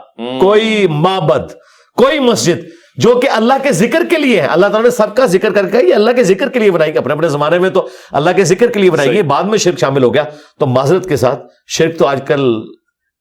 کوئی 0.40 0.86
معبد 0.90 1.52
کوئی 1.96 2.18
مسجد 2.18 2.58
جو 2.96 3.14
کہ 3.14 3.28
اللہ 3.30 3.54
کے 3.62 3.72
ذکر 3.72 4.02
کے 4.10 4.18
لیے 4.18 4.40
ہے۔ 4.40 4.46
اللہ 4.46 4.66
تعالیٰ 4.66 4.82
نے 4.82 4.90
سب 4.90 5.16
کا 5.16 5.26
ذکر 5.26 5.52
کر 5.52 5.68
کے 5.68 5.88
یہ 5.88 5.94
اللہ 5.94 6.10
کے 6.10 6.24
ذکر 6.24 6.48
کے 6.48 6.58
لیے 6.58 6.70
بنائی۔ 6.70 6.98
اپنے 6.98 7.12
اپنے 7.12 7.28
زمانے 7.28 7.58
میں 7.58 7.70
تو 7.70 7.88
اللہ 8.12 8.30
کے 8.36 8.44
ذکر 8.44 8.66
کے 8.66 8.80
لیے 8.80 8.90
بنائی 8.90 9.12
گئی۔ 9.12 9.22
بعد 9.22 9.42
میں 9.42 9.58
شرک 9.58 9.78
شامل 9.78 10.02
ہو 10.02 10.14
گیا۔ 10.14 10.24
تو 10.58 10.66
معذرت 10.66 11.08
کے 11.08 11.16
ساتھ 11.16 11.42
شرک 11.66 11.98
تو 11.98 12.06
آج 12.06 12.20
کل 12.26 12.54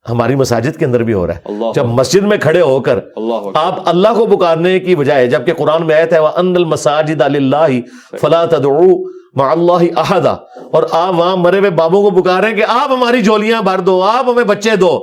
ہماری 0.10 0.36
مساجد 0.36 0.80
کے 0.80 0.86
اندر 0.86 1.04
بھی 1.04 1.14
ہو 1.14 1.28
رہا 1.28 1.36
ہے۔ 1.36 1.40
اللہ 1.46 1.66
جب 1.76 1.86
مسجد 1.86 2.24
میں 2.24 2.38
کھڑے 2.38 2.62
ہو 2.62 2.80
کر 2.80 3.00
اللہ۔ 3.16 3.50
آپ 3.54 3.80
اللہ 3.86 4.08
کو 4.08 4.26
پکارنے 4.26 4.80
کی 4.80 4.96
بجائے 4.96 5.28
جبکہ 5.28 5.54
قرآن 5.54 5.88
میں 5.88 5.96
آیت 5.96 6.14
ہے 6.14 6.18
الْمَسَاجِدَ 6.36 7.24
لِلَّهِ 7.24 7.80
فَلَا 8.22 8.46
تَدْعُوا 8.46 9.12
مَعَ 9.34 9.52
اللَّهِ 9.52 9.92
أَحَدًا۔ 9.96 10.36
اور 10.72 10.84
آپ 10.92 11.14
وہاں 11.14 11.38
مرے 11.38 11.60
ہوئے 11.60 11.70
بابوں 11.70 12.10
کو 12.10 12.22
پکاریں 12.22 12.56
کہ 12.56 12.64
آپ 12.68 12.92
ہماری 12.92 13.22
جولیاں 13.22 13.62
بھر 13.62 13.80
دو 13.80 14.04
آپ 14.04 14.30
ہمیں 14.30 14.44
بچے 14.44 14.76
دو۔ 14.76 15.00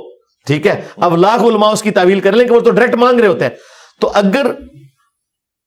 ٹھیک 0.47 0.67
ہے؟ 0.67 0.81
اب 0.97 1.17
لاکھ 1.17 1.43
علماء 1.43 1.71
اس 1.71 1.81
کی 1.81 1.91
تعویل 1.91 2.19
کر 2.19 2.31
لیں 2.31 2.47
کہ 2.47 2.53
وہ 2.53 2.59
تو 2.59 2.71
ڈائریکٹ 2.71 2.95
مانگ 2.95 3.19
رہے 3.19 3.27
ہوتے 3.27 3.43
ہیں۔ 3.43 3.51
تو 4.01 4.11
اگر 4.13 4.47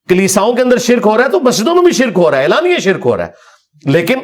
کلیساؤں 0.08 0.52
کے 0.52 0.62
اندر 0.62 0.78
شرک 0.78 1.06
ہو 1.06 1.16
رہا 1.16 1.24
ہے 1.24 1.30
تو 1.30 1.40
مسجدوں 1.40 1.74
میں 1.74 1.82
بھی 1.82 1.92
شرک 1.92 2.12
ہو 2.16 2.30
رہا 2.30 2.38
ہے 2.38 2.42
اعلانیہ 2.42 2.78
شرک 2.78 3.06
ہو 3.06 3.16
رہا 3.16 3.26
ہے۔ 3.26 3.30
لیکن 3.84 4.18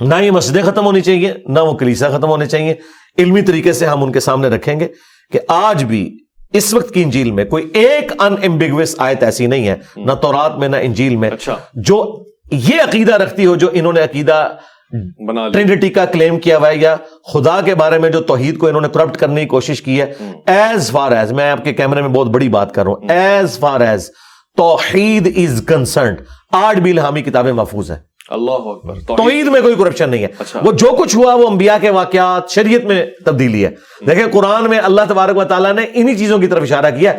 نہ 0.00 0.14
یہ 0.14 0.30
مسجدیں 0.30 0.62
ختم 0.62 0.86
ہونی 0.86 1.00
چاہیے 1.00 1.34
نہ 1.46 1.60
وہ 1.60 1.72
کلیسا 1.72 2.08
ختم 2.08 2.28
ہونے 2.30 2.46
چاہیے۔ 2.46 2.74
علمی 3.18 3.42
طریقے 3.42 3.72
سے 3.72 3.86
ہم 3.86 4.04
ان 4.04 4.12
کے 4.12 4.20
سامنے 4.20 4.48
رکھیں 4.48 4.80
گے 4.80 4.88
کہ 5.32 5.40
آج 5.48 5.84
بھی 5.84 6.18
اس 6.52 6.74
وقت 6.74 6.94
کی 6.94 7.02
انجیل 7.02 7.30
میں 7.30 7.44
کوئی 7.44 7.70
ایک 7.74 8.12
ان 8.22 8.34
ایمبیگوس 8.40 8.94
آیت 8.98 9.22
ایسی 9.22 9.46
نہیں 9.46 9.68
ہے 9.68 9.76
نہ 9.96 10.12
تورات 10.12 10.58
میں 10.58 10.68
نہ 10.68 10.76
انجیل 10.76 11.16
میں۔ 11.16 11.30
اچھا۔ 11.30 11.56
جو 11.74 12.24
یہ 12.52 12.82
عقیدہ 12.82 13.14
رکھتی 13.14 13.46
ہو 13.46 13.56
جو 13.56 13.68
انہوں 13.72 13.92
نے 13.92 14.00
عقیدہ 14.00 14.56
بنا 15.26 15.48
کا 15.94 16.04
کلیم 16.04 16.38
کیا 16.38 16.58
ہوا 16.58 16.68
ہے 16.68 16.76
یا 16.76 16.96
خدا 17.32 17.60
کے 17.60 17.74
بارے 17.74 17.98
میں 17.98 18.10
جو 18.10 18.20
توحید 18.20 18.58
کو 18.58 18.66
انہوں 18.66 18.80
نے 18.80 18.88
کرپٹ 18.88 19.16
کرنے 19.16 19.40
کی 19.40 19.46
کوشش 19.46 19.82
کی 19.82 20.00
ہے 20.00 20.12
ایز 20.46 20.90
فار 20.90 21.12
ایز 21.12 21.32
میں 21.32 21.50
آپ 21.50 21.64
کے 21.64 21.72
کیمرے 21.72 22.00
میں 22.00 22.08
بہت 22.08 22.26
بڑی 22.26 22.48
بات 22.48 22.74
کر 22.74 22.84
رہا 22.84 22.92
ہوں۔ 22.92 23.10
ایز 23.10 23.58
فار 23.58 23.80
ایز 23.80 24.10
توحید 24.56 25.32
از 25.36 25.62
کنسرنڈ 25.66 26.16
آٹھ 26.52 26.78
بھی 26.78 26.90
الہامی 26.90 27.22
کتابیں 27.22 27.52
محفوظ 27.52 27.90
ہیں۔ 27.90 27.98
اللہ 28.28 28.50
اکبر۔ 28.50 28.94
توحید۔ 28.94 29.46
میں 29.46 29.60
کوئی 29.60 29.74
کرپشن 29.74 30.10
نہیں 30.10 30.22
ہے۔ 30.22 30.28
اچھا۔ 30.38 30.60
وہ 30.64 30.72
جو 30.72 30.96
کچھ 30.98 31.16
ہوا 31.16 31.34
وہ 31.34 31.48
انبیاء 31.48 31.76
کے 31.80 31.90
واقعات 31.90 32.50
شریعت 32.50 32.84
میں 32.84 33.06
تبدیلی 33.26 33.64
ہے۔ 33.64 33.70
دیکھیں 34.06 34.26
قرآن 34.32 34.70
میں 34.70 34.78
اللہ 34.78 35.00
تبارک 35.08 35.36
و 35.36 35.44
تعالیٰ 35.44 35.74
نے 35.74 35.86
انہی 35.94 36.16
چیزوں 36.16 36.38
کی 36.38 36.46
طرف 36.46 36.62
اشارہ 36.62 36.90
کیا۔ 36.98 37.12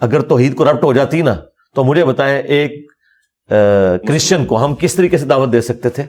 اگر 0.00 0.20
توحید 0.20 0.56
کرپٹ 0.56 0.84
ہو 0.84 0.92
جاتی 0.92 1.22
نا 1.22 1.34
تو 1.74 1.84
مجھے 1.84 2.04
بتائیں 2.04 2.42
ایک 2.42 2.90
کرسچن 4.08 4.46
کو 4.46 4.64
ہم 4.64 4.74
کس 4.74 4.94
طریقے 4.94 5.18
سے 5.18 5.26
دعوت 5.26 5.52
دے 5.52 5.60
سکتے 5.60 5.88
تھے۔ 5.88 6.02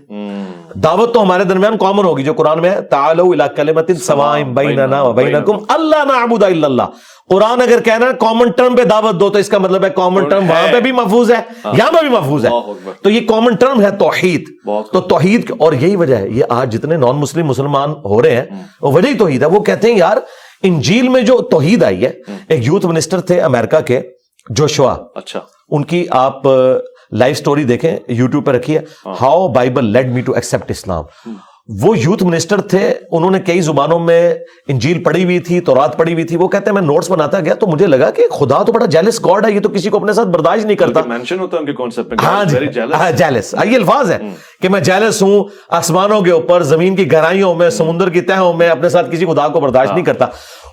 دعوت 0.83 1.13
تو 1.13 1.21
ہمارے 1.21 1.43
درمیان 1.43 1.77
کامن 1.77 2.05
ہوگی 2.05 2.23
جو 2.23 2.33
قرآن 2.33 2.61
میں 2.61 2.69
ہے 2.69 2.81
تعالوا 2.81 3.27
الی 3.31 3.43
کلمۃ 3.55 3.99
سواء 4.01 4.39
بیننا 4.39 5.01
و 5.01 5.13
بینکم. 5.13 5.57
اللہ 5.69 6.03
نعبد 6.05 6.43
الا 6.43 6.67
اللہ۔ 6.67 6.83
قرآن 7.29 7.61
اگر 7.61 7.81
کہنا 7.81 8.05
ہے 8.05 8.11
کامن 8.19 8.51
ٹرم 8.51 8.75
پہ 8.75 8.83
دعوت 8.83 9.19
دو 9.19 9.29
تو 9.29 9.38
اس 9.39 9.49
کا 9.49 9.57
مطلب 9.57 9.85
ہے 9.85 9.89
کامن 9.89 10.29
ٹرم 10.29 10.49
وہاں 10.49 10.67
پہ 10.71 10.79
بھی 10.79 10.91
محفوظ 10.91 11.31
ہے 11.31 11.41
یہاں 11.65 11.91
پہ 11.91 12.01
بھی 12.01 12.09
محفوظ 12.09 12.45
ہے۔ 12.45 12.49
تو 13.03 13.09
یہ 13.09 13.27
کامن 13.27 13.55
ٹرم 13.55 13.81
ہے 13.81 13.91
توحید۔ 13.91 14.43
تو 14.91 15.01
توحید 15.01 15.51
اور 15.59 15.73
یہی 15.73 15.95
وجہ 15.95 16.15
ہے 16.15 16.29
یہ 16.29 16.43
آج 16.49 16.77
جتنے 16.77 16.97
نان 16.97 17.15
مسلم 17.15 17.47
مسلمان 17.47 17.91
ہو 17.91 18.21
رہے 18.21 18.35
ہیں 18.35 18.43
وہ 18.81 18.91
وجہ 18.91 19.07
ہی 19.07 19.13
توحید 19.13 19.41
ہے۔ 19.41 19.47
وہ 19.47 19.59
کہتے 19.59 19.91
ہیں 19.91 19.97
یار 19.97 20.17
انجیل 20.63 21.07
میں 21.07 21.21
جو 21.21 21.41
توحید 21.41 21.83
آئی 21.83 22.05
ہے 22.05 22.11
ایک 22.47 22.65
یوتھ 22.65 22.85
منسٹر 22.85 23.19
تھے 23.19 23.41
امریکہ 23.41 23.79
کے 23.79 24.01
جوشوا۔ 24.49 24.97
اچھا۔ 25.15 25.39
ان 25.69 25.83
کی 25.83 26.05
آپ 26.09 26.47
لائف 27.11 27.37
سٹوری 27.37 27.63
دیکھیں 27.63 27.97
یوٹیوب 28.09 28.45
پہ 28.45 28.51
رکھی 28.51 28.77
ہے 28.77 28.83
how 29.21 29.47
Bible 29.47 29.91
led 29.93 30.11
me 30.13 30.21
to 30.21 30.33
accept 30.33 30.71
Islam 30.71 31.03
وہ 31.67 31.97
یوتھ 31.99 32.23
منسٹر 32.23 32.62
تھے 32.62 32.93
انہوں 33.12 33.32
نے 33.32 33.39
کئی 33.39 33.62
زبانوں 33.62 33.99
میں 33.99 34.34
انجیل 34.67 35.04
پڑھی 35.04 35.23
ہوئی 35.23 35.39
تھی 35.39 35.60
تورات 35.60 35.97
پڑھی 35.97 36.13
ہوئی 36.13 36.23
تھی۔ 36.23 36.38
وہ 36.38 36.47
کہتے 36.47 36.65
ہیں 36.65 36.73
میں 36.73 36.82
نوٹس 36.82 37.10
بناتا 37.12 37.39
گیا 37.39 37.54
تو 37.54 37.67
مجھے 37.67 37.88
لگا 37.88 38.10
کہ 38.12 38.28
خدا 38.28 38.63
تو 38.63 38.71
بڑا 38.71 38.86
جیلس 38.86 39.25
گاڈ 39.25 39.45
ہے 39.45 39.51
یہ 39.51 39.60
تو 39.60 39.69
کسی 39.69 39.89
کو 39.89 39.97
اپنے 39.97 40.13
ساتھ 40.13 40.28
برداشت 40.28 40.65
نہیں 40.65 40.78
کرتا۔ 40.78 41.01
مینشن 41.06 41.39
ہوتا 41.39 41.58
ہے 41.58 41.60
ان 41.60 41.65
کے 41.65 41.73
کانسیپٹ 41.73 42.10
میں۔ 42.10 42.17
ہاں 42.23 42.43
jealous. 42.45 42.93
ہاں 42.93 43.12
جیلس 43.12 43.56
یہ 43.65 43.75
الفاظ 43.75 44.12
ہے 44.12 44.17
کہ 44.62 44.69
میں 44.69 44.80
جیلس 44.80 45.21
ہوں 45.21 45.43
آسمانوں 45.69 46.21
کے 46.21 46.32
اوپر 46.32 46.63
زمین 46.63 46.95
کی 46.95 47.12
گہرائیوں 47.12 47.56
میں 47.56 47.69
سمندر 47.69 48.10
کی 48.10 48.21
تہوں 48.21 48.54
میں 48.54 48.69
اپنے 48.69 48.89
ساتھ 48.89 49.12
کسی 49.12 49.25
خدا 49.25 49.47
کو 49.47 49.60
برداشت 49.60 49.93
نہیں 49.93 50.06
کرتا۔ 50.06 50.25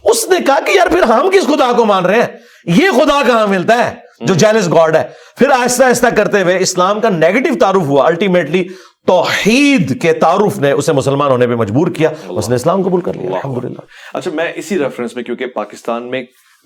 اس 0.05 0.29
نے 0.29 0.37
کہا 0.47 0.59
کہ 0.67 0.71
یار 0.71 0.87
پھر 0.87 1.03
ہم 1.03 1.31
کس 1.31 1.47
خدا 1.47 1.73
کو 1.77 1.85
مان 1.85 2.07
رہے 2.07 2.21
ہیں؟ 2.21 2.27
یہ 2.67 2.91
خدا 2.91 3.21
کہاں 3.27 3.47
ملتا 3.47 3.91
ہے 3.91 3.95
جو 4.21 4.35
جیلس 4.35 4.69
گاڈ 4.73 4.97
ہے؟ 4.97 5.03
پھر 5.39 5.51
آہستہ 5.51 5.85
آہستہ 5.85 6.07
کرتے 6.07 6.43
ہوئے 6.43 6.59
اسلام 6.59 7.01
کا 7.01 7.09
نیگیٹو 7.09 7.59
تعارف 7.61 7.87
ہوا۔ 7.87 8.07
الٹیمیٹلی 8.07 8.65
توحید 9.07 10.03
کے 10.03 10.12
تعارف 10.12 10.59
نے 10.59 10.71
اسے 10.71 10.93
مسلمان 10.93 11.31
ہونے 11.31 11.47
پہ 11.47 11.55
مجبور 11.55 11.88
کیا 11.88 12.11
اس 12.29 12.49
نے 12.49 12.55
اسلام 12.55 12.83
قبول 12.83 13.01
کر 13.01 13.15
لیا 13.15 13.31
الحمدللہ۔ 13.31 13.81
اچھا 14.12 14.31
میں 14.35 14.53
اسی 14.57 14.79
ریفرنس 14.79 15.15
میں 15.15 15.25
کیونکہ 15.25 15.47
پاکستان 15.47 16.11
میں 16.11 16.25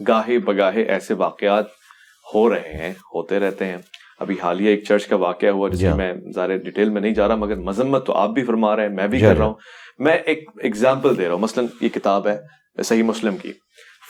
گاہے 0.08 0.38
بگاہے 0.38 0.82
ایسے 0.82 1.14
واقعات 1.14 1.64
ہو 2.34 2.50
رہے 2.50 2.72
ہیں 2.72 2.90
ہوتے 2.90 3.38
رہتے 3.38 3.64
ہیں۔ 3.64 3.76
ابھی 4.20 4.34
حالیہ 4.42 4.68
ایک 4.68 4.84
چرچ 4.84 5.06
کا 5.06 5.16
واقعہ 5.16 5.48
ہوا 5.48 5.68
جس 5.68 5.78
جی 5.78 5.86
میں 5.86 5.92
ہاں۔ 5.92 5.96
میں 5.96 6.32
زیادہ 6.32 6.52
ڈیٹیل 6.64 6.88
میں 6.88 7.00
نہیں 7.00 7.14
جا 7.14 7.28
رہا 7.28 7.34
مگر 7.34 7.56
مذمت 7.56 8.06
تو 8.06 8.12
آپ 8.12 8.30
بھی 8.30 8.44
فرما 8.44 8.76
رہے 8.76 8.82
ہیں 8.82 8.94
میں 8.94 9.08
بھی 9.08 9.18
جی 9.18 9.24
کر 9.24 9.30
ہاں۔ 9.30 9.38
رہا 9.38 9.46
ہوں۔ 9.46 9.54
میں 9.98 10.12
ایک 10.12 10.48
ایگزامپل 10.62 11.18
دے 11.18 11.24
رہا 11.24 11.32
ہوں 11.32 11.40
مثلا 11.40 11.64
یہ 11.80 11.88
کتاب 11.88 12.28
ہے 12.28 12.36
صحیح 12.82 13.02
مسلم 13.02 13.36
کی۔ 13.36 13.52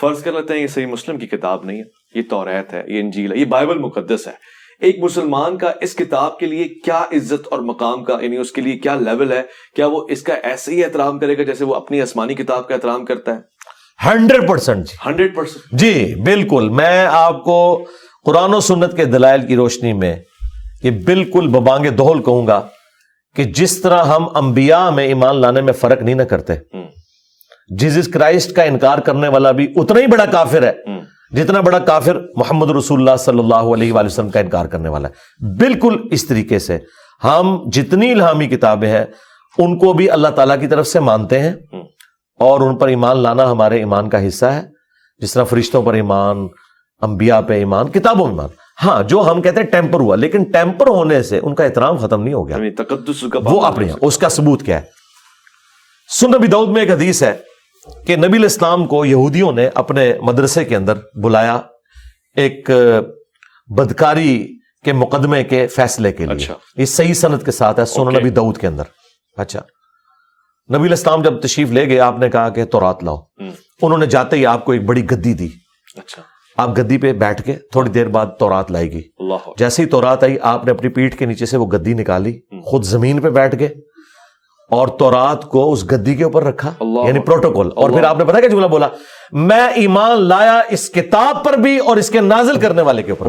فرض 0.01 0.23
کر 0.23 0.33
لیتے 0.33 0.55
ہیں 0.55 0.61
یہ 0.61 0.67
صحیح 0.67 0.87
مسلم 0.87 1.19
کی 1.19 1.27
کتاب 1.27 1.65
نہیں 1.65 1.79
ہے 1.79 2.19
یہ 2.19 2.23
توریت 2.31 2.73
ہے 2.73 2.83
یہ 2.87 3.01
انجیل 3.01 3.33
ہے 3.33 3.37
یہ 3.39 3.45
بائبل 3.45 3.79
مقدس 3.79 4.27
ہے۔ 4.27 4.33
ایک 4.81 4.99
مسلمان 5.03 5.57
کا 5.59 5.73
اس 5.81 5.95
کتاب 5.95 6.39
کے 6.39 6.47
لیے 6.47 6.65
کیا 6.85 7.03
عزت 7.13 7.47
اور 7.51 7.59
مقام 7.59 8.05
کا 8.05 8.17
یعنی 8.21 8.37
اس 8.37 8.53
کے 8.53 8.61
لیے 8.61 8.79
کیا 8.79 8.95
لیول 8.95 9.33
ہے 9.33 9.43
کیا 9.77 9.87
وہ 9.87 10.07
اس 10.11 10.23
کا 10.23 10.35
ایسے 10.43 10.73
ہی 10.73 10.85
احترام 10.85 11.19
کرے 11.19 11.39
گا 11.39 11.43
جیسے 11.43 11.65
وہ 11.65 11.75
اپنی 11.75 12.01
آسمانی 12.03 12.35
کتاب 12.35 12.69
کا 12.69 12.75
احترام 12.75 13.05
کرتا 13.05 13.35
ہے؟ 13.35 13.39
ہنڈریڈ 14.07 14.49
پرسینٹ 14.49 14.87
ہنڈریڈ 15.07 15.35
پرسینٹ 15.37 15.81
جی 15.81 16.15
بالکل۔ 16.25 16.69
میں 16.69 17.07
آپ 17.07 17.45
کو 17.45 17.85
قرآن 18.25 18.55
و 18.55 18.61
سنت 18.61 18.97
کے 18.97 19.05
دلائل 19.05 19.47
کی 19.47 19.57
روشنی 19.57 19.93
میں 19.93 20.15
یہ 20.83 20.91
بالکل 21.05 21.49
ببانگ 21.49 21.87
دہل 21.87 22.23
کہوں 22.23 22.47
گا 22.47 22.61
کہ 23.37 23.45
جس 23.45 23.81
طرح 23.83 24.05
ہم 24.05 24.29
انبیاء 24.37 24.89
میں 24.91 25.05
ایمان 25.05 25.41
لانے 25.41 25.61
میں 25.61 25.73
فرق 25.73 26.03
نہیں 26.03 26.15
نہ 26.15 26.23
کرتے 26.23 26.55
جیزس 27.79 28.09
کرائسٹ 28.09 28.53
کا 28.53 28.63
انکار 28.63 28.99
کرنے 28.99 29.29
والا 29.29 29.51
بھی 29.51 29.73
اتنا 29.77 30.01
ہی 30.01 30.07
بڑا 30.07 30.25
کافر 30.25 30.63
ہے۔ 30.63 30.73
جتنا 31.37 31.61
بڑا 31.61 31.79
کافر 31.79 32.19
محمد 32.37 32.71
رسول 32.71 33.01
اللہ 33.01 33.17
صلی 33.17 33.39
اللہ 33.39 33.55
علیہ 33.55 33.93
وآلہ 33.93 34.07
وسلم 34.07 34.31
کا 34.31 34.41
انکار 34.41 34.67
کرنے 34.67 34.89
والا 34.89 35.09
ہے۔ 35.09 35.57
بالکل 35.59 35.97
اس 36.11 36.27
طریقے 36.27 36.59
سے 36.59 36.79
ہم 37.25 37.69
جتنی 37.73 38.13
الہامی 38.13 38.47
کتابیں 38.47 38.89
ہیں 38.89 39.05
ان 39.59 39.79
کو 39.79 39.93
بھی 39.93 40.11
اللہ 40.11 40.29
تعالیٰ 40.29 40.61
کی 40.61 40.67
طرف 40.67 40.87
سے 40.87 41.01
مانتے 41.01 41.39
ہیں۔ 41.39 41.53
اور 42.39 42.61
ان 42.61 42.77
پر 42.77 42.89
ایمان 42.89 43.19
لانا 43.19 43.51
ہمارے 43.51 43.79
ایمان 43.79 44.09
کا 44.09 44.29
حصہ 44.29 44.47
ہے۔ 44.47 44.63
جس 45.19 45.33
طرح 45.33 45.45
فرشتوں 45.45 45.83
پر 45.83 45.95
ایمان 45.95 46.47
انبیاء 47.03 47.41
پہ 47.41 47.55
ایمان 47.55 47.89
کتابوں 47.89 48.27
میں 48.27 48.35
ایمان۔ 48.35 48.49
ہاں 48.85 49.03
جو 49.03 49.21
ہم 49.31 49.43
کہتے 49.43 49.61
ہیں 49.61 49.67
ٹیمپر 49.67 50.01
ہوا 50.01 50.17
لیکن 50.17 50.45
ٹیمپر 50.45 50.87
ہونے 50.87 51.23
سے 51.23 51.41
ان 51.43 51.55
کا 51.55 51.65
احترام 51.65 51.97
ختم 51.97 52.23
نہیں 52.23 52.35
ہو 52.35 52.49
گیا۔ 52.49 52.57
یعنی 52.57 52.71
تقدس 52.71 53.25
کا 53.33 53.41
وہ 53.45 53.67
اپنے 53.67 53.93
اس 54.01 54.19
کا 54.19 54.29
ثبوت 54.29 54.63
کیا 54.63 54.81
ہے۔ 54.81 54.87
سن 56.21 56.31
نبی 56.31 56.47
دعود 56.47 56.69
میں 56.69 56.81
ایک 56.81 56.91
حدیث 56.91 57.23
ہے۔ 57.23 57.37
کہ 58.07 58.17
نبی 58.17 58.39
الاسلام 58.39 58.87
کو 58.87 59.05
یہودیوں 59.05 59.53
نے 59.53 59.71
اپنے 59.75 60.15
مدرسے 60.23 60.65
کے 60.65 60.77
اندر 60.77 60.95
بلایا 61.23 61.61
ایک 62.37 62.71
بدکاری 63.67 64.59
کے 64.85 64.93
مقدمے 64.93 65.45
کے 65.45 65.67
فیصلے 65.67 66.13
کے 66.13 66.27
لیے۔ 66.27 66.35
اچھا۔ 66.35 66.55
یہ 66.77 66.85
صحیح 66.85 67.15
صنعت 67.15 67.45
کے 67.45 67.51
ساتھ 67.51 67.81
ہے 67.81 67.85
اوکے۔ 67.99 68.21
نبی 68.21 68.31
دعود 68.31 68.59
کے 68.59 68.67
اندر۔ 68.67 68.83
اچھا۔ 69.37 69.61
نبی 70.77 70.87
الاسلام 70.87 71.23
جب 71.23 71.41
تشریف 71.41 71.71
لے 71.71 71.87
گئے 71.87 72.01
آپ 72.01 72.19
نے 72.19 72.31
کہا 72.31 72.49
کہ 72.49 72.65
تورات 72.65 73.05
لاؤ۔ 73.05 73.17
ہوں، 73.17 73.51
انہوں 73.83 73.99
نے 73.99 74.07
جاتے 74.07 74.37
ہی 74.37 74.47
آپ 74.47 74.65
کو 74.65 74.73
ایک 74.73 74.85
بڑی 74.85 75.11
گدی 75.11 75.35
دی۔ 75.35 75.49
اچھا۔ 75.97 76.23
آپ 76.57 76.79
گدی 76.79 76.99
پہ 76.99 77.13
بیٹھ 77.13 77.43
کے 77.43 77.53
تھوڑی 77.53 77.91
دیر 77.91 78.09
بعد 78.09 78.27
تورات 78.39 78.71
لائے 78.71 78.91
گی۔ 78.91 79.03
جیسے 79.59 79.83
ہی 79.83 79.89
تورات 79.89 80.23
آئی 80.23 80.37
آپ 80.43 80.65
نے 80.65 80.71
اپنی 80.71 80.89
پیٹھ 80.89 81.17
کے 81.17 81.27
نیچے 81.27 81.47
سے 81.47 81.57
وہ 81.57 81.67
گدی 81.67 81.95
نکالی۔ 81.95 82.41
خود 82.65 82.85
زمین 82.85 83.21
پہ 83.21 83.31
بیٹھ 83.31 83.59
گئے۔ 83.59 83.75
اور 84.71 84.89
تورات 84.89 85.43
کو 85.43 85.73
اس 85.73 85.85
گدی 85.93 86.15
کے 86.15 86.25
اوپر 86.25 86.45
رکھا 86.45 86.73
اللہ 86.81 87.01
یعنی 87.01 87.19
پروٹوکول۔ 87.19 87.71
اور 87.77 87.91
پھر 87.91 88.05
آپ 88.05 88.19
نے 88.19 88.25
پتا 88.25 88.41
کیا 88.41 88.49
جملہ 88.49 88.67
بولا؟ 88.67 88.89
میں 89.33 89.69
ایمان 89.75 90.23
لایا 90.23 90.61
اس 90.69 90.91
کتاب 90.91 91.45
پر 91.45 91.53
بھی 91.53 91.79
اور 91.79 91.97
اس 91.97 92.11
کے 92.11 92.21
نازل 92.21 92.61
کرنے 92.61 92.83
والے 92.83 93.03
کے 93.03 93.13
اوپر 93.13 93.27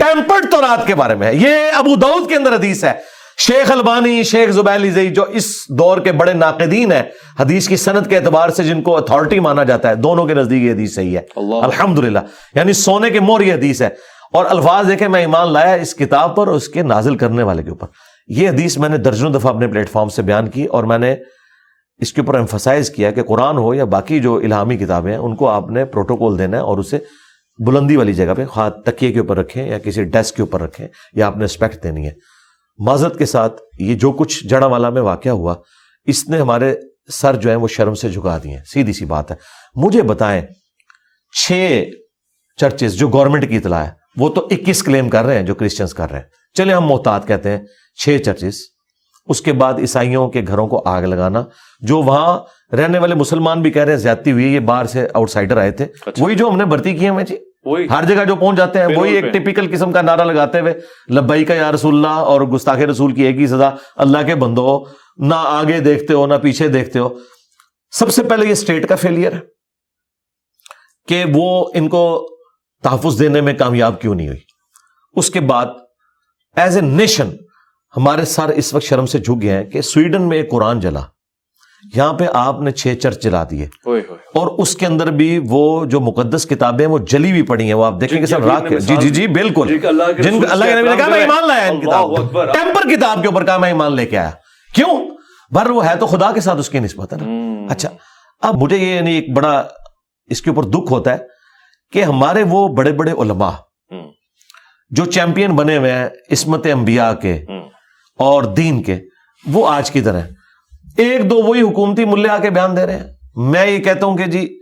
ٹیمپرڈ 0.00 0.52
تورات 0.52 0.86
کے 0.86 0.94
بارے 0.94 1.14
میں 1.14 1.26
ہے۔ 1.26 1.34
یہ 1.34 1.48
ابو 1.76 1.96
دعود 1.96 2.28
کے 2.28 2.36
اندر 2.36 2.54
حدیث 2.54 2.84
ہے۔ 2.84 2.92
شیخ 3.38 3.70
البانی 3.70 4.22
شیخ 4.22 4.50
زبیل 4.50 4.90
زئی 4.90 5.10
جو 5.10 5.22
اس 5.22 5.44
دور 5.68 5.98
کے 5.98 6.12
بڑے 6.12 6.32
ناقدین 6.32 6.92
ہیں 6.92 7.02
حدیث 7.40 7.68
کی 7.68 7.76
صنعت 7.76 8.10
کے 8.10 8.16
اعتبار 8.16 8.48
سے 8.48 8.64
جن 8.64 8.82
کو 8.82 8.96
اتھارٹی 8.96 9.40
مانا 9.40 9.64
جاتا 9.64 9.88
ہے 9.88 9.94
دونوں 9.94 10.26
کے 10.26 10.34
نزدیک 10.34 10.62
یہ 10.62 10.72
حدیث 10.72 10.94
صحیح 10.94 11.18
ہے۔ 11.18 11.22
الحمدللہ۔ 11.64 12.18
یعنی 12.54 12.72
سونے 12.72 13.10
کے 13.10 13.20
مور 13.20 13.40
یہ 13.40 13.52
حدیث 13.52 13.82
ہے۔ 13.82 13.88
اور 14.32 14.46
الفاظ 14.48 14.88
دیکھیں 14.88 15.08
میں 15.08 15.20
ایمان 15.20 15.52
لایا 15.52 15.74
اس 15.74 15.94
کتاب 15.94 16.36
پر 16.36 16.46
اور 16.46 16.54
اس 16.54 16.68
کے 16.68 16.82
نازل 16.82 17.16
کرنے 17.16 17.42
والے 17.42 17.62
کے 17.62 17.70
اوپر۔ 17.70 17.86
یہ 18.28 18.48
حدیث 18.48 18.78
میں 18.78 18.88
نے 18.88 18.96
درجنوں 18.96 19.32
دفعہ 19.32 19.54
اپنے 19.54 19.68
پلیٹ 19.68 19.90
فارم 19.90 20.08
سے 20.08 20.22
بیان 20.22 20.50
کی 20.50 20.64
اور 20.64 20.84
میں 20.84 20.98
نے 20.98 21.16
اس 21.96 22.12
کے 22.12 22.20
اوپر 22.20 22.34
ایمفسائز 22.34 22.90
کیا 22.90 23.10
کہ 23.10 23.22
قرآن 23.22 23.58
ہو 23.58 23.74
یا 23.74 23.84
باقی 23.84 24.20
جو 24.20 24.34
الہامی 24.34 24.76
کتابیں 24.76 25.12
ہیں، 25.12 25.18
ان 25.18 25.36
کو 25.36 25.48
آپ 25.48 25.70
نے 25.70 25.84
پروٹوکول 25.84 26.38
دینا 26.38 26.56
ہے 26.56 26.62
اور 26.62 26.78
اسے 26.78 26.98
بلندی 27.66 27.96
والی 27.96 28.14
جگہ 28.14 28.34
پہ، 28.36 28.44
خواہ 28.44 28.70
تکیے 28.70 29.12
کے 29.12 29.18
اوپر 29.18 29.36
رکھیں 29.36 29.68
یا 29.68 29.78
کسی 29.78 30.04
ڈیسک 30.04 30.36
کے 30.36 30.42
اوپر 30.42 30.62
رکھیں 30.62 30.88
یا 31.12 31.26
آپ 31.26 31.36
نے 31.36 31.44
رسپیکٹ 31.44 31.82
دینی 31.82 32.06
ہے۔ 32.06 32.12
معذرت 32.78 33.18
کے 33.18 33.26
ساتھ 33.26 33.62
یہ 33.78 33.94
جو 33.94 34.12
کچھ 34.12 34.46
جڑا 34.46 34.66
والا 34.66 34.90
میں 34.90 35.02
واقعہ 35.02 35.32
ہوا، 35.32 35.54
اس 36.04 36.28
نے 36.28 36.40
ہمارے 36.40 36.74
سر 37.12 37.36
جو 37.36 37.50
ہیں 37.50 37.56
وہ 37.56 37.68
شرم 37.68 37.94
سے 37.94 38.08
جھکا 38.08 38.38
دیے 38.44 38.50
ہیں۔ 38.50 38.64
سیدھی 38.66 38.92
سی 38.92 39.04
بات 39.04 39.30
ہے۔ 39.30 39.36
مجھے 39.74 40.02
بتائیں، 40.02 40.42
چھ 41.46 41.84
چرچز 42.56 42.92
جو 42.92 43.08
گورنمنٹ 43.08 43.48
کی 43.48 43.56
اطلاع 43.56 43.84
ہے، 43.84 43.90
وہ 44.16 44.28
تو 44.28 44.48
اکیس 44.50 44.82
کلیم 44.82 45.08
کر 45.08 45.24
رہے 45.24 45.34
ہیں 45.34 45.42
جو 45.42 45.54
کرسچنس 45.54 45.94
کر 45.94 46.10
رہے 46.10 46.18
ہیں۔ 46.18 46.26
چلے 46.54 46.74
ہم 46.74 46.86
محتاط 46.86 47.26
کہتے 47.26 47.50
ہیں۔ 47.50 47.58
چھ 47.98 48.18
چرچز 48.24 48.60
اس 49.26 49.40
کے 49.40 49.52
بعد 49.52 49.74
عیسائیوں 49.78 50.28
کے 50.28 50.42
گھروں 50.46 50.68
کو 50.68 50.82
آگ 50.88 51.02
لگانا 51.02 51.44
جو 51.80 52.02
وہاں 52.02 52.38
رہنے 52.74 52.98
والے 52.98 53.14
مسلمان 53.14 53.62
بھی 53.62 53.70
کہہ 53.70 53.82
رہے 53.82 53.92
ہیں 53.92 53.98
زیادتی 53.98 54.32
ہوئی 54.32 54.44
ہے 54.44 54.50
یہ 54.50 54.60
باہر 54.60 54.84
سے 54.84 55.08
آؤٹ 55.14 55.30
سائڈر 55.30 55.56
آئے 55.56 55.70
تھے۔ 55.70 55.84
اچھا۔ 55.84 56.24
وہی 56.24 56.34
جو 56.34 56.48
ہم 56.48 56.56
نے 56.56 56.64
بھرتی 56.64 56.96
کیے 56.96 57.10
ہیں 57.10 57.24
جی۔ 57.24 57.36
ہر 57.90 58.04
جگہ 58.04 58.24
جو 58.24 58.36
پہنچ 58.36 58.56
جاتے 58.56 58.78
ہیں 58.78 58.86
وہی 58.96 59.14
ایک۔ 59.14 59.24
ٹپیکل 59.32 59.74
قسم 59.74 59.92
کا 59.92 60.02
نعرہ 60.02 60.24
لگاتے 60.24 60.60
ہوئے 60.60 60.74
لبئی 61.10 61.44
کا 61.44 61.54
یا 61.54 61.72
رسول 61.72 61.94
اللہ 61.94 62.06
اور 62.06 62.40
گستاخ 62.40 62.76
رسول 62.76 63.12
کی 63.14 63.22
ایک 63.22 63.36
ہی 63.36 63.46
سزا 63.46 63.70
اللہ 63.96 64.18
کے 64.26 64.34
بندو 64.34 64.84
نہ 65.16 65.34
آگے 65.34 65.80
دیکھتے 65.80 66.14
ہو 66.14 66.26
نہ 66.26 66.34
پیچھے 66.42 66.68
دیکھتے 66.68 66.98
ہو۔ 66.98 67.08
سب 67.90 68.10
سے 68.10 68.22
پہلے 68.22 68.46
یہ 68.46 68.52
اسٹیٹ 68.52 68.88
کا 68.88 68.96
فیلئر 68.96 69.32
ہے 69.32 69.40
کہ 71.08 71.24
وہ 71.34 71.70
ان 71.74 71.88
کو 71.88 72.28
تحفظ 72.82 73.18
دینے 73.18 73.40
میں 73.40 73.54
کامیاب 73.54 74.00
کیوں 74.00 74.14
نہیں 74.14 74.28
ہوئی۔ 74.28 74.40
اس 75.16 75.30
کے 75.30 75.40
بعد 75.40 75.66
ایز 76.56 76.76
اے 76.76 76.82
نیشن 76.82 77.30
ہمارے 77.96 78.24
سر 78.24 78.48
اس 78.48 78.74
وقت 78.74 78.84
شرم 78.84 79.06
سے 79.06 79.18
جھک 79.18 79.42
گئے 79.42 79.52
ہیں 79.52 79.64
کہ 79.64 79.80
سویڈن 79.80 80.22
میں 80.22 80.36
ایک 80.36 80.50
قرآن 80.50 80.80
جلا۔ 80.80 81.00
یہاں 81.96 82.12
پہ 82.12 82.24
آپ 82.34 82.60
نے 82.60 82.70
چھ 82.70 82.94
چرچ 83.02 83.22
جلا 83.22 83.44
دیے۔ 83.50 83.66
اور 84.34 84.46
اس 84.58 84.76
کے 84.76 84.86
اندر 84.86 85.10
بھی 85.10 85.40
وہ 85.48 85.84
جو 85.84 86.00
مقدس 86.00 86.46
کتابیں 86.46 86.86
وہ 86.86 86.98
جلی 86.98 87.30
ہوئی 87.30 87.42
پڑی 87.42 87.66
ہیں۔ 87.66 87.74
وہ 87.74 87.84
آپ 87.84 88.00
دیکھیں 88.00 88.16
جن 88.16 88.22
گے 88.22 88.26
کی 88.26 88.32
سب 88.32 88.50
ابھی 88.50 88.50
راک 88.50 88.80
جی 88.80 88.96
جی 88.96 89.10
جی 89.10 89.26
بالکل۔ 89.26 89.78
جن 90.22 90.40
اللہ 90.50 90.64
کے 90.64 90.74
نبی 90.80 90.88
نے 90.90 90.96
کہا 90.96 91.06
میں 91.08 91.20
ایمان 91.20 91.48
لایا 91.48 91.70
ان 91.70 91.80
کتاب 91.80 92.16
ٹیمپر 92.52 92.96
کتاب 92.96 93.22
کے 93.22 93.28
اوپر 93.28 93.44
کہا 93.44 93.56
میں 93.56 93.68
ایمان 93.68 93.92
لے 93.96 94.06
کے 94.06 94.18
آیا۔ 94.18 94.30
کیوں؟ 94.74 95.10
بر 95.50 95.70
وہ 95.70 95.86
ہے 95.86 95.96
تو 95.96 96.06
خدا 96.06 96.32
کے 96.32 96.40
ساتھ 96.40 96.58
اس 96.58 96.70
کی 96.70 96.78
نسبت 96.78 97.12
ہے 97.12 97.18
نا۔ 97.18 97.24
اچھا 97.72 97.88
اب 98.40 98.62
مجھے 98.62 98.76
یہ 98.76 98.94
یعنی 98.94 99.14
ایک 99.14 99.36
بڑا 99.36 99.64
اس 100.26 100.42
کے 100.42 100.50
اوپر 100.50 100.62
دکھ 100.62 100.92
ہوتا 100.92 101.12
ہے 101.12 101.18
کہ 101.92 102.02
ہمارے 102.02 102.42
وہ 102.42 102.68
بڑے 102.68 102.92
بڑے 102.92 103.12
علماء۔ 103.12 103.50
جو 104.90 105.04
چیمپئن 105.04 105.56
بنے 105.56 105.76
ہوئے 105.76 105.92
ہیں 105.92 106.08
عصمت 106.32 106.66
انبیاء 106.66 107.12
کے۔ 107.12 107.44
اور 108.18 108.42
دین 108.42 108.82
کے۔ 108.82 108.96
وہ 109.46 109.68
آج 109.68 109.90
کی 109.90 110.00
طرح 110.00 110.20
ایک 110.96 111.30
دو 111.30 111.36
وہی 111.36 111.60
حکومتی 111.62 112.04
ملے 112.04 112.28
آ 112.28 112.38
کے 112.38 112.50
بیان 112.50 112.76
دے 112.76 112.86
رہے 112.86 112.96
ہیں۔ 112.96 113.04
میں 113.36 113.66
یہ 113.66 113.78
کہتا 113.78 114.06
ہوں 114.06 114.16
کہ 114.16 114.24
جی 114.24 114.58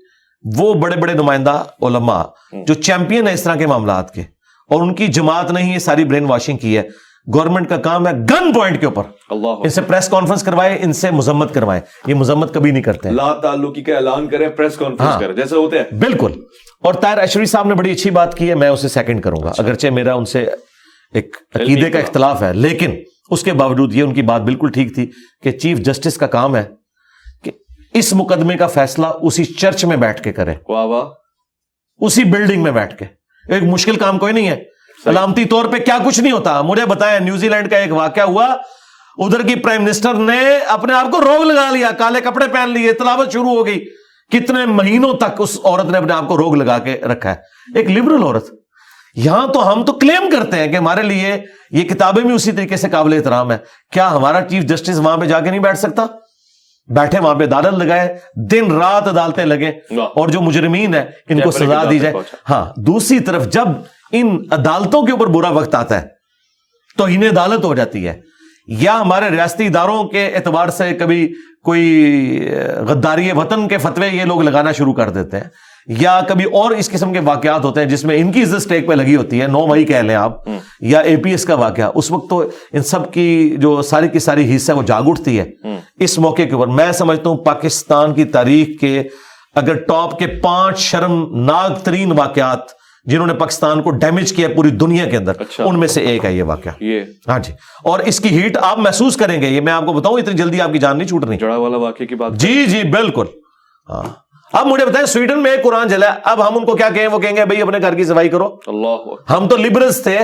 وہ 0.57 0.75
بڑے 0.75 0.97
بڑے 0.97 1.13
نمائندہ 1.13 1.63
علماء 1.83 2.23
جو 2.67 2.75
چیمپئن 2.75 3.29
ہے 3.29 3.33
اس 3.33 3.43
طرح 3.43 3.55
کے 3.55 3.67
معاملات 3.67 4.15
کے 4.15 4.21
اور 4.71 4.83
ان 4.83 4.95
کی 4.95 5.07
جماعت 5.07 5.51
نہیں 5.51 5.75
یہ 5.75 5.79
ساری 5.79 6.05
برین 6.05 6.25
واشنگ 6.25 6.57
کی 6.57 6.79
ہے۔ 6.79 6.83
گورنمنٹ 7.35 7.69
کا 7.69 7.77
کام 7.77 8.07
ہے 8.07 8.13
گن 8.13 8.53
پوائنٹ 8.53 8.81
کے 8.81 8.87
اوپر۔ 8.87 9.03
اللہ 9.31 9.49
ان 9.49 9.69
سے 9.69 9.83
پریس 9.83 10.09
کانفرنس 10.09 10.43
کروائے 10.43 10.79
ان 10.83 10.93
سے 10.93 11.11
مذمت 11.11 11.55
کروائے۔ 11.55 11.81
یہ 12.07 12.15
مذمت 12.15 12.55
کبھی 12.55 12.71
نہیں 12.71 12.83
کرتے۔ 12.83 13.11
لا 13.11 13.35
تعلقی 13.35 13.83
کا 13.83 13.95
اعلان 13.95 14.27
کریں 14.27 14.49
پریس 14.49 14.77
کانفرنس 14.77 15.11
ہاں۔ 15.11 15.21
کریں 15.21 15.35
جیسے 15.35 15.57
ہوتے 15.57 15.79
ہیں۔ 15.79 15.99
بالکل۔ 15.99 16.33
اور 16.83 16.95
طاہر 16.95 17.19
اشری 17.19 17.47
صاحب 17.47 17.69
نے 17.69 17.75
بڑی 17.75 17.91
اچھی 17.91 18.11
بات 18.11 18.35
کی 18.35 18.49
ہے 18.49 18.55
میں 18.55 18.69
اسے 18.69 18.89
سیکنڈ 18.89 19.23
کروں 19.23 19.43
گا۔ 19.43 19.53
اگرچہ 19.59 19.89
میرا 19.89 20.15
ان 20.15 20.25
سے 20.25 20.47
ایک 21.13 21.37
عقیدے 21.55 21.91
کا 21.91 21.99
اختلاف 21.99 22.43
ہے 22.43 22.53
لیکن 22.53 22.91
اس 23.31 23.43
کے 23.43 23.53
باوجود 23.53 23.95
یہ 23.95 24.03
ان 24.03 24.15
کی 24.15 24.23
بات 24.23 24.41
بالکل 24.41 24.71
ٹھیک 24.71 24.95
تھی 24.95 25.11
کہ 25.43 25.51
چیف 25.51 25.79
جسٹس 25.79 26.17
کا 26.17 26.27
کام 26.27 26.57
ہے 26.57 26.65
کہ 27.45 27.51
اس 27.93 28.13
مقدمے 28.13 28.57
کا 28.57 28.67
فیصلہ 28.67 29.07
اسی 29.07 29.45
چرچ 29.45 29.85
میں 29.85 29.97
بیٹھ 29.97 30.23
کے 30.23 30.33
کرے 30.33 30.55
اسی 32.01 32.25
بلڈنگ 32.25 32.63
میں 32.63 32.73
بیٹھ 32.73 32.97
کے۔ 32.97 33.05
ایک 33.49 33.63
مشکل 33.63 33.97
کام 33.97 34.19
کوئی 34.19 34.33
نہیں 34.33 34.49
ہے۔ 34.49 34.65
علامتی 35.07 35.45
طور 35.45 35.65
پہ 35.65 35.77
کیا 35.77 35.99
کچھ 36.07 36.21
نہیں 36.21 36.33
ہوتا۔ 36.33 36.63
مجھے 36.63 36.87
بتایا 36.87 37.19
نیوزی 37.19 37.49
لینڈ 37.49 37.71
کا 37.71 37.77
ایک 37.77 37.93
واقعہ 37.93 38.23
ہوا۔ 38.23 38.57
ادھر 39.19 39.43
کی 39.43 39.55
پرائم 39.55 39.85
منسٹر 39.85 40.15
نے 40.15 40.57
اپنے 40.57 40.95
آپ 40.95 41.11
کو 41.11 41.21
روگ 41.21 41.43
لگا 41.43 41.71
لیا 41.71 41.91
کالے 41.91 42.21
کپڑے 42.21 42.49
پہن 42.49 42.71
لیے 42.71 42.93
تلاوت 42.93 43.33
شروع 43.33 43.51
ہو 43.51 43.67
گئی۔ 43.67 43.85
کتنے 44.33 44.67
مہینوں 44.67 45.15
تک 45.15 45.33
اس 45.39 45.59
عورت 45.65 45.85
نے 45.85 45.99
اپنے 45.99 46.13
آپ 46.13 46.29
کو 46.29 46.37
روگ 46.37 46.55
لگا 46.55 46.79
کے 46.79 46.93
رکھا 46.93 47.31
ہے۔ 47.31 47.35
ایک 47.75 47.91
لبرل 47.91 48.23
عورت۔ 48.23 48.66
یہاں 49.17 49.47
تو 49.47 49.73
ہم 49.73 49.85
تو 49.85 49.93
کلیم 49.93 50.31
کرتے 50.31 50.57
ہیں 50.57 50.69
کہ 50.69 50.77
ہمارے 50.77 51.03
لیے 51.03 51.37
یہ 51.71 51.83
کتابیں 51.83 52.23
بھی 52.23 52.35
اسی 52.35 52.53
طریقے 52.53 52.77
سے 52.77 52.89
قابل 52.89 53.13
احترام 53.13 53.53
ہے 53.53 53.59
کیا 53.93 54.11
ہمارا 54.13 54.43
چیف 54.43 54.63
جسٹس 54.65 54.99
وہاں 54.99 55.17
پہ 55.17 55.27
جا 55.27 55.41
کے 55.41 55.51
نہیں 55.51 55.61
بیٹھ 55.61 55.79
سکتا؟ 55.79 56.07
بیٹھے 56.89 57.19
وہاں 57.19 57.35
پہ 57.35 57.45
عدالت 57.45 57.75
لگائے 57.79 58.19
دن 58.37 58.73
رات 58.73 59.09
عدالتیں 59.09 59.45
لگے۔ 59.45 59.71
اور 60.05 60.29
جو 60.29 60.41
مجرمین 60.41 60.95
ہے 60.95 61.05
ان 61.29 61.41
کو 61.41 61.51
سزا 61.51 61.83
دی 61.91 61.99
جائے۔ 61.99 62.15
ہاں 62.51 62.73
دوسری 62.77 63.21
طرف 63.21 63.49
جب 63.49 63.69
ان 64.13 64.39
عدالتوں 64.51 65.03
کے 65.03 65.13
اوپر 65.13 65.27
برا 65.27 65.49
وقت 65.49 65.75
آتا 65.75 66.01
ہے 66.03 66.07
تو 66.97 67.05
انہیں 67.05 67.29
عدالت 67.29 67.65
ہو 67.65 67.75
جاتی 67.75 68.09
ہے۔ 68.09 68.21
یا 68.69 69.01
ہمارے 69.01 69.31
ریاستی 69.31 69.67
اداروں 69.67 70.05
کے 70.05 70.27
اعتبار 70.35 70.69
سے 70.69 70.93
کبھی 70.95 71.33
کوئی 71.63 72.51
غداری 72.89 73.33
وطن 73.33 73.69
کے 73.69 73.79
فتوے 73.79 74.09
یہ 74.09 74.25
لوگ 74.25 74.43
لگانا 74.43 74.73
شروع 74.73 74.95
کر 74.95 75.11
دیتے 75.11 75.37
ہیں۔ 75.37 75.45
یا 75.87 76.21
کبھی 76.29 76.45
اور 76.45 76.71
اس 76.71 76.91
قسم 76.91 77.13
کے 77.13 77.21
واقعات 77.21 77.65
ہوتے 77.65 77.81
ہیں 77.81 77.89
جس 77.89 78.05
میں 78.05 78.19
ان 78.19 78.33
کی 78.33 78.43
عزت 78.43 78.55
اسٹیک 78.55 78.89
پہ 78.89 78.95
لگی 78.95 79.17
ہوتی 79.17 79.43
ہے 79.43 79.47
نو 79.47 79.67
مئی 79.67 79.85
کہہ 79.85 79.97
لیں 79.97 80.15
آپ 80.15 80.33
یا 80.81 80.99
اے 80.99 81.17
پی 81.17 81.31
ایس 81.31 81.45
کا 81.45 81.55
واقعہ۔ 81.55 81.91
اس 81.95 82.11
وقت 82.11 82.31
تو 82.31 82.45
ان 82.73 82.83
سب 82.83 83.13
کی 83.13 83.57
جو 83.59 83.83
ساری 83.83 84.09
کی 84.09 84.19
ساری 84.19 84.57
حصہ 84.57 84.73
وہ 84.73 84.83
جاگ 84.83 85.03
اٹھتی 85.07 85.41
ہے۔ 85.41 85.51
اس 86.01 86.19
موقع 86.19 86.43
کے 86.43 86.55
اوپر 86.55 86.67
میں 86.67 86.93
سمجھتا 86.93 87.31
ہوں 87.31 87.37
پاکستان 87.37 88.15
کی 88.15 88.25
تاریخ 88.25 88.81
کے 88.81 89.03
اگر 89.55 89.75
ٹاپ 89.75 90.19
کے 90.19 90.27
پانچ 90.27 90.79
شرم 90.79 91.45
ناک 91.45 91.83
ترین 91.83 92.13
واقعات 92.13 92.59
جنہوں 93.05 93.27
نے 93.27 93.35
پاکستان 93.35 93.83
کو 93.83 93.91
ڈیمیج 93.91 94.33
کیا 94.33 94.49
پوری 94.57 94.71
دنیا 94.71 95.05
کے 95.07 95.17
اندر 95.17 95.33
اچھا۔ 95.39 95.65
ان 95.65 95.79
میں 95.79 95.89
سے 95.89 96.01
ایک 96.01 96.25
ہے 96.25 96.33
یہ 96.33 96.43
واقعہ۔ 96.43 96.73
یہ۔ 96.81 97.01
ہاں 97.29 97.39
جی۔ 97.39 97.53
اور 97.85 97.99
اس 97.99 98.21
کی 98.21 98.29
ہیٹ 98.29 98.57
آپ 98.57 98.79
محسوس 98.79 99.17
کریں 99.17 99.43
گے 99.43 99.49
یہ 99.49 99.61
میں 99.61 99.73
آپ 99.73 99.87
کو 99.87 99.93
بتاؤں 99.93 100.19
اتنی 100.19 100.35
جلدی 100.35 100.61
آپ 100.61 100.73
کی 100.73 100.79
جان 100.79 100.99
نہیں 100.99 101.09
چھوٹ 101.09 101.25
رہی 101.25 101.37
جڑا 101.37 101.57
والا 101.57 101.77
واقعے 101.77 102.07
کی 102.07 102.15
بات 102.15 102.33
جی 102.33 102.65
جی 102.65 102.83
بالکل۔ 102.83 103.25
ہاں۔ 103.89 104.26
اب 104.53 104.67
مجھے 104.67 104.87
بتائیں 104.87 105.07
سویڈن 105.07 105.43
میں 105.43 105.51
ایک 105.51 105.63
قرآن 105.63 105.89
چلا 105.91 106.15
ہے۔ 106.15 106.19
اب 106.25 106.49
ہم 106.49 106.59
ان 106.59 106.65
کو 106.65 106.77
کیا 106.77 106.89
کہیں؟ 106.95 107.07
وہ 107.07 107.19
کہیں 107.19 107.37
گے 107.37 107.45
بھائی 107.45 107.63
اپنے 107.63 107.79
گھر 107.83 107.95
کی 107.95 108.05
صفائی 108.05 108.29
کرو۔ 108.29 108.57
اللہ 108.67 109.33
ہم 109.33 109.49
تو 109.49 109.57
لبرلس 109.57 110.03
تھے۔ 110.03 110.19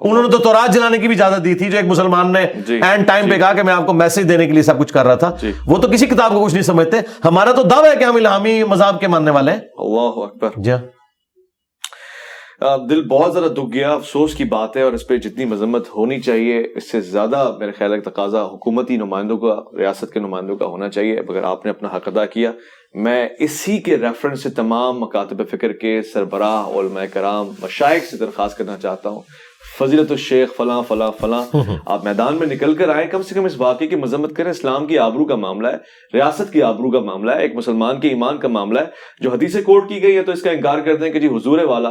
انہوں 0.00 0.22
نے 0.22 0.30
تو 0.30 0.38
تورات 0.38 0.74
جلانے 0.74 0.98
کی 0.98 1.08
بھی 1.08 1.14
اجازت 1.14 1.44
دی 1.44 1.54
تھی 1.54 1.70
جو 1.70 1.76
ایک 1.76 1.86
مسلمان 1.86 2.32
نے 2.32 2.46
جی، 2.66 2.80
اینڈ 2.82 3.06
ٹائم 3.06 3.30
پہ 3.30 3.36
کہا 3.36 3.52
کہ 3.52 3.62
میں 3.62 3.74
آپ 3.74 3.86
کو 3.86 3.92
میسج 3.92 4.28
دینے 4.28 4.46
کے 4.46 4.52
لیے 4.52 4.62
سب 4.62 4.78
کچھ 4.78 4.92
کر 4.92 5.06
رہا 5.06 5.14
تھا۔ 5.14 5.36
جی۔ 5.42 5.52
وہ 5.66 5.78
تو 5.78 5.88
کسی 5.88 6.06
کتاب 6.06 6.32
کو 6.32 6.44
کچھ 6.44 6.52
نہیں 6.52 6.62
سمجھتے۔ 6.62 6.96
ہمارا 7.24 7.52
تو 7.52 7.62
دعویٰ 7.62 7.90
ہے 7.92 7.96
کہ 7.96 8.04
ہم 8.04 8.16
الہامی 8.16 8.64
مذہب 8.64 9.00
کے 9.00 9.08
ماننے 9.08 9.30
والے 9.30 9.50
ہیں۔ 9.50 9.58
اللہ 9.58 10.22
اکبر۔ 10.24 10.48
جی 10.56 10.70
ہاں۔ 10.70 10.78
دل 12.78 13.08
بہت 13.08 13.32
زیادہ 13.32 13.46
دکھ 13.46 13.74
گیا۔ 13.74 13.92
افسوس 13.92 14.34
کی 14.34 14.44
بات 14.44 14.76
ہے 14.76 14.82
اور 14.82 14.92
اس 14.92 15.08
پہ 15.08 15.16
جتنی 15.16 15.44
مذمت 15.44 15.88
ہونی 15.96 16.20
چاہیے 16.20 16.60
اس 16.76 16.90
سے 16.90 17.00
زیادہ 17.00 17.52
میرے 17.58 17.72
خیال 17.78 17.92
ہے 17.92 18.00
تقاضا 18.00 18.46
حکومتی 18.46 18.96
نمائندوں 18.96 19.38
کا 19.38 19.56
ریاست 19.78 20.12
کے 20.12 20.20
نمائندوں 20.20 20.56
کا 20.56 20.66
ہونا 20.66 20.88
چاہیے۔ 20.88 21.18
اگر 21.28 21.42
آپ 21.42 21.64
نے 21.64 21.70
اپنا 21.70 21.88
حق 21.96 22.08
ادا 22.08 22.26
کیا 22.26 22.52
میں 22.94 23.28
اسی 23.38 23.78
کے 23.78 23.96
ریفرنس 23.96 24.42
سے 24.42 24.50
تمام 24.50 25.00
مکاتب 25.00 25.48
فکر 25.50 25.72
کے 25.72 26.02
سربراہ 26.02 26.66
علماء 26.66 27.04
کرام 27.12 27.50
مشائق 27.62 28.04
سے 28.04 28.16
درخواست 28.16 28.58
کرنا 28.58 28.76
چاہتا 28.82 29.08
ہوں۔ 29.08 29.20
فضیلت 29.78 30.10
الشیخ 30.10 30.56
فلاں 30.56 30.82
فلاں 30.88 31.10
فلاں 31.20 31.56
آپ 31.86 32.04
میدان 32.04 32.34
میں 32.34 32.46
نکل 32.46 32.74
کر 32.74 32.88
آئیں۔ 32.88 33.08
کم 33.08 33.22
سے 33.22 33.34
کم 33.34 33.44
اس 33.44 33.54
واقعے 33.56 33.86
کی 33.86 33.96
مذمت 33.96 34.36
کریں۔ 34.36 34.50
اسلام 34.50 34.86
کی 34.86 34.98
آبرو 34.98 35.24
کا 35.24 35.36
معاملہ 35.36 35.68
ہے 35.68 35.76
ریاست 36.14 36.52
کی 36.52 36.62
آبرو 36.62 36.90
کا 36.90 37.00
معاملہ 37.00 37.30
ہے 37.30 37.42
ایک 37.42 37.54
مسلمان 37.54 38.00
کے 38.00 38.08
ایمان 38.08 38.38
کا 38.38 38.48
معاملہ 38.48 38.80
ہے۔ 38.80 38.84
جو 39.20 39.30
حدیث 39.30 39.56
کوٹ 39.56 39.88
کی 39.88 40.02
گئی 40.02 40.16
ہے 40.16 40.22
تو 40.22 40.32
اس 40.32 40.42
کا 40.42 40.50
انکار 40.50 40.78
کرتے 40.78 41.04
ہیں 41.04 41.12
کہ 41.12 41.20
جی 41.20 41.26
حضور 41.26 41.58
والا 41.58 41.90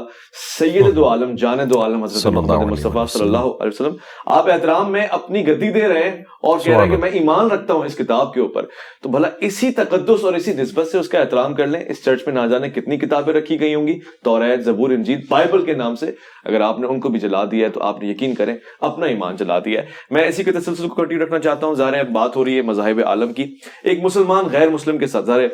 سید 0.59 0.95
دو 0.95 1.09
عالم 1.09 1.35
جان 1.35 1.57
دو 1.69 1.81
عالم 1.81 2.03
حضرت 2.03 2.21
صلی 2.21 2.37
اللہ 2.37 2.53
علیہ 2.53 2.71
مصطفیٰ 2.71 3.07
صلی 3.07 3.21
اللہ 3.21 3.37
علیہ 3.37 3.67
وسلم 3.67 3.95
آپ 4.25 4.51
احترام 4.51 4.91
میں 4.91 5.05
اپنی 5.05 5.47
گدی 5.47 5.71
دے 5.71 5.87
رہے 5.87 6.09
ہیں۔ 6.09 6.23
اور 6.43 6.59
کہہ 6.59 6.77
رہا 6.77 6.83
ہے 6.83 6.89
کہ 6.89 6.97
میں 6.97 7.09
ایمان 7.09 7.47
رکھتا 7.47 7.73
ہوں 7.73 7.85
اس 7.85 7.95
کتاب 7.95 8.33
کے 8.33 8.39
اوپر 8.39 8.65
تو 9.01 9.09
بھلا 9.09 9.29
اسی 9.39 9.71
تقدس 9.71 10.23
اور 10.23 10.33
اسی 10.33 10.53
نسبت 10.53 10.87
سے 10.87 10.97
اس 10.97 11.09
کا 11.09 11.19
احترام 11.19 11.53
کر 11.53 11.67
لیں۔ 11.67 11.83
اس 11.87 12.05
چرچ 12.05 12.27
میں 12.27 12.43
نہ 12.43 12.47
جانے 12.47 12.69
کتنی 12.69 12.97
کتابیں 12.97 13.33
رکھی 13.33 13.59
گئی 13.59 13.75
ہوں 13.75 13.87
گی۔ 13.87 13.99
توریت 14.23 14.63
زبور 14.63 14.89
انجید 14.89 15.25
بائبل 15.29 15.65
کے 15.65 15.73
نام 15.73 15.95
سے۔ 15.95 16.11
اگر 16.45 16.61
آپ 16.61 16.79
نے 16.79 16.87
ان 16.87 16.99
کو 16.99 17.09
بھی 17.09 17.19
جلا 17.19 17.43
دیا 17.51 17.65
ہے 17.65 17.71
تو 17.71 17.83
آپ 17.83 18.03
نے 18.03 18.09
یقین 18.09 18.35
کریں 18.35 18.57
اپنا 18.81 19.05
ایمان 19.05 19.35
جلا 19.35 19.59
دیا 19.59 19.81
ہے۔ 19.81 19.87
میں 20.09 20.27
اسی 20.27 20.43
کے 20.43 20.51
تسلسل 20.51 20.87
کو 20.87 20.95
کنٹینیو 20.95 21.25
رکھنا 21.25 21.39
چاہتا 21.39 21.67
ہوں۔ 21.67 21.75
ظاہر 21.75 22.03
بات 22.03 22.35
ہو 22.35 22.45
رہی 22.45 22.57
ہے 22.57 22.61
مذاہب 22.61 22.99
عالم 23.05 23.33
کی۔ 23.33 23.55
ایک 23.83 23.99
مسلمان 24.03 24.45
غیر 24.51 24.69
مسلم 24.69 24.97
کے 24.97 25.07
ساتھ 25.07 25.25
ظاہر 25.25 25.45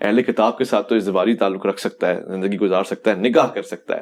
اہل 0.00 0.22
کتاب 0.22 0.58
کے 0.58 0.64
ساتھ 0.64 0.88
تو 0.88 0.94
ازدواجی 0.94 1.34
تعلق 1.34 1.66
رکھ 1.66 1.80
سکتا 1.80 2.08
ہے 2.08 2.20
زندگی 2.26 2.56
گزار 2.56 2.84
سکتا 2.84 3.10
ہے 3.10 3.16
نگاہ 3.16 3.46
کر 3.46 3.62
سکتا 3.62 3.96
ہے۔ 3.96 4.00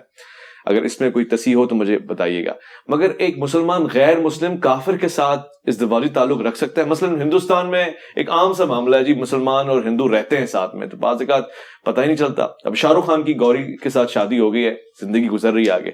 اگر 0.66 0.82
اس 0.82 1.00
میں 1.00 1.10
کوئی 1.10 1.24
تصیح 1.24 1.54
ہو 1.54 1.66
تو 1.66 1.74
مجھے 1.74 1.98
بتائیے 1.98 2.46
گا۔ 2.46 2.52
مگر 2.88 3.10
ایک 3.18 3.38
مسلمان 3.38 3.86
غیر 3.94 4.20
مسلم 4.20 4.56
کافر 4.56 4.96
کے 4.96 5.08
ساتھ 5.08 5.40
اس 5.64 5.80
دوالی 5.80 6.08
تعلق 6.08 6.40
رکھ 6.40 6.56
سکتا 6.56 6.82
ہے۔ 6.82 6.86
مثلا 6.86 7.08
ہندوستان 7.08 7.70
میں 7.70 7.84
ایک 8.16 8.30
عام 8.30 8.52
سا 8.52 8.64
معاملہ 8.64 8.96
ہے۔ 8.96 9.04
جی 9.04 9.14
مسلمان 9.14 9.68
اور 9.68 9.82
ہندو 9.82 10.08
رہتے 10.08 10.36
ہیں 10.36 10.46
ساتھ 10.46 10.76
میں 10.76 10.86
تو 10.86 10.96
بعض 10.96 11.16
اوقات 11.20 11.44
پتہ 11.84 12.00
ہی 12.00 12.06
نہیں 12.06 12.16
چلتا۔ 12.16 12.46
اب 12.64 12.76
شاہ 12.76 12.92
رخ 12.92 13.06
خان 13.06 13.22
کی 13.22 13.40
گوری 13.40 13.76
کے 13.76 13.90
ساتھ 13.90 14.12
شادی 14.12 14.38
ہو 14.38 14.52
گئی 14.52 14.64
ہے 14.64 14.74
زندگی 15.00 15.28
گزر 15.28 15.52
رہی 15.52 15.66
ہے 15.66 15.70
آگے۔ 15.70 15.90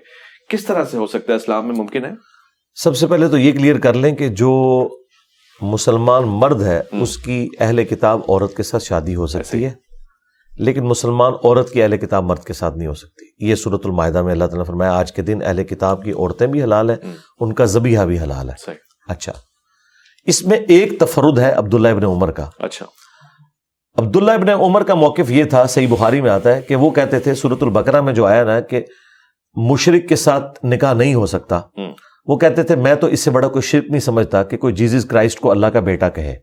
کس 0.49 0.65
طرح 0.65 0.85
سے 0.85 0.97
ہو 0.97 1.07
سکتا 1.07 1.33
ہے 1.33 1.37
اسلام 1.37 1.69
میں 1.69 1.77
ممکن 1.77 2.05
ہے؟ 2.05 2.11
سب 2.75 2.97
سے 2.97 3.07
پہلے 3.07 3.29
تو 3.29 3.39
یہ 3.39 3.53
کلیئر 3.53 3.79
کر 3.79 3.95
لیں 3.95 4.17
کہ 4.17 4.29
جو 4.29 4.89
مسلمان 5.61 6.23
مرد 6.27 6.63
ہے 6.63 6.83
اس 6.93 7.17
کی 7.17 7.49
اہل 7.61 7.85
کتاب 7.85 8.21
عورت 8.29 8.57
کے 8.57 8.63
ساتھ 8.63 8.83
شادی 8.83 9.15
ہو 9.15 9.27
سکتی 9.27 9.65
ہے۔ 9.65 9.82
لیکن 10.59 10.85
مسلمان 10.85 11.33
عورت 11.45 11.71
کی 11.71 11.83
اہل 11.83 11.97
کتاب 11.97 12.25
مرد 12.25 12.45
کے 12.45 12.53
ساتھ 12.53 12.79
نہیں 12.79 12.89
ہو 12.89 12.95
سکتی۔ 12.95 13.47
یہ 13.49 13.55
صورت 13.55 13.81
المائدہ 13.85 14.23
میں 14.23 14.33
اللہ 14.33 14.45
تعالیٰ 14.45 14.59
نے 14.59 14.65
فرمایا 14.65 14.93
آج 14.93 15.13
کے 15.13 15.23
دن 15.23 15.39
اہل 15.45 15.65
کتاب 15.65 16.05
کی 16.05 16.13
عورتیں 16.13 16.47
بھی 16.47 16.63
حلال 16.63 16.91
ہیں 16.91 16.97
ان 17.41 17.53
کا 17.53 17.65
زبیہ 17.65 17.99
بھی 17.99 18.19
حلال 18.19 18.49
ہے۔ 18.49 18.55
اچھا۔ 19.09 19.33
اس 20.25 20.45
میں 20.45 20.59
ایک 20.69 21.01
تفرد 21.01 21.39
ہے 21.39 21.53
عبداللہ 21.53 21.89
ابن 21.89 22.05
عمر 22.05 22.31
کا۔ 22.31 22.51
اچھا۔ 22.59 22.87
عبداللہ 23.97 24.31
ابن 24.31 24.49
عمر 24.49 24.83
کا 24.83 24.95
موقف 24.95 25.31
یہ 25.31 25.45
تھا 25.45 25.67
صحیح 25.67 25.87
بخاری 25.91 26.21
میں 26.21 26.31
آتا 26.31 26.57
ہے 26.57 26.61
کہ 26.61 26.77
وہ 26.77 26.91
کہتے 26.91 27.19
تھے 27.19 27.35
صورت 27.35 27.63
البقرہ 27.63 28.01
میں 28.01 28.13
جو 28.13 28.27
آیا 28.27 28.45
نا 28.45 28.61
کہ 28.61 28.85
مشرق 29.55 30.09
کے 30.09 30.17
ساتھ 30.17 30.65
نکاح 30.65 30.93
نہیں 30.93 31.15
ہو 31.15 31.27
سکتا۔ 31.27 31.61
وہ 32.27 32.39
کہتے 32.39 32.63
تھے 32.63 32.77
میں 32.77 32.95
تو 32.95 33.07
اس 33.07 33.21
سے 33.21 33.31
بڑا 33.31 33.49
کوئی 33.49 33.63
شرک 33.63 33.85
نہیں 33.89 34.01
سمجھتا 34.01 34.43
کہ 34.43 34.57
کوئی 34.57 34.75
جیزس 34.75 35.05
کرائسٹ 35.05 35.41
کو 35.41 35.51
اللہ 35.51 35.67
کا 35.67 35.81
بیٹا 35.81 36.09
کہے۔ 36.09 36.37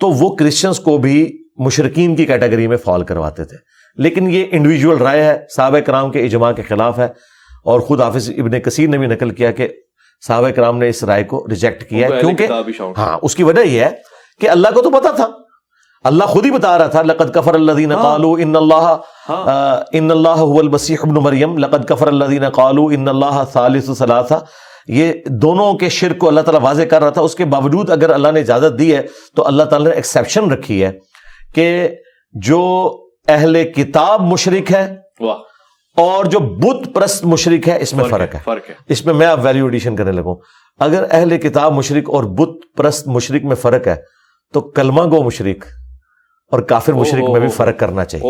تو 0.00 0.10
وہ 0.10 0.36
کرسچنس 0.36 0.80
کو 0.80 0.98
بھی 0.98 1.47
مشرقین 1.58 2.16
کی 2.16 2.26
کیٹیگری 2.26 2.66
میں 2.66 2.76
فال 2.76 3.02
کرواتے 3.02 3.44
تھے۔ 3.44 3.56
لیکن 3.96 4.30
یہ 4.30 4.44
انڈیویجول 4.50 4.98
رائے 4.98 5.22
ہے 5.22 5.38
صحابہ 5.56 5.78
کرام 5.78 6.10
کے 6.10 6.24
اجماع 6.24 6.52
کے 6.52 6.62
خلاف 6.62 6.98
ہے۔ 6.98 7.08
اور 7.64 7.80
خود 7.80 8.00
حافظ 8.00 8.30
ابن 8.30 8.60
کثیر 8.60 8.88
نے 8.88 8.98
بھی 8.98 9.06
نقل 9.06 9.30
کیا 9.30 9.50
کہ 9.50 9.68
صحابہ 10.26 10.48
کرام 10.48 10.78
نے 10.78 10.88
اس 10.88 11.04
رائے 11.04 11.24
کو 11.24 11.46
ریجیکٹ 11.50 11.90
کیا 11.90 12.08
ہے 12.08 12.20
کیونکہ 12.20 12.46
ہاں 12.98 13.18
اس 13.22 13.34
کی 13.34 13.42
وجہ 13.42 13.60
یہ 13.60 13.80
ہے 13.80 13.90
کہ 14.40 14.50
اللہ 14.50 14.68
کو 14.74 14.82
تو 14.82 14.90
پتا 14.90 15.10
تھا۔ 15.10 15.28
اللہ 16.04 16.24
خود 16.24 16.44
ہی 16.44 16.50
بتا 16.50 16.78
رہا 16.78 16.86
تھا 16.86 17.02
لقد 17.02 17.34
کفر 17.34 17.54
الذین 17.54 17.92
ہاں۔ 17.92 18.02
قالوا 18.02 18.38
ان 18.40 18.56
اللہ 18.56 18.96
ہاں۔ 19.28 19.44
ان 19.92 20.10
اللہ 20.10 20.28
هو 20.28 20.58
المسیح 20.58 20.96
ابن 21.02 21.14
مریم۔ 21.14 21.58
لقد 21.58 21.84
کفر 21.88 22.06
الذین 22.06 22.48
قالوا 22.48 22.92
ان 22.92 23.08
اللہ 23.08 23.44
ثالث 23.52 23.90
ثلاثہ۔ 23.98 24.34
یہ 24.88 25.12
دونوں 25.26 25.74
کے 25.74 25.88
شرک 25.88 26.18
کو 26.18 26.28
اللہ 26.28 26.40
تعالیٰ 26.40 26.60
واضح 26.62 26.82
کر 26.82 27.00
رہا 27.02 27.10
تھا۔ 27.10 27.22
اس 27.22 27.34
کے 27.34 27.44
باوجود 27.44 27.90
اگر 27.90 28.10
اللہ 28.10 28.28
نے 28.28 28.40
اجازت 28.40 28.78
دی 28.78 28.96
ہے 28.96 29.02
تو 29.36 29.46
اللہ 29.46 29.62
تعالیٰ 29.62 29.88
نے 29.88 29.94
ایکسیپشن 29.94 30.50
رکھی 30.50 30.84
ہے۔ 30.84 31.07
کہ 31.54 31.88
جو 32.32 32.90
اہل 33.28 33.72
کتاب 33.72 34.20
مشرق 34.20 34.72
ہے 34.72 34.96
اور 35.96 36.24
جو 36.24 36.38
بت 36.38 36.94
پرست 36.94 37.24
مشرق 37.24 37.68
ہے 37.68 37.82
اس 37.82 37.94
میں 37.94 38.04
فرق 38.04 38.34
ہے 38.34 38.40
فرق 38.44 38.70
ہے۔ 38.70 38.74
اس 38.88 39.06
میں 39.06 39.14
میں 39.14 39.26
اب 39.26 39.44
ویلیو 39.44 39.64
ایڈیشن 39.64 39.96
کرنے 39.96 40.12
لگوں۔ 40.12 40.36
اگر 40.78 41.04
اہل 41.10 41.38
کتاب 41.38 41.72
مشرق 41.72 42.10
اور 42.10 42.24
بت 42.24 42.76
پرست 42.76 43.08
مشرق 43.08 43.44
میں 43.44 43.56
فرق 43.56 43.86
ہے 43.86 43.96
تو 44.52 44.60
کلمہ 44.60 45.02
گو 45.02 45.22
مشرق 45.22 45.64
اور 46.52 46.60
کافر 46.60 46.92
مشرق 46.92 47.30
میں 47.30 47.40
بھی 47.40 47.48
فرق 47.48 47.78
کرنا 47.78 48.04
چاہیے۔ 48.04 48.26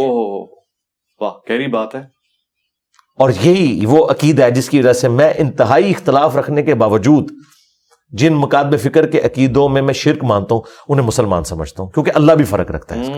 واہ 1.21 1.33
کہری 1.47 1.67
بات 1.67 1.95
ہے۔ 1.95 2.01
اور 3.19 3.31
یہی 3.43 3.87
وہ 3.87 4.07
عقید 4.11 4.41
ہے 4.41 4.51
جس 4.51 4.71
کی 4.71 4.79
وجہ 4.79 4.93
سے 4.93 5.09
میں 5.09 5.33
انتہائی 5.37 5.91
اختلاف 5.91 6.37
رکھنے 6.37 6.63
کے 6.63 6.75
باوجود 6.75 7.31
جن 8.11 8.35
مقادم 8.35 8.77
فکر 8.77 9.07
کے 9.07 9.21
عقیدوں 9.21 9.69
میں 9.69 9.83
میں 9.83 9.95
شرک 9.95 10.25
مانتا 10.25 10.55
ہوں 10.55 10.63
انہیں 10.89 11.07
مسلمان 11.07 11.45
سمجھتا 11.45 11.83
ہوں 11.83 11.91
کیونکہ 11.91 12.13
اللہ 12.15 12.33
بھی 12.33 12.45
فرق 12.45 12.71
رکھتا 12.71 12.95
ہے 12.95 13.01
اس 13.01 13.09
کا۔ 13.09 13.15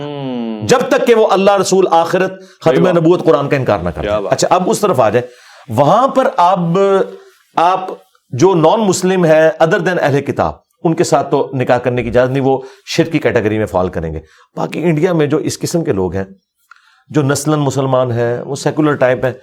جب 0.67 0.79
تک 0.89 1.07
کہ 1.07 1.15
وہ 1.15 1.27
اللہ 1.31 1.51
رسول 1.51 1.85
آخرت 1.91 2.33
ختم 2.61 2.87
نبوت 2.87 3.23
قرآن 3.25 3.49
کا 3.49 3.57
انکار 3.57 3.79
نہ 3.79 3.89
کرے۔ 3.89 4.07
اچھا 4.31 4.47
اب 4.51 4.69
اس 4.69 4.79
طرف 4.79 4.99
آ 4.99 5.09
جائے۔ 5.09 5.27
وہاں 5.69 6.07
پر 6.07 6.27
اب 6.37 6.77
آپ 7.55 7.87
جو 8.29 8.55
نان 8.55 8.79
مسلم 8.79 9.25
ہے 9.25 9.51
ادر 9.59 9.79
دین 9.79 9.97
اہل 10.01 10.21
کتاب 10.21 10.53
ان 10.83 10.93
کے 10.93 11.03
ساتھ 11.03 11.31
تو 11.31 11.49
نکاح 11.53 11.77
کرنے 11.77 12.03
کی 12.03 12.09
اجازت 12.09 12.31
نہیں 12.31 12.43
وہ 12.43 12.59
شرک 12.85 13.11
کی 13.11 13.19
کیٹیگری 13.19 13.57
میں 13.57 13.65
فال 13.65 13.89
کریں 13.89 14.13
گے۔ 14.13 14.19
باقی 14.57 14.83
انڈیا 14.83 15.13
میں 15.13 15.25
جو 15.25 15.37
اس 15.37 15.59
قسم 15.59 15.83
کے 15.83 15.93
لوگ 15.93 16.15
ہیں 16.15 16.23
جو 17.09 17.21
نسل 17.21 17.55
مسلمان 17.55 18.11
ہیں 18.11 18.41
وہ 18.41 18.55
سیکولر 18.55 18.95
ٹائپ 18.95 19.25
ہیں 19.25 19.33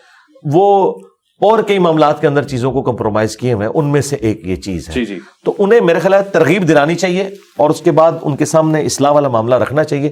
وہ 0.53 0.95
اور 1.41 1.63
کئی 1.63 1.79
معاملات 1.79 2.21
کے 2.21 2.27
اندر 2.27 2.43
چیزوں 2.43 2.73
کو 2.73 2.83
کمپرومائز 2.83 3.37
کیے 3.37 3.53
ہوئے 3.53 3.69
ان 3.75 3.93
میں 3.93 4.01
سے 4.01 4.17
ایک 4.17 4.47
یہ 4.47 4.57
چیز 4.57 4.89
ہے۔ 4.89 4.95
جی 4.95 5.05
جی۔ 5.05 5.19
تو 5.45 5.55
انہیں 5.59 5.81
میرے 5.81 5.99
خیال 5.99 6.25
ترغیب 6.33 6.69
دلانی 6.69 6.95
چاہیے 6.95 7.23
اور 7.57 7.71
اس 7.71 7.81
کے 7.81 7.91
بعد 7.91 8.13
ان 8.23 8.37
کے 8.37 8.45
سامنے 8.45 8.81
اصلاح 8.81 9.11
والا 9.11 9.29
معاملہ 9.29 9.55
رکھنا 9.55 9.85
چاہیے۔ 9.85 10.11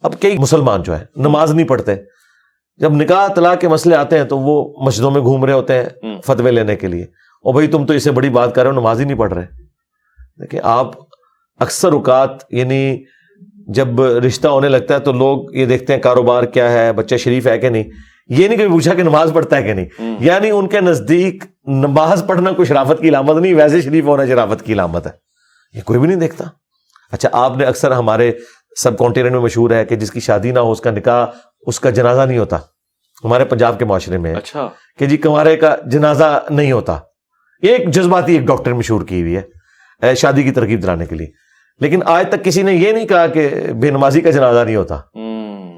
اب 0.00 0.20
کئی 0.20 0.38
مسلمان 0.38 0.82
جو 0.82 0.98
ہے 0.98 1.04
نماز 1.16 1.54
نہیں 1.54 1.68
پڑھتے۔ 1.68 1.94
جب 2.76 2.92
نکاح 2.92 3.28
طلاق 3.28 3.60
کے 3.60 3.68
مسئلے 3.68 3.96
آتے 3.96 4.18
ہیں 4.18 4.24
تو 4.24 4.38
وہ 4.38 4.74
مسجدوں 4.86 5.10
میں 5.10 5.20
گھوم 5.20 5.44
رہے 5.44 5.52
ہوتے 5.52 5.82
ہیں 5.82 5.84
فتوے 6.24 6.50
لینے 6.50 6.76
کے 6.76 6.86
لیے۔ 6.86 7.02
اور 7.42 7.52
بھائی 7.52 7.68
تم 7.68 7.86
تو 7.86 7.92
اسے 7.92 8.10
بڑی 8.10 8.30
بات 8.30 8.54
کر 8.54 8.62
رہے 8.62 8.70
ہو 8.70 8.80
نماز 8.80 9.00
ہی 9.00 9.04
نہیں 9.04 9.18
پڑھ 9.18 9.34
رہے۔ 9.34 9.46
دیکھیں 10.40 10.60
آپ 10.62 10.90
اکثر 11.60 11.92
اوقات 11.92 12.30
یعنی 12.50 12.98
جب 13.68 14.00
رشتہ 14.02 14.48
ہونے 14.48 14.68
لگتا 14.68 14.94
ہے 14.94 14.98
تو 14.98 15.12
لوگ 15.12 15.54
یہ 15.54 15.66
دیکھتے 15.66 15.94
ہیں 15.94 16.00
کاروبار 16.00 16.42
کیا 16.42 16.72
ہے 16.72 16.92
بچہ 16.92 17.14
شریف 17.14 17.46
ہے 17.46 17.58
کہ 17.58 17.68
نہیں۔ 17.68 17.84
یہ 18.28 18.48
نہیں 18.48 18.58
کبھی 18.58 18.68
پوچھا 18.68 18.94
کہ 18.94 19.02
نماز 19.02 19.30
پڑھتا 19.34 19.56
ہے 19.56 19.62
کہ 19.62 19.72
نہیں۔ 19.72 20.16
یعنی 20.20 20.50
ان 20.50 20.68
کے 20.68 20.80
نزدیک 20.80 21.44
نماز 21.64 22.24
پڑھنا 22.28 22.50
کوئی 22.52 22.66
شرافت 22.66 23.00
کی 23.00 23.08
علامت 23.08 23.36
نہیں 23.36 23.54
ویسے 23.54 23.80
شریف 23.82 24.04
ہونا 24.04 24.26
شرافت 24.26 24.62
کی 24.62 24.72
علامت 24.72 25.06
ہے۔ 25.06 25.12
یہ 25.74 25.80
کوئی 25.82 25.98
بھی 25.98 26.08
نہیں 26.08 26.18
دیکھتا۔ 26.18 26.44
اچھا 27.12 27.28
آپ 27.32 27.56
نے 27.56 27.64
اکثر 27.64 27.90
ہمارے 27.90 28.32
سب 28.80 28.98
کانٹیننٹ 28.98 29.32
میں 29.32 29.40
مشہور 29.40 29.70
ہے 29.70 29.84
کہ 29.84 29.96
جس 29.96 30.10
کی 30.10 30.20
شادی 30.20 30.50
نہ 30.50 30.58
ہو 30.58 30.72
اس 30.72 30.80
کا 30.80 30.90
نکاح 30.90 31.26
اس 31.60 31.80
کا 31.80 31.90
جنازہ 31.90 32.20
نہیں 32.20 32.38
ہوتا۔ 32.38 32.56
ہمارے 33.24 33.44
پنجاب 33.44 33.78
کے 33.78 33.84
معاشرے 33.84 34.18
میں 34.18 34.34
اچھا۔ 34.34 34.68
کہ 34.98 35.06
جی 35.06 35.16
کمارے 35.16 35.56
کا 35.56 35.76
جنازہ 35.86 36.42
نہیں 36.50 36.72
ہوتا۔ 36.72 36.92
ایک 37.62 37.88
جذباتی 37.88 38.32
ایک 38.32 38.46
ڈاکٹر 38.46 38.72
مشہور 38.72 39.02
کی 39.02 39.20
ہوئی 39.22 39.36
ہے 39.36 40.14
شادی 40.14 40.42
کی 40.42 40.50
ترکیب 40.50 40.82
دلانے 40.82 41.06
کے 41.06 41.14
لیے۔ 41.14 41.26
لیکن 41.80 42.00
آج 42.06 42.26
تک 42.28 42.44
کسی 42.44 42.62
نے 42.62 42.72
یہ 42.74 42.92
نہیں 42.92 43.06
کہا 43.06 43.26
کہ 43.26 43.48
بے 43.74 43.90
نمازی 43.90 44.20
کا 44.20 44.30
جنازہ 44.30 44.64
نہیں 44.64 44.76
ہوتا۔ 44.76 45.00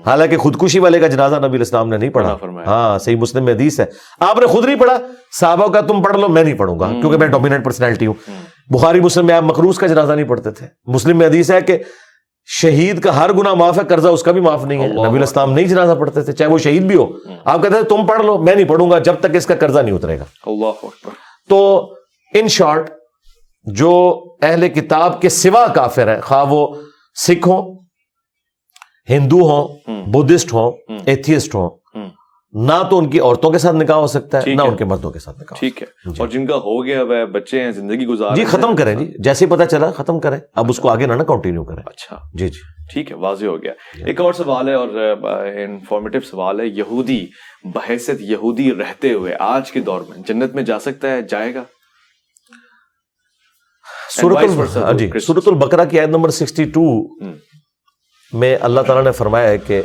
حالانکہ 0.07 0.37
خودکشی 0.37 0.79
والے 0.79 1.01
کا 1.01 1.07
جنازہ 1.07 1.37
نبی 1.37 1.61
اسلام 1.61 1.89
نے 1.89 1.97
نہیں 1.97 2.11
پڑھا۔ 2.11 2.37
ہاں 2.67 2.99
صحیح 2.99 3.17
مسلم 3.17 3.45
میں 3.45 3.55
حدیث 3.55 3.81
ہے۔ 3.81 3.85
آپ 4.21 4.39
نے 4.39 4.47
خود 4.47 4.65
نہیں 4.65 4.77
پڑھا؟ 4.77 4.97
صحابہ 5.41 5.73
کا 5.73 5.81
تم 5.81 6.03
پڑھ 6.03 6.17
لو 6.17 6.29
میں 6.29 6.45
نہیں 6.45 6.55
پڑھوں 6.55 6.81
گا 6.81 6.89
کیونکہ 6.89 7.19
میں 7.19 7.27
ڈومیننٹ 7.27 7.65
پرسنالٹی 7.65 8.07
ہوں۔ 8.07 8.15
بخاری 8.71 9.01
مسلم 9.01 9.27
میں 9.27 9.35
آپ 9.35 9.43
مقروض 9.43 9.79
کا 9.79 9.87
جنازہ 9.87 10.13
نہیں 10.13 10.29
پڑھتے 10.29 10.51
تھے۔ 10.51 10.67
مسلم 10.87 11.19
میں 11.19 11.27
حدیث 11.27 11.51
ہے 11.51 11.61
کہ 11.61 11.79
شہید 12.45 13.01
کا 13.01 13.25
ہر 13.25 13.33
گنا 13.33 13.55
معاف 13.55 13.79
ہے 13.79 13.83
قرضہ 13.89 14.09
اس 14.09 14.23
کا 14.23 14.33
بھی 14.33 14.41
معاف 14.41 14.65
نہیں 14.65 14.79
ہے۔ 14.83 14.89
نبی 14.89 15.17
الاسلام 15.17 15.53
نہیں 15.53 15.67
جنازہ 15.67 15.93
پڑھتے 15.93 16.23
تھے 16.23 16.33
چاہے 16.33 16.51
وہ 16.51 16.59
شہید 16.59 16.83
بھی 16.83 16.97
ہو۔ 16.97 17.07
آپ 17.45 17.63
کہتے 17.63 17.75
تھے 17.75 17.83
تم 17.83 18.07
پڑھ 18.07 18.23
لو 18.23 18.39
میں 18.39 18.55
نہیں 18.55 18.69
پڑھوں 18.69 18.91
گا 18.91 18.99
جب 18.99 19.15
تک 19.21 19.37
اس 19.37 19.47
کا 19.47 19.55
قرضہ 19.55 19.81
نہیں 19.81 19.95
اترے 19.95 20.19
گا۔ 20.19 20.25
تو 21.49 21.91
ان 22.35 22.49
شارٹ 22.49 22.91
جو 23.65 24.25
اہل 24.43 24.69
کتاب 24.69 25.21
کے 25.21 25.29
سوا 25.29 25.67
کافر 25.67 26.09
ہے 26.09 26.21
خواہ 26.21 26.45
وہ 26.49 26.75
سکھ 27.15 27.49
ہوں 27.49 27.86
ہندو 29.11 29.37
ہوں 29.37 29.79
بدھسٹ 30.07 30.53
ہوں 30.53 30.73
ایتھیسٹ 31.07 31.55
ہوں۔ 31.55 31.71
نہ 32.53 32.73
تو 32.91 32.99
ان 32.99 33.11
کی 33.11 33.21
عورتوں 33.21 33.51
کے 33.51 33.59
ساتھ 33.59 33.77
نکاح 33.77 33.97
ہو 33.97 34.07
سکتا 34.07 34.39
ہے 34.39 34.55
نہ 34.55 34.63
ان 34.63 34.77
کے 34.77 34.85
مردوں 34.85 35.11
کے 35.11 35.19
ساتھ 35.19 35.41
نکاح 35.41 35.57
ٹھیک 35.59 35.83
ہے۔ 35.83 36.11
اور 36.19 36.29
جن 36.29 36.47
کا 36.47 36.57
ہو 36.57 36.85
گیا 36.85 37.03
وہ 37.03 37.27
بچے 37.27 37.65
ہیں 37.65 37.71
زندگی 37.71 38.07
گزار 38.07 38.37
جی 38.37 38.45
ختم 38.45 38.77
کریں 38.77 38.95
جی۔ 38.95 39.13
جیسے 39.19 39.47
پتا 39.47 39.67
چلا 39.67 39.91
ختم 39.91 40.21
کریں۔ 40.21 40.39
اب 40.55 40.71
اس 40.71 40.79
کو 40.79 40.89
آگے 40.89 41.07
نہ 41.07 41.23
کنٹینیو 41.23 41.65
کریں۔ 41.65 41.83
اچھا۔ 41.87 42.17
جی 42.35 42.49
جی۔ 42.49 42.61
ٹھیک 42.93 43.11
ہے 43.11 43.17
واضح 43.17 43.47
ہو 43.47 43.63
گیا۔ 43.63 43.73
ایک 44.07 44.21
اور 44.21 44.33
سوال 44.33 44.69
ہے 44.69 44.75
اور 44.75 44.89
انفارمیٹو 45.57 46.21
سوال 46.21 46.61
ہے۔ 46.61 46.67
یہودی 46.67 47.27
بحیثیت 47.65 48.21
یہودی 48.21 48.75
رہتے 48.75 49.13
ہوئے 49.13 49.37
آج 49.41 49.73
کے 49.73 49.81
دور 49.81 50.01
میں 50.09 50.19
جنت 50.29 50.55
میں 50.55 50.63
جا 50.63 50.79
سکتا 50.79 51.11
ہے 51.11 51.23
جائے 51.23 51.55
گا؟ 51.55 51.63
سورت 55.21 55.49
البقرہ 55.49 55.85
کی 55.85 56.01
آیت 56.01 56.09
نمبر 56.09 56.29
سکسٹی 56.29 56.65
ٹو 56.65 56.85
میں 58.33 58.57
اللہ 58.61 58.81
تعالیٰ 58.81 59.05
نے 59.05 59.13
فرمایا 59.13 59.49
ہے 59.49 59.59
کہ 59.59 59.83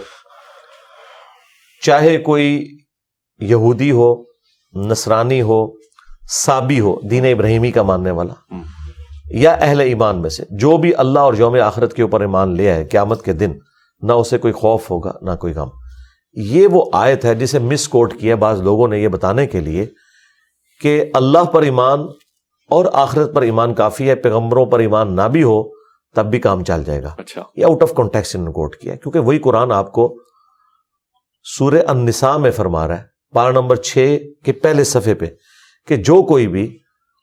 چاہے 1.82 2.18
کوئی 2.18 2.78
یہودی 3.39 3.92
ہو، 3.92 4.14
نصرانی 4.74 5.42
ہو 5.42 5.66
سابی 6.32 6.80
ہو، 6.80 7.00
دین 7.02 7.26
ابراہیمی 7.26 7.72
کا 7.72 7.84
ماننے 7.84 8.12
والا 8.12 8.34
یا 9.34 9.52
اہل 9.62 9.80
ایمان 9.80 10.22
میں 10.22 10.30
سے، 10.30 10.44
جو 10.52 10.78
بھی 10.78 10.92
اللہ 10.98 11.20
اور 11.20 11.34
یوم 11.34 11.56
آخرت 11.64 11.94
کے 11.94 12.02
اوپر 12.02 12.22
ایمان 12.22 12.56
لیا 12.56 12.76
ہے 12.76 12.86
قیامت 12.86 13.24
کے 13.26 13.34
دن، 13.34 13.52
نہ 14.02 14.12
اسے 14.12 14.38
کوئی 14.38 14.54
خوف 14.54 14.89
ہوگا، 14.92 15.12
نہ 15.22 15.36
کوئی 15.36 15.54
غم۔ 15.54 15.70
یہ 16.36 16.68
وہ 16.68 16.86
آیت 16.94 17.26
ہے 17.26 17.36
جسے 17.36 17.60
مس 17.60 17.88
کوٹ 17.88 18.14
کیا 18.20 18.36
بعض 18.36 18.62
لوگوں 18.62 18.88
نے 18.88 19.00
یہ 19.00 19.08
بتانے 19.08 19.46
کے 19.48 19.60
لیے 19.60 19.86
کہ 20.82 21.04
اللہ 21.14 21.44
پر 21.44 21.62
ایمان 21.62 22.00
اور 22.70 22.86
آخرت 22.94 23.34
پر 23.34 23.42
ایمان 23.42 23.74
کافی 23.74 24.10
ہے، 24.10 24.16
پیغمبروں 24.16 24.66
پر 24.66 24.80
ایمان 24.80 25.16
نہ 25.16 25.22
بھی 25.22 25.44
ہو 25.44 25.80
تب 26.16 26.26
بھی 26.26 26.39
کام 26.39 26.64
چل 26.64 26.84
جائے 26.84 27.03
گا۔ 27.03 27.16
اچھا۔ 27.18 27.43
یہ 27.55 27.66
آؤٹ 27.66 27.84
آف 27.84 27.93
کانٹیکس 27.93 28.36
انہوں 28.36 28.47
نے 28.47 28.53
کوٹ 28.53 28.76
کیا 28.76 28.95
کیونکہ 28.95 29.20
وہی 29.20 29.39
قرآن 29.39 29.72
آپ 29.72 29.91
کو 29.91 30.18
سورہ 31.43 31.82
النساء 31.88 32.38
میں 32.38 32.51
فرما 32.51 32.88
رہا 32.88 32.97
ہے 32.97 33.03
پارا 33.34 33.51
نمبر 33.51 33.76
چھ 33.76 34.18
کے 34.45 34.51
پہلے 34.51 34.84
صفحے 34.84 35.14
پہ 35.14 35.26
کہ 35.88 35.95
جو 35.95 36.24
کوئی 36.24 36.47
بھی 36.47 36.78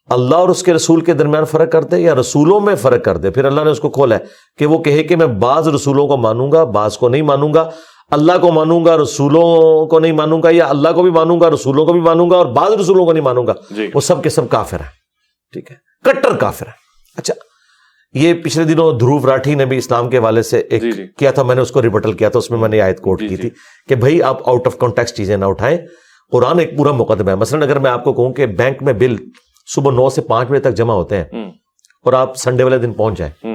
اللہ 0.09 0.37
اور 0.37 0.49
اس 0.49 0.63
کے 0.63 0.75
رسول 0.75 1.01
کے 1.01 1.13
درمیان 1.13 1.45
فرق 1.45 1.73
کر 1.73 1.83
دے 1.83 1.99
یا 1.99 2.15
رسولوں 2.15 2.61
میں 2.61 2.75
فرق 2.75 3.05
کر 3.05 3.17
دے 3.17 3.31
پھر 3.31 3.45
اللہ 3.45 3.61
نے 3.61 3.71
اس 3.71 3.81
کو 3.81 3.91
کھولا 3.91 4.17
ہے 4.17 4.25
کہ 4.59 4.67
وہ 4.67 4.79
کہے 4.79 5.03
کہ 5.03 5.17
میں 5.17 5.27
بعض 5.27 5.69
رسولوں 5.69 6.09
کو 6.09 6.17
مانوں 6.17 6.53
گا 6.53 6.65
بعض 6.65 6.99
کو 6.99 7.09
نہیں 7.09 7.23
مانوں 7.23 7.55
گا 7.55 7.71
اللہ 8.11 8.33
کو 8.41 8.53
مانوں 8.53 8.85
گا 8.85 8.97
رسولوں 8.97 9.87
کو 9.87 9.99
نہیں 9.99 10.13
مانوں 10.13 10.43
گا 10.43 10.49
یا 10.51 10.67
اللہ 10.69 10.89
کو 10.89 11.03
بھی 11.03 11.11
مانوں 11.11 11.41
گا 11.41 11.51
رسولوں 11.51 11.87
کو 11.87 11.93
بھی 11.93 12.01
مانوں 12.01 12.31
گا 12.31 12.37
اور 12.37 12.47
بعض 12.47 12.73
رسولوں 12.73 13.07
کو 13.07 13.13
نہیں 13.13 13.25
مانوں 13.25 13.47
گا۔ 13.47 13.53
جی۔ 13.71 13.91
وہ 13.95 14.01
سب 14.01 14.23
کے 14.23 14.29
سب 14.29 14.49
کافر 14.51 14.81
ہیں 14.81 14.91
ٹھیک 15.53 15.71
ہے 15.71 15.77
کٹر 16.05 16.37
کافر 16.37 16.67
ہے 16.67 16.73
اچھا 17.17 17.35
یہ 18.15 18.35
پچھلے 18.35 18.65
دنوں 18.65 18.99
دھروو 18.99 19.27
راٹھی 19.27 19.55
نے 19.55 19.67
بھی 19.67 19.79
اسلام 19.79 20.11
کے 20.11 20.19
والے 20.19 20.43
سے 20.43 20.59
ایک 20.59 20.83
جی 20.83 20.93
جی۔ 20.93 21.07
کیا 21.17 21.31
تھا 21.31 21.43
میں 21.43 21.55
نے 21.55 21.61
اس 21.61 21.71
کو 21.71 21.83
ریبٹل 21.83 22.13
کیا 22.13 22.29
تھا 22.29 22.39
اس 22.39 22.51
میں 22.51 22.59
میں 22.59 22.69
نے 22.69 22.81
آیت 22.81 23.01
کوٹ 23.01 23.21
جی، 23.21 23.29
کی۔ 23.29 23.37
تھی 23.37 23.51
کہ 23.89 23.95
بھائی 23.95 24.23
آپ 24.23 24.49
آؤٹ 24.49 24.67
آف 24.67 24.79
کانٹیکس 24.79 25.15
چیزیں 25.15 25.37
نہ 25.37 25.45
اٹھائیں۔ 25.45 25.79
قرآن 26.31 26.59
ایک 26.59 26.79
پورا 26.79 26.93
مقدمہ 26.93 27.31
ہے۔ 27.31 27.35
مثلاً 27.35 27.63
اگر 27.63 27.79
میں 27.79 27.91
آپ 27.91 28.05
کو 28.05 28.13
کہوں 28.13 28.33
کہ 28.33 28.47
بینک 28.47 28.83
میں 28.83 28.93
بل 28.93 29.17
صبح 29.67 29.93
نو 29.93 30.11
سے 30.11 30.21
پانچ 30.21 30.49
بجے 30.49 30.61
تک 30.61 30.75
جمع 30.75 30.95
ہوتے 30.95 31.17
ہیں 31.17 31.45
اور 32.05 32.13
آپ 32.13 32.37
سنڈے 32.37 32.65
والے 32.65 32.79
دن 32.79 32.93
پہنچ 32.93 33.19
جائیں 33.19 33.55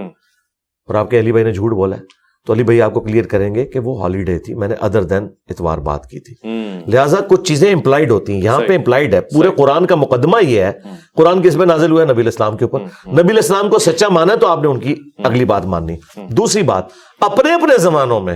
اور 0.90 0.96
آپ 0.96 1.10
کے 1.10 1.20
علی 1.20 1.32
بھائی 1.32 1.46
نے 1.46 1.52
جھوٹ 1.52 1.72
بولا 1.72 1.98
ہے۔ 1.98 2.02
تو 2.46 2.54
علی 2.54 2.64
بھائی 2.64 2.82
آپ 2.82 2.94
کو 2.94 3.00
کلیئر 3.00 3.26
کریں 3.26 3.56
گے 3.56 3.66
کہ 3.66 3.80
وہ 3.80 4.02
ہالیڈے 4.02 4.40
تھی 4.40 4.54
میں 4.54 4.68
نے 4.68 4.76
ادر 4.82 5.04
دین 5.04 5.28
اتوار 5.50 5.78
بات 5.78 6.08
کی 6.10 6.20
تھی۔ 6.20 6.50
لہٰذا 6.88 7.18
کچھ 7.30 7.42
چیزیں 7.42 7.74
امپلائڈ 7.74 8.12
ہوتی 8.12 8.34
ہیں 8.34 8.42
یہاں 8.42 8.60
پہ۔ 8.68 8.76
امپلائڈ 8.76 9.14
ہے۔ 9.14 9.22
پورے۔ 9.22 9.50
قرآن 9.58 9.86
کا 9.86 9.96
مقدمہ 9.96 10.44
یہ 10.44 10.62
ہے۔ 10.62 10.72
قرآن 11.18 11.42
کس 11.42 11.56
میں 11.56 11.66
نازل 11.66 11.92
ہوا 11.92 12.02
ہے 12.02 12.06
نبی 12.06 12.22
الاسلام 12.22 12.58
کے 12.58 12.66
اوپر۔ 12.66 12.80
نبی 13.12 13.30
الاسلام 13.30 13.70
کو 13.70 13.80
سچا 13.80 14.08
مانا 14.10 14.36
تو 14.36 14.48
آپ 14.48 14.60
نے 14.62 14.68
ان 14.68 14.80
کی 14.80 14.96
اگلی 15.24 15.46
بات 15.46 15.66
ماننی۔ 15.66 15.98
دوسری 16.30 16.64
بات 16.64 16.84
اپنے 17.20 17.54
اپنے 17.54 17.78
زمانوں 17.78 18.20
میں 18.20 18.36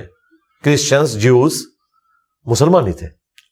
کرسچنس 0.66 1.22
جیوز 1.22 1.62
مسلمان 2.46 2.88
ہی 2.88 2.92
تھے۔ 2.92 3.08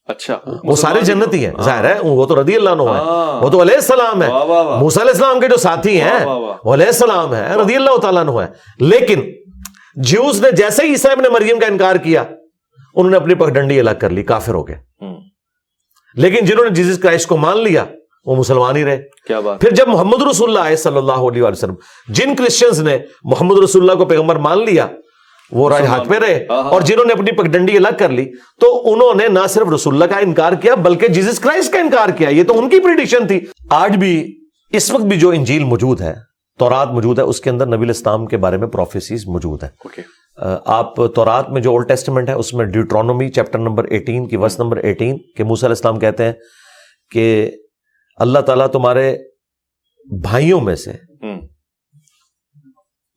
اچھا۔ 0.07 0.37
وہ 0.63 0.75
سارے 0.75 1.01
جنتی 1.01 1.45
ہیں۔ 1.45 1.53
ظاہر 1.61 1.83
ہے 1.83 1.99
وہ 2.03 2.25
تو 2.25 2.41
رضی 2.41 2.55
اللہ 2.55 2.69
عنہ 2.69 2.81
ہے 2.81 2.87
ہاں۔ 2.87 3.41
وہ 3.43 3.49
تو 3.49 3.61
علیہ 3.61 3.75
السلام 3.75 4.23
ہے 4.23 4.27
موسیٰ 4.79 5.01
علیہ 5.01 5.11
السلام 5.11 5.39
کے 5.39 5.47
جو 5.47 5.57
ساتھی 5.57 6.01
ہیں۔ 6.01 6.25
وہ 6.63 6.73
علیہ 6.73 6.85
السلام 6.85 7.33
ہے 7.33 7.53
رضی 7.61 7.75
اللہ 7.75 7.97
تعالیٰ 7.97 8.27
عنہ 8.27 8.31
ہے 8.31 8.47
لیکن 8.79 9.21
جیوز 9.95 10.41
نے 10.41 10.51
جیسے 10.51 10.83
ہی 10.83 10.89
عیسیٰ 10.89 11.11
ابن 11.11 11.23
مریم 11.33 11.59
کا 11.59 11.65
انکار 11.65 11.95
کیا 11.95 12.21
انہوں 12.95 13.09
نے 13.09 13.17
اپنی 13.17 13.35
پگڈنڈی 13.35 13.79
الگ 13.79 13.91
کر 13.99 14.09
لی 14.09 14.23
کافر 14.23 14.53
ہو 14.53 14.67
گئے۔ 14.67 14.77
لیکن 16.15 16.45
جنہوں 16.45 16.63
نے 16.63 16.69
جیزس 16.69 16.99
کرائسٹ 16.99 17.27
کو 17.27 17.37
مان 17.37 17.63
لیا 17.63 17.85
وہ 18.25 18.35
مسلمان 18.35 18.75
ہی 18.75 18.85
رہے۔ 18.85 19.01
کیا 19.27 19.39
بات۔ 19.39 19.61
پھر 19.61 19.71
جب 19.71 19.87
محمد 19.87 20.21
رسول 20.21 20.49
اللہ 20.49 20.59
آئے 20.59 20.75
صلی 20.75 20.97
اللہ 20.97 21.11
علیہ 21.11 21.43
وسلم 21.43 21.73
جن 22.07 22.35
کرسچنز 22.35 22.81
نے 22.81 22.97
محمد 23.23 23.59
رسول 23.63 23.81
اللہ 23.81 24.03
کو 24.03 24.05
پیغمبر 24.05 24.35
مان 24.35 24.65
لیا 24.65 24.87
وہ 25.51 25.69
رائے 25.69 25.85
ہاتھ 25.85 26.09
پہ 26.09 26.15
رہے۔ 26.15 26.45
اور 26.49 26.81
جنہوں 26.81 27.05
نے 27.05 27.13
اپنی 27.13 27.31
پگڈنڈی 27.31 27.77
الگ 27.77 27.97
کر 27.99 28.09
لی 28.09 28.25
تو 28.61 28.93
انہوں 28.93 29.15
نے 29.15 29.27
نہ 29.27 29.39
صرف 29.49 29.67
رسول 29.75 29.93
اللہ 29.93 30.05
کا 30.05 30.19
انکار 30.19 30.53
کیا 30.53 30.75
بلکہ 30.75 31.07
جیزس 31.07 31.39
کرائسٹ 31.39 31.73
کا 31.73 31.79
انکار 31.79 32.09
کیا۔ 32.09 32.29
یہ 32.29 32.43
تو 32.43 32.59
ان 32.59 32.69
کی 32.69 32.79
پریڈکشن 32.79 33.27
تھی۔ 33.27 33.39
آج 33.69 33.97
بھی 33.97 34.39
اس 34.69 34.91
وقت 34.93 35.03
بھی 35.03 35.19
جو 35.19 35.29
انجیل 35.29 35.63
موجود 35.63 36.01
ہے 36.01 36.13
تورات 36.59 36.87
موجود 36.91 37.19
ہے 37.19 37.23
اس 37.23 37.41
کے 37.41 37.49
اندر 37.49 37.65
نبی 37.65 37.83
الاسلام 37.83 38.25
کے 38.25 38.37
بارے 38.37 38.57
میں 38.57 38.67
پروفیسیز 38.67 39.27
موجود 39.27 39.63
ہیں۔ 39.63 39.69
آپ 40.65 40.95
تورات 40.95 41.49
میں 41.49 41.61
جو 41.61 41.71
اولڈ 41.71 41.87
ٹیسٹمنٹ 41.87 42.29
ہے 42.29 42.33
اس 42.33 42.53
میں 42.53 42.65
ڈیوٹرونومی 42.65 43.29
چیپٹر 43.29 43.59
نمبر 43.59 43.83
ایٹین 43.83 44.27
کی 44.27 44.37
ورس 44.37 44.59
نمبر 44.59 44.77
ایٹین 44.77 45.17
کہ 45.37 45.43
موسیٰ 45.43 45.63
علیہ 45.63 45.75
السلام 45.75 45.99
کہتے 45.99 46.25
ہیں 46.25 46.33
کہ 47.11 47.51
اللہ 48.17 48.39
تعالیٰ 48.39 48.67
تمہارے 48.67 49.17
بھائیوں 50.21 50.61
میں 50.61 50.75
سے 50.75 50.93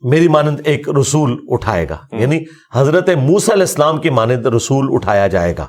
میری 0.01 0.29
مانند 0.29 0.61
ایک 0.65 0.89
رسول 0.89 1.45
اٹھائے 1.49 1.87
گا۔ 1.89 1.97
یعنی 2.21 2.45
حضرت 2.73 3.09
موسیٰ 3.09 3.55
علیہ 3.55 3.63
السلام 3.63 4.01
کی 4.01 4.11
مانند 4.11 4.47
رسول 4.47 4.87
اٹھایا 4.91 5.27
جائے 5.27 5.55
گا۔ 5.59 5.67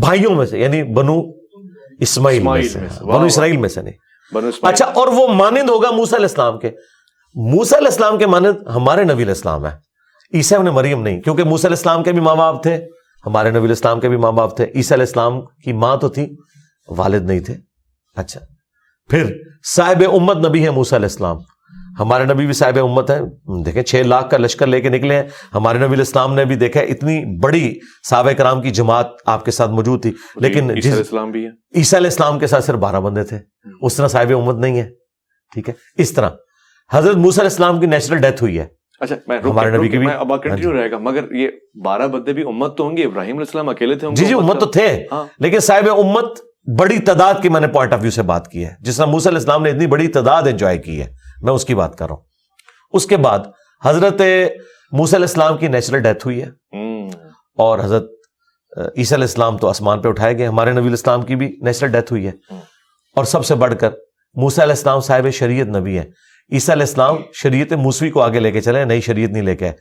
بھائیوں 0.00 0.34
میں 0.34 0.46
سے 0.46 0.58
یعنی 0.58 0.82
بنو 0.82 1.14
اسماعیل 2.00 2.42
میں 2.42 2.62
سے۔ 2.62 2.78
میں 2.80 2.88
سے، 2.88 3.04
واہ، 3.04 3.16
بنو۔ 3.16 3.26
اسرائیل 3.26 3.56
میں 3.56 3.68
سے 3.68 3.82
نہیں۔ 3.82 4.05
اچھا 4.62 4.84
اور 4.84 5.08
وہ 5.08 5.28
مانند 5.28 5.70
ہوگا 5.70 5.90
موسا 5.90 6.16
علیہ 6.16 6.26
السلام 6.26 6.58
کے۔ 6.58 6.70
موسا 7.34 7.76
علیہ 7.76 7.88
السلام 7.88 8.18
کے 8.18 8.26
مانند 8.26 8.66
ہمارے 8.66 9.04
نبی 9.04 9.12
علیہ 9.12 9.26
السلام 9.26 9.66
ہے 9.66 9.70
عیسیٰ 10.34 10.62
نے 10.62 10.70
مریم 10.70 11.02
نہیں، 11.02 11.20
کیونکہ 11.20 11.44
موسیٰ 11.44 11.64
علیہ 11.64 11.76
السلام 11.76 12.02
کے 12.02 12.12
بھی 12.12 12.20
ماں 12.20 12.36
باپ 12.36 12.62
تھے، 12.62 12.76
ہمارے 13.26 13.50
نبی 13.50 13.58
علیہ 13.58 13.68
السلام 13.68 14.00
کے 14.00 14.08
بھی 14.08 14.16
ماں 14.16 14.32
باپ 14.32 14.56
تھے۔ 14.56 14.64
عیسیٰ 14.74 14.92
علیہ 14.92 15.06
السلام 15.06 15.40
کی 15.40 15.72
ماں 15.72 15.96
تو 15.96 16.08
تھی، 16.08 16.36
والد 16.88 17.22
نہیں 17.22 17.40
تھے۔ 17.40 17.54
اچھا 18.16 18.40
پھر 19.10 19.36
صاحب 19.74 20.02
امت 20.12 20.36
نبی 20.36 20.64
ہے 20.64 20.70
موسیٰ 20.70 20.98
علیہ 20.98 21.08
السلام۔ 21.08 21.36
ہمارے 21.98 22.24
نبی 22.24 22.44
بھی 22.44 22.52
صاحب 22.52 22.78
امت 22.82 23.10
ہے 23.10 23.20
دیکھیں 23.64 23.82
چھ 23.82 24.02
لاکھ 24.06 24.30
کا 24.30 24.36
لشکر 24.36 24.66
لے 24.66 24.80
کے 24.80 24.88
نکلے 24.88 25.14
ہیں۔ 25.14 25.22
ہمارے 25.54 25.78
نبی 25.78 25.86
علیہ 25.86 25.98
السلام 25.98 26.34
نے 26.34 26.44
بھی 26.44 26.54
دیکھا 26.54 26.80
اتنی 26.80 27.38
بڑی 27.38 27.74
صحابہ 28.08 28.32
کرام 28.32 28.62
کی 28.62 28.70
جماعت 28.70 29.06
آپ 29.26 29.44
کے 29.44 29.50
ساتھ 29.50 29.70
موجود 29.70 30.02
تھی۔ 30.02 30.12
لیکن 30.36 30.62
عیسیٰ 30.62 30.76
جس 30.76 30.86
علیہ 30.86 30.98
السلام 30.98 31.30
بھی 31.30 31.44
ہے 31.44 31.50
عیسیٰ 31.78 31.98
علیہ 31.98 32.10
السلام 32.10 32.38
کے 32.38 32.46
ساتھ 32.46 32.64
صرف 32.64 32.76
بارہ 32.76 33.00
بندے 33.00 33.22
تھے۔ 33.24 33.38
اس 33.82 33.94
طرح 33.94 34.08
صاحب 34.08 34.32
امت 34.36 34.56
نہیں 34.56 34.78
ہے۔ 34.78 34.90
ٹھیک 35.54 35.68
ہے؟ 35.68 35.74
اس 35.98 36.12
طرح۔ 36.12 36.30
حضرت 36.92 37.16
موسیٰ 37.16 37.38
علیہ 37.38 37.50
السلام 37.50 37.80
کی 37.80 37.86
نیچرل 37.86 38.18
ڈیتھ 38.18 38.42
ہوئی 38.42 38.58
ہے۔ 38.58 38.66
اچھا 39.00 39.16
میں 39.26 39.38
ہمارے 39.44 39.70
نبی 39.70 39.88
کی 39.88 39.98
بھی- 39.98 40.38
کنٹینیو 40.42 40.72
رہے 40.72 40.90
گا 40.90 40.98
مگر 40.98 41.32
یہ 41.32 41.48
بارہ 41.84 42.06
بدے 42.06 42.32
بھی 42.32 42.42
امت 42.42 42.76
تو 42.76 42.84
ہوں 42.84 42.96
گے 42.96 43.04
ابراہیم 43.04 43.30
علیہ 43.30 43.40
السلام 43.40 43.68
اکیلے 43.68 43.94
تھے 43.94 44.08
جی 44.12 44.24
جی 44.24 44.34
امت 44.34 44.60
تو 44.60 44.66
تھے۔ 44.66 45.04
ہاں۔ 45.12 45.24
لیکن 45.38 45.58
صاحب 45.58 45.88
امت 45.90 46.40
بڑی 46.78 46.98
تعداد 46.98 47.34
کی 47.42 47.48
میں 47.48 47.60
نے 47.60 47.66
پوائنٹ 47.66 47.92
آف 47.92 47.98
ویو 48.02 48.10
سے 48.10 48.22
بات 48.22 48.48
کی 48.48 48.64
ہے۔ 48.64 48.70
جس 48.80 48.96
طرح 48.96 49.06
موسیٰ 49.06 49.26
علیہ 49.26 49.38
السلام 49.38 49.62
نے 49.62 49.70
اتنی 49.70 49.86
بڑی 49.86 50.08
تعداد 50.08 50.42
انجوائے 50.42 50.78
کی 50.78 51.00
ہے۔ 51.00 51.25
میں 51.42 51.52
اس 51.52 51.64
کی 51.64 51.74
بات 51.74 51.98
کر 51.98 52.06
رہا 52.06 52.14
ہوں۔ 52.14 52.22
اس 52.92 53.06
کے 53.06 53.16
بعد 53.16 53.38
حضرت 53.84 54.22
موسیٰ 54.92 55.14
علیہ 55.14 55.26
السلام 55.26 55.56
کی 55.56 55.68
نیچرل 55.68 55.98
ڈیتھ 55.98 56.26
ہوئی 56.26 56.42
ہے۔ 56.42 56.48
اور 57.58 57.78
حضرت 57.78 58.04
عیسیٰ 58.76 59.18
علیہ 59.18 59.24
السلام 59.24 59.58
تو 59.58 59.68
آسمان 59.68 60.00
پہ 60.00 60.08
اٹھائے 60.08 60.38
گئے 60.38 60.46
ہمارے 60.46 60.70
نبی 60.70 60.80
علیہ 60.80 60.90
السلام 60.90 61.22
کی 61.22 61.36
بھی 61.36 61.56
نیچرل 61.62 61.90
ڈیتھ 61.90 62.12
ہوئی 62.12 62.26
ہے۔ 62.26 62.32
اور 63.16 63.24
سب 63.24 63.44
سے 63.44 63.54
بڑھ 63.54 63.74
کر 63.80 63.90
موسیٰ 64.34 64.64
علیہ 64.64 64.74
السلام 64.74 65.00
صاحب 65.00 65.30
شریعت 65.30 65.66
نبی 65.66 65.98
ہے 65.98 66.04
عیسیٰ 66.52 66.74
علیہ 66.74 66.86
السلام 66.86 67.16
شریعت 67.34 67.72
موسوی 67.72 68.10
کو 68.10 68.22
آگے 68.22 68.40
لے 68.40 68.52
کے 68.52 68.60
چلے 68.60 68.84
نئی 68.84 69.00
شریعت 69.00 69.30
نہیں 69.30 69.42
لے 69.42 69.56
کے 69.56 69.64
آئے۔ 69.64 69.74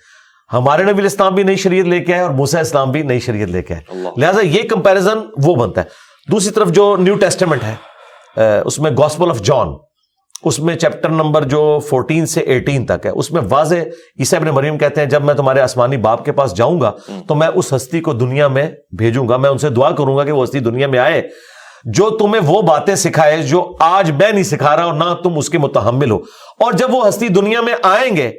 ہمارے 0.54 0.84
نبی 0.84 0.92
علیہ 0.92 1.04
السلام 1.04 1.36
بھی 1.36 1.44
نئی 1.44 1.56
شریعت 1.56 1.86
لے 1.86 2.00
کے 2.00 2.14
آئے 2.14 2.22
اور 2.22 2.32
موسیٰ 2.32 2.54
علیہ 2.54 2.68
السلام 2.68 2.92
بھی 2.92 3.02
نئی 3.04 3.20
شریعت 3.20 3.50
لے 3.50 3.62
کے 3.62 3.74
آئے۔ 3.74 4.04
لہٰذا 4.18 4.42
یہ 4.42 4.64
کمپیریزن 4.70 5.18
وہ 5.44 5.56
بنتا 5.56 5.82
ہے۔ 5.82 5.86
دوسری 6.32 6.52
طرف 6.54 6.68
جو 6.68 6.96
نیو 7.00 7.16
ٹیسٹمنٹ 7.16 7.64
ہے 7.64 7.76
اس 8.66 8.80
میں 8.80 8.92
گاسپل 8.92 9.30
آف 9.30 9.40
جان 9.42 9.68
اس 10.44 10.60
میں 10.60 10.76
چیپٹر 10.76 11.10
نمبر 11.10 11.44
جو 11.44 11.80
14 11.96 12.26
سے 12.26 12.42
18 12.42 12.86
تک 12.86 13.06
ہے 13.06 13.12
اس 13.12 13.32
میں 13.32 13.42
واضح 13.50 13.76
عیسیٰ 14.20 14.40
ابن 14.40 14.50
مریم 14.50 14.78
کہتے 14.78 15.02
ہیں 15.02 15.08
جب 15.08 15.24
میں 15.24 15.34
تمہارے 15.34 15.60
آسمانی 15.60 15.98
باپ 15.98 16.26
کے 16.26 16.32
پاس 16.32 16.56
جاؤں 16.56 16.82
گا 16.82 16.92
تو 17.28 17.36
میں 17.36 17.48
اس 17.48 17.74
ہستی 17.74 18.00
کو 18.00 18.14
دنیا 18.14 18.48
میں 18.48 18.70
بھیجوں 18.98 19.30
گا 19.30 19.38
میں 19.38 19.50
ان 19.50 19.58
سے 19.58 19.70
دعا 19.70 19.92
کروں 19.92 20.18
گا 20.18 20.24
کہ 20.24 20.32
وہ 20.32 20.44
ہستی 20.44 20.60
دنیا 20.60 20.88
میں 20.88 21.00
آئے۔ 21.00 21.22
جو 21.84 22.10
تمہیں 22.10 22.42
وہ 22.46 22.62
باتیں 22.62 22.96
سکھائے 22.96 23.44
جو 23.44 23.76
آج 23.80 24.12
میں 24.12 24.32
نہیں 24.32 24.44
سکھا 24.44 24.76
رہا 24.76 24.84
اور 24.84 24.94
نہ 24.94 25.14
تم 25.24 25.38
اس 25.38 25.50
کے 25.50 25.58
متحمل 25.58 26.12
ہو۔ 26.12 26.18
اور 26.60 26.72
جب 26.72 26.94
وہ 26.94 27.08
ہستی 27.08 27.28
دنیا 27.28 27.62
میں 27.62 27.74
آئیں 27.84 28.16
گے 28.16 28.32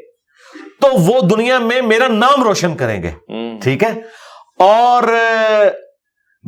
تو 0.80 0.88
وہ 0.98 1.20
دنیا 1.20 1.58
میں 1.58 1.82
میرا 1.82 2.08
نام 2.08 2.42
روشن 2.42 2.76
کریں 2.76 3.02
گے۔ 3.02 3.10
ٹھیک 3.62 3.82
ہے؟ 3.82 3.92
اور 4.58 5.02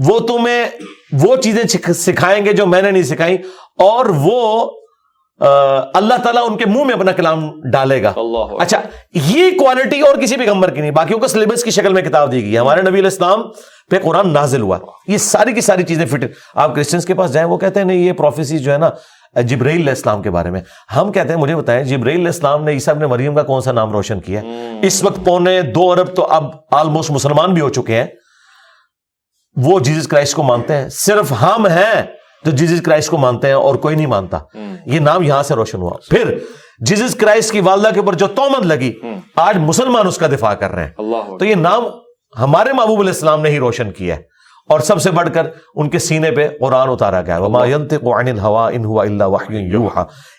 وہ 0.08 0.18
تمہیں 0.18 0.68
وہ 1.12 1.36
چیزیں 1.36 1.64
سکھ- 1.64 1.92
سکھائیں 1.92 2.44
گے 2.44 2.52
جو 2.52 2.66
میں 2.66 2.82
نے 2.82 2.90
نہیں 2.90 3.02
سکھائی۔ 3.02 3.34
اور 3.78 4.06
وہ 4.06 4.70
اللہ 5.94 6.14
تعالیٰ 6.22 6.50
ان 6.50 6.56
کے 6.56 6.66
منہ 6.66 6.84
میں 6.84 6.94
اپنا 6.94 7.12
کلام 7.12 7.60
ڈالے 7.70 8.02
گا۔ 8.02 8.12
اچھا 8.60 8.80
یہ 9.14 9.58
کوالٹی 9.58 10.00
اور 10.00 10.16
کسی 10.16 10.36
پیغمبر 10.36 10.70
کی 10.70 10.80
نہیں 10.80 10.90
باقیوں 10.90 11.18
کو 11.18 11.26
سلیبس 11.26 11.64
کی 11.64 11.70
شکل 11.70 11.92
میں 11.92 12.02
کتاب 12.02 12.32
دی 12.32 12.42
گئی۔ 12.42 12.54
ہے 12.54 12.58
ہمارے 12.58 12.80
نبی 12.80 12.90
علیہ 12.90 13.04
السلام 13.04 13.42
پہ 13.90 13.98
قرآن 13.98 14.32
نازل 14.32 14.60
ہوا۔ 14.60 14.78
یہ 15.08 15.18
ساری 15.18 15.52
کی 15.52 15.60
ساری 15.60 15.82
چیزیں 15.82 16.06
فٹ 16.06 16.24
آپ 16.54 16.74
کرسچنس 16.74 17.06
کے 17.06 17.14
پاس 17.14 17.32
جائیں 17.32 17.48
وہ 17.48 17.56
کہتے 17.56 17.80
ہیں 17.80 17.86
نہیں 17.86 17.98
یہ 17.98 18.12
پروفیسی 18.12 18.58
جو 18.58 18.72
ہے 18.72 18.78
نا 18.78 18.90
جبرائیل 19.40 19.80
علیہ 19.80 19.90
السلام 19.90 20.22
کے 20.22 20.30
بارے 20.30 20.50
میں۔ 20.50 20.60
ہم 20.96 21.12
کہتے 21.12 21.28
ہیں 21.28 21.36
مجھے 21.36 21.56
بتائیں 21.56 21.84
جبرائیل 21.84 22.18
علیہ 22.18 22.28
السلام 22.28 22.64
نے 22.64 22.70
عیسیٰ 22.70 22.94
ابن 22.94 23.04
مریم 23.04 23.34
کا 23.34 23.42
کون 23.42 23.60
سا 23.60 23.72
نام 23.72 23.92
روشن 23.92 24.20
کیا 24.20 24.42
ہے؟ 24.42 24.78
اس 24.82 25.04
وقت 25.04 25.20
پونے 25.24 25.62
دو 25.62 25.92
ارب 25.92 26.16
تو 26.16 26.24
اب 26.24 26.44
آلموسٹ 26.70 27.10
مسلمان 27.10 27.54
بھی 27.54 27.62
ہو 27.62 27.68
چکے 27.68 27.96
ہیں۔ 27.96 28.06
وہ 29.56 29.80
جیزس 29.80 30.08
کرائسٹ 30.08 30.34
کو 30.34 30.42
مانتے 30.42 30.76
ہیں۔ 30.76 30.88
صرف 30.88 31.32
ہم 31.42 31.66
ہیں۔ 31.66 32.02
جو 32.44 32.50
جیزس 32.50 32.82
کرائسٹ 32.82 33.10
کو 33.10 33.18
مانتے 33.18 33.46
ہیں 33.46 33.54
اور 33.54 33.74
کوئی 33.74 33.96
نہیں 33.96 34.06
مانتا۔ 34.06 34.38
یہ 34.86 35.00
نام 35.00 35.22
یہاں 35.22 35.42
سے 35.42 35.54
روشن 35.54 35.78
ہوا۔ 35.78 35.90
پھر 36.10 36.38
جیزس 36.78 37.14
کرائسٹ 37.14 37.52
کی 37.52 37.60
والدہ 37.60 37.88
کے 37.94 38.00
اوپر 38.00 38.12
جو 38.12 38.26
تومت 38.26 38.66
لگی 38.66 38.92
آج 39.36 39.56
مسلمان 39.56 40.06
اس 40.06 40.18
کا 40.18 40.26
دفاع 40.26 40.54
کر 40.54 40.70
رہے 40.70 40.84
ہیں۔ 40.84 40.90
تو 41.38 41.44
یہ 41.44 41.54
نام 41.54 41.84
ہمارے 42.38 42.72
محبوب 42.72 42.98
علیہ 43.00 43.12
السلام 43.12 43.42
نے 43.42 43.50
ہی 43.50 43.58
روشن 43.58 43.90
کیا 43.90 44.16
ہے۔ 44.16 44.22
اور 44.68 44.80
سب 44.80 45.02
سے 45.02 45.10
بڑھ 45.10 45.28
کر 45.34 45.46
ان 45.74 45.90
کے 45.90 45.98
سینے 45.98 46.30
پہ 46.30 46.48
قرآن 46.60 46.88
اتارا 46.88 47.20
گیا 47.20 47.38
وما 47.38 47.66
ينطق 47.66 48.04
عن 48.04 48.28
الهوى 48.28 48.76
ان 48.76 48.84
هو 48.84 49.00
الا 49.00 49.26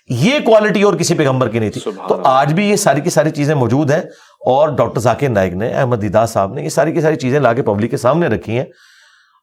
یہ 0.10 0.40
کوالٹی 0.46 0.82
اور 0.82 0.94
کسی 0.94 1.14
پیغمبر 1.14 1.50
کی 1.50 1.60
نہیں 1.60 1.70
تھی۔ 1.70 1.82
تو 2.08 2.16
آج 2.24 2.54
بھی 2.54 2.70
یہ 2.70 2.76
ساری 2.76 3.02
کی 3.02 3.10
ساری 3.10 3.30
چیزیں 3.30 3.56
موجود 3.56 3.92
ہیں۔ 3.92 4.02
اور 4.46 4.70
ڈاکٹر 4.70 5.00
ذاکر 5.00 5.30
نائک 5.30 5.54
نے 5.54 5.74
احمد 5.74 6.02
دیدا 6.02 6.26
صاحب 6.26 6.54
نے 6.54 6.64
یہ 6.64 6.70
ساری 6.70 6.92
کی 6.92 7.02
ساری 7.02 7.16
چیزیں 7.16 7.40
لا 7.40 7.54
کے 7.54 7.62
پبلک 7.62 7.92
کے 7.92 7.98
سامنے 7.98 8.28
رکھی 8.28 8.58
ہیں۔ 8.58 8.66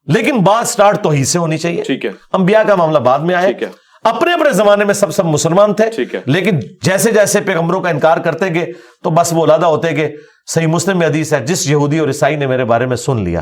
لیکن 0.07 0.37
بات 0.37 0.67
سٹارٹ 0.67 1.03
توحید 1.03 1.25
سے 1.25 1.39
ہونی 1.39 1.57
چاہیے۔ 1.57 1.83
ٹھیک 1.83 2.05
ہے۔ 2.05 2.11
انبیاء 2.33 2.63
کا 2.63 2.75
معاملہ 2.75 2.99
بعد 2.99 3.19
میں 3.19 3.35
ہے۔ 3.35 3.51
اپنے 4.03 4.33
اپنے 4.33 4.49
زمانے 4.51 4.85
میں 4.85 4.93
سب 4.93 5.11
سب 5.11 5.25
مسلمان 5.25 5.73
تھے۔ 5.73 6.03
ہے۔ 6.13 6.19
لیکن 6.25 6.59
جیسے 6.81 7.11
جیسے 7.11 7.41
پیغمبروں 7.41 7.81
کا 7.81 7.89
انکار 7.89 8.17
کرتے 8.17 8.53
گئے 8.53 8.71
تو 9.03 9.09
بس 9.09 9.29
وہ 9.31 9.45
علادہ 9.45 9.65
ہوتے 9.65 9.95
گئے۔ 9.95 10.15
صحیح 10.47 10.67
مسلم 10.67 10.99
میں 10.99 11.07
حدیث 11.07 11.33
ہے 11.33 11.45
جس 11.45 11.67
یہودی 11.67 11.99
اور 11.99 12.07
عیسائی 12.07 12.35
نے 12.35 12.47
میرے 12.47 12.65
بارے 12.65 12.85
میں 12.85 12.97
سن 12.97 13.23
لیا 13.23 13.41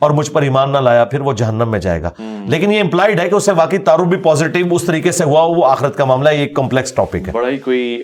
اور 0.00 0.10
مجھ 0.10 0.30
پر 0.30 0.42
ایمان 0.42 0.70
نہ 0.72 0.78
لایا 0.78 1.04
پھر 1.04 1.20
وہ 1.20 1.32
جہنم 1.32 1.70
میں 1.70 1.78
جائے 1.78 2.02
گا۔ 2.02 2.10
لیکن 2.48 2.72
یہ 2.72 2.80
امپلائڈ 2.80 3.20
ہے 3.20 3.28
کہ 3.28 3.34
اسے 3.34 3.52
واقعی 3.52 3.78
تعارف 3.78 4.02
بھی 4.02 4.18
پازیٹیو 4.18 4.74
اس 4.74 4.84
طریقے 4.84 5.12
سے 5.12 5.24
ہوا 5.24 5.42
وہ 5.42 5.66
آخرت 5.66 5.96
کا 5.96 6.04
معاملہ 6.04 6.28
ہے 6.28 6.34
یہ 6.34 6.40
ایک 6.40 6.56
کمپلیکس 6.56 6.92
ٹاپک 6.92 7.28
ہے۔ 7.28 7.32
بڑا 7.32 7.48
ہی 7.48 7.58
کوئی 7.58 8.02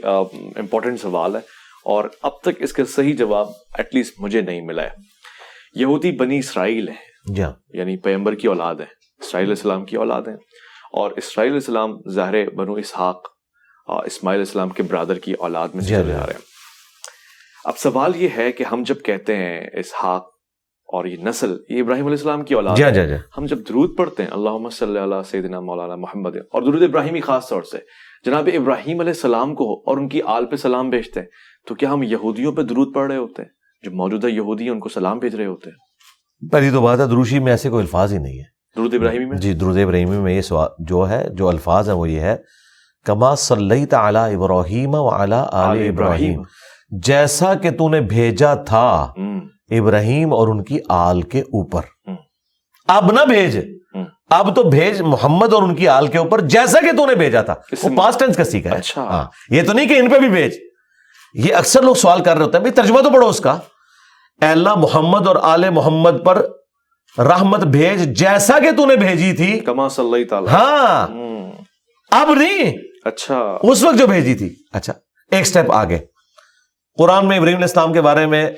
امپورٹنٹ 0.57 1.01
سوال 1.01 1.35
ہے۔ 1.35 1.41
اور 1.85 2.05
اب 2.23 2.41
تک 2.41 2.49
اس 2.59 2.73
کا 2.73 2.83
صحیح 2.97 3.15
جواب 3.15 3.49
ایٹ 3.79 3.95
لیسٹ 3.95 4.15
مجھے 4.19 4.41
نہیں 4.41 4.61
ملا 4.61 4.83
ہے۔ 4.83 4.91
یہودی 5.75 6.13
بنی 6.13 6.39
اسرائیل 6.39 6.89
ہیں۔ 6.89 7.10
جی 7.27 7.43
ہاں۔ 7.43 7.53
یعنی 7.69 7.97
پیمبر 7.97 8.35
کی 8.35 8.49
اولاد 8.49 8.75
ہے 8.75 8.87
اسرائیل 9.21 9.47
علیہ 9.47 9.57
السلام 9.59 9.85
کی 9.85 9.97
اولاد 9.97 10.23
ہیں۔ 10.23 10.37
اور 10.93 11.11
اسرائیل 11.17 11.53
علیہ 11.53 11.61
السلام 11.67 11.99
ظاہر 12.11 12.51
بنو 12.51 12.75
اسحاق 12.75 13.29
اسماعیل 13.89 14.41
علیہ 14.41 14.49
السلام 14.49 14.69
کے 14.69 14.83
برادر 14.83 15.19
کی 15.19 15.33
اولاد 15.33 15.69
میں 15.75 15.83
سے 15.83 15.89
جی 15.89 15.95
ہاں، 15.95 16.03
چلے 16.03 16.15
آ 16.15 16.27
رہے 16.27 16.33
ہیں۔ 16.33 16.49
اب 17.65 17.79
سوال 17.79 18.17
یہ 18.17 18.29
ہے 18.37 18.53
کہ 18.53 18.65
ہم 18.65 18.83
جب 18.87 19.03
کہتے 19.05 19.37
ہیں 19.37 19.67
اسحاق 19.73 20.27
اور 20.89 21.05
یہ 21.05 21.17
نسل 21.23 21.57
یہ 21.69 21.81
ابراہیم 21.81 22.07
علیہ 22.07 22.17
السلام 22.17 22.43
کی 22.45 22.55
اولاد 22.55 22.79
ہے 22.79 22.91
جی 22.93 23.07
جی 23.07 23.15
ہم 23.39 23.47
جب 23.47 23.59
درود 23.59 23.97
پڑھتے 23.99 24.23
ہیں 24.23 24.31
اللہ 24.31 24.69
صلی 24.69 24.99
اللہ 24.99 25.23
سیدنا 25.31 25.61
مولانا 25.61 25.97
محمد 25.97 26.37
اور 26.37 26.63
درود 26.63 26.83
ابراہیمی 26.83 27.21
خاص 27.21 27.49
طور 27.49 27.63
سے 27.63 27.79
جناب 28.25 28.49
ابراہیم 28.55 29.01
علیہ 29.01 29.13
السلام 29.13 29.55
کو 29.55 29.83
اور 29.87 29.97
ان 29.97 30.09
کی 30.09 30.23
آل 30.23 30.47
پہ 30.47 30.57
سلام 30.57 30.91
بھیجتے 30.91 31.21
ہیں 31.21 31.29
تو 31.67 31.75
کیا 31.75 31.93
ہم 31.93 32.03
یہودیوں 32.03 32.53
پہ 32.53 32.63
درود 32.63 32.95
پڑھ 32.95 33.09
رہے 33.09 33.17
ہوتے 33.17 33.43
ہیں؟ 33.43 33.49
جو 33.85 33.91
موجودہ 33.91 34.27
یہودی 34.27 34.65
ہیں 34.65 34.71
ان 34.71 34.81
کو 34.81 34.89
سلام 34.89 35.19
بھیج 35.19 35.35
رہے 35.35 35.47
ہوتے 35.47 35.71
ہیں؟ 35.71 35.90
پہلی 36.53 36.71
تو 36.71 36.81
بات 36.81 37.01
ہے 37.01 37.07
دروشی 37.07 37.39
میں 37.39 37.53
ایسے 37.53 37.71
کوئی 37.71 37.83
الفاظ 37.83 38.13
ہی 38.13 38.19
نہیں 38.19 38.39
ہے 38.39 38.45
درود 38.77 38.95
ابراہیمی 38.95 39.25
میں؟ 39.25 39.39
جی 39.39 39.53
درود 39.53 39.79
ابراہیمی 39.79 40.17
میں 40.17 40.35
یہ 40.35 40.43
سوال 40.43 40.69
جو 40.79 41.09
ہے 41.11 41.29
جو 41.31 41.49
الفاظ 41.49 41.89
ہیں 41.89 41.97
وہ 41.97 42.11
یہ 42.11 42.21
ہے۔ 42.21 42.37
کما 43.05 43.35
صلی 43.35 43.87
تعالی 43.87 44.35
ابراہیم 44.35 44.95
و 44.95 45.09
اعلی 45.15 45.37
آل 45.53 45.89
ابراہیم۔ 45.89 46.43
جیسا 46.91 47.55
کہ 47.55 47.71
تو 47.71 47.89
نے 47.89 48.01
بھیجا 48.01 48.55
تھا 48.55 49.13
ابراہیم 49.71 50.33
اور 50.33 50.49
ان 50.49 50.65
کی 50.65 50.79
آل 50.89 51.23
کے 51.23 51.41
اوپر۔ 51.41 51.81
اب 52.89 53.13
نہ 53.13 53.25
بھیج۔ 53.29 53.59
اب 54.31 54.57
تو 54.57 54.63
بھیج 54.63 55.01
محمد 55.03 55.53
اور 55.53 55.63
ان 55.63 55.75
کی 55.75 55.89
آل 55.89 56.07
کے 56.07 56.19
اوپر 56.19 56.41
جیسا 56.41 56.81
کہ 56.81 56.97
تو 56.97 57.07
نے 57.07 57.15
بھیجا 57.15 57.43
تھا۔ 57.43 57.55
وہ 57.83 57.89
پاسٹ 57.99 58.19
ٹینس 58.19 58.37
کا 58.37 58.45
سیکھا 58.45 58.71
ہے۔ 58.71 58.77
اچھا۔ 58.77 59.03
ہاں۔ 59.03 59.25
یہ 59.51 59.63
تو 59.67 59.73
نہیں 59.73 59.89
کہ 59.89 59.99
ان 59.99 60.11
پہ 60.11 60.19
بھی 60.19 60.29
بھیج۔ 60.29 60.53
یہ 61.35 61.55
اکثر 61.55 61.83
لوگ 61.83 61.95
سوال 61.95 62.23
کر 62.23 62.37
رہے 62.37 62.45
ہوتے 62.45 62.57
ہیں 62.57 62.63
بھائی 62.63 62.73
ترجمہ 62.73 63.01
تو 63.01 63.11
پڑھو 63.11 63.29
اس 63.29 63.41
کا۔ 63.41 63.57
اے 64.41 64.47
اللہ 64.47 64.75
محمد 64.75 65.27
اور 65.27 65.37
آل 65.43 65.71
محمد 65.71 66.25
پر 66.25 66.47
رحمت 67.19 67.61
بھیج 67.61 68.19
جیسا 68.19 68.59
کہ 68.59 68.71
تو 68.71 68.87
نے 68.87 68.97
بھیجی 68.97 69.33
تھی۔ 69.33 69.61
کما 69.61 69.89
صلی 69.89 70.05
اللہ 70.05 70.29
تعالی۔ 70.31 70.47
ہاں۔ 70.49 71.09
اب 72.11 72.35
نہیں۔ 72.35 72.73
اچھا۔ 73.05 73.59
اس 73.63 73.83
وقت 73.83 73.99
جو 73.99 74.07
بھیجی 74.07 74.35
تھی۔ 74.35 74.55
اچھا۔ 74.73 74.93
ایک 75.31 75.47
سٹیپ 75.47 75.73
آگے۔ 75.73 75.99
قرآن 76.99 77.29
میں 77.29 77.37
ابراہیم 77.37 77.57
علیہ 77.57 77.67
السلام 77.67 77.93
کے 77.93 78.01
بارے 78.01 78.27
میں 78.27 78.51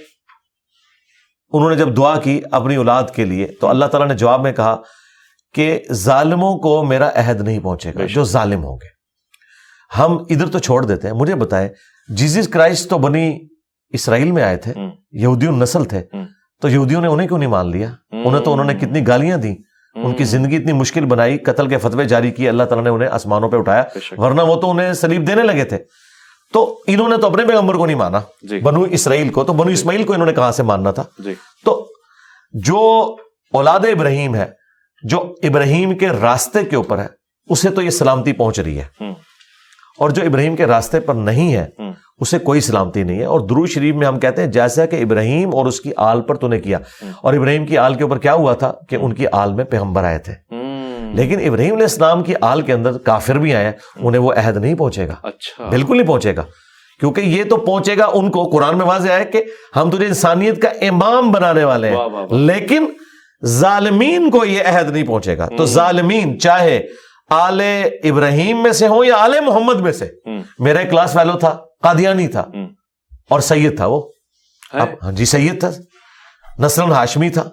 انہوں 1.52 1.70
نے 1.70 1.76
جب 1.76 1.96
دعا 1.96 2.20
کی 2.20 2.42
اپنی 2.52 2.76
اولاد 2.76 3.02
کے 3.14 3.24
لیے 3.24 3.46
تو 3.46 3.68
اللہ 3.68 3.84
تعالیٰ 3.84 4.08
نے 4.08 4.14
جواب 4.14 4.42
میں 4.42 4.52
کہا 4.52 4.76
کہ 5.54 5.80
ظالموں 5.92 6.58
کو 6.58 6.84
میرا 6.84 7.08
عہد 7.14 7.40
نہیں 7.40 7.60
پہنچے 7.60 7.92
گا۔ 7.94 8.06
جو 8.06 8.24
ظالم 8.24 8.64
ہوں 8.64 8.78
گے۔ 8.82 8.88
ہم 9.98 10.16
ادھر 10.30 10.48
تو 10.48 10.58
چھوڑ 10.58 10.84
دیتے 10.84 11.08
ہیں 11.08 11.14
مجھے 11.14 11.34
بتائے 11.34 11.74
جیزس 12.08 12.48
کرائسٹ 12.48 12.90
تو 12.90 12.98
بنی 12.98 13.38
اسرائیل 13.92 14.30
میں 14.30 14.42
آئے 14.42 14.56
تھے 14.56 14.72
ہم، 14.76 14.90
یہودیوں 15.12 15.56
نسل 15.56 15.84
تھے۔ 15.84 16.02
تو 16.62 16.68
یہودیوں 16.68 17.00
نے 17.00 17.08
انہیں 17.08 17.28
کیوں 17.28 17.38
نہیں 17.38 17.48
مان 17.48 17.70
لیا؟ 17.70 17.88
انہیں 18.10 18.40
تو 18.40 18.52
انہوں 18.52 18.66
نے 18.66 18.74
کتنی 18.74 19.06
گالیاں 19.06 19.36
دی 19.36 19.54
ان 19.94 20.14
کی 20.14 20.24
زندگی 20.24 20.56
اتنی 20.56 20.72
مشکل 20.72 21.04
بنائی 21.04 21.38
قتل 21.38 21.68
کے 21.68 21.78
فتوے 21.78 22.04
جاری 22.04 22.30
کیے 22.30 22.48
اللہ 22.48 22.62
تعالیٰ 22.62 22.84
نے 22.84 22.90
انہیں 22.90 23.08
آسمانوں 23.08 23.48
پہ 23.48 23.56
اٹھایا۔ 23.56 23.84
ورنہ 24.16 24.42
وہ 24.42 24.60
تو 24.60 24.70
انہیں 24.70 24.92
سلیب 24.92 25.26
دینے 25.26 25.42
لگے 25.42 25.64
تھے۔ 25.64 25.78
تو 26.52 26.82
انہوں 26.86 27.08
نے 27.08 27.16
تو 27.16 27.26
اپنے 27.26 27.46
پیغمبر 27.46 27.74
کو 27.74 27.86
نہیں 27.86 27.96
مانا 27.96 28.20
جی۔ 28.42 28.58
بنو 28.58 28.82
اسرائیل 28.82 29.28
کو۔ 29.28 29.44
تو 29.44 29.52
بنو 29.52 29.70
اسماعیل 29.70 30.02
کو 30.02 30.12
انہوں 30.12 30.26
نے 30.26 30.32
کہاں 30.32 30.52
سے 30.52 30.62
ماننا 30.62 30.90
تھا؟ 30.90 31.02
جی۔ 31.18 31.34
تو 31.64 31.88
جو 32.52 33.16
اولاد 33.52 33.80
ابراہیم 33.80 34.34
ہے 34.34 34.44
جو 35.02 35.34
ابراہیم 35.42 35.98
کے 35.98 36.08
راستے 36.08 36.64
کے 36.64 36.76
اوپر 36.76 36.98
ہے 36.98 37.06
اسے 37.48 37.70
تو 37.70 37.82
یہ 37.82 37.90
سلامتی 37.90 38.32
پہنچ 38.32 38.60
رہی 38.60 38.80
ہے۔ 38.80 39.04
اور 39.98 40.10
جو 40.10 40.22
ابراہیم 40.22 40.56
کے 40.56 40.66
راستے 40.66 41.00
پر 41.00 41.14
نہیں 41.14 41.54
ہے 41.54 41.68
اسے 42.22 42.38
کوئی 42.38 42.60
سلامتی 42.60 43.02
نہیں 43.02 43.18
ہے 43.18 43.24
اور 43.24 43.40
درو 43.40 43.66
شریف 43.66 43.94
میں 43.94 44.06
ہم 44.06 44.20
کہتے 44.20 44.42
ہیں 44.42 44.48
جیسا 44.48 44.86
کہ 44.86 44.96
ابراہیم 45.02 45.54
اور 45.54 45.66
اس 45.66 45.80
کی 45.80 45.92
آل 45.96 46.20
پر 46.20 46.34
تو 46.34 46.48
نے 46.48 46.60
کیا۔ 46.60 46.78
اور 47.20 47.34
ابراہیم 47.34 47.66
کی 47.66 47.78
آل 47.78 47.94
کے 47.94 48.02
اوپر 48.02 48.18
کیا 48.18 48.34
ہوا 48.34 48.52
تھا 48.54 48.72
کہ 48.88 48.96
ان 48.96 49.12
کی 49.12 49.24
آل 49.32 49.52
میں 49.52 49.64
پیغمبر 49.64 50.04
آئے 50.04 50.18
تھے۔ 50.18 50.32
لیکن 51.14 51.38
ابراہیم 51.48 51.72
علیہ 51.72 51.84
السلام 51.84 52.22
کی 52.22 52.34
آل 52.40 52.60
کے 52.60 52.72
اندر 52.72 52.98
کافر 52.98 53.38
بھی 53.38 53.54
آئے 53.54 53.64
ہیں 53.64 53.72
انہیں 53.96 54.22
وہ 54.22 54.32
عہد 54.32 54.56
نہیں 54.56 54.74
پہنچے 54.74 55.08
گا۔ 55.08 55.14
اچھا۔ 55.22 55.68
بالکل 55.68 55.96
نہیں 55.96 56.06
پہنچے 56.06 56.36
گا۔ 56.36 56.44
کیونکہ 57.00 57.20
یہ 57.20 57.44
تو 57.50 57.56
پہنچے 57.56 57.98
گا 57.98 58.04
ان 58.12 58.30
کو۔ 58.30 58.48
قرآن 58.48 58.78
میں 58.78 58.86
واضح 58.86 59.12
ہے 59.12 59.24
کہ 59.24 59.44
ہم 59.76 59.90
تجھے 59.90 60.06
انسانیت 60.06 60.62
کا 60.62 60.68
امام 60.68 61.32
بنانے 61.32 61.64
والے 61.64 61.88
ہیں۔ 61.88 61.96
لیکن 62.30 62.86
ظالمین 63.46 64.30
کو 64.30 64.44
یہ 64.44 64.62
عہد 64.66 64.90
نہیں 64.90 65.06
پہنچے 65.06 65.38
گا۔ 65.38 65.46
تو 65.46 65.66
ظالمین 65.66 66.40
چاہے 66.40 66.80
آل 67.30 67.60
ابراہیم 68.04 68.62
میں 68.62 68.72
سے 68.72 68.88
ہوں 68.88 69.04
یا 69.04 69.14
آل 69.16 69.34
محمد 69.46 69.80
میں 69.80 69.92
سے۔ 69.92 70.08
میرا 70.58 70.78
ایک 70.78 70.90
کلاس 70.90 71.12
فیلو 71.12 71.38
تھا۔ 71.38 71.58
قادیانی 71.82 72.28
تھا 72.28 72.44
اور 73.30 73.40
سید 73.40 73.76
تھا 73.76 73.86
وہ۔ 73.86 74.02
ہاں 74.74 75.12
جی 75.12 75.24
سید 75.24 75.60
تھا۔ 75.60 75.70
نسل 76.58 76.82
ہاشمی 76.82 77.30
تھا۔ 77.30 77.44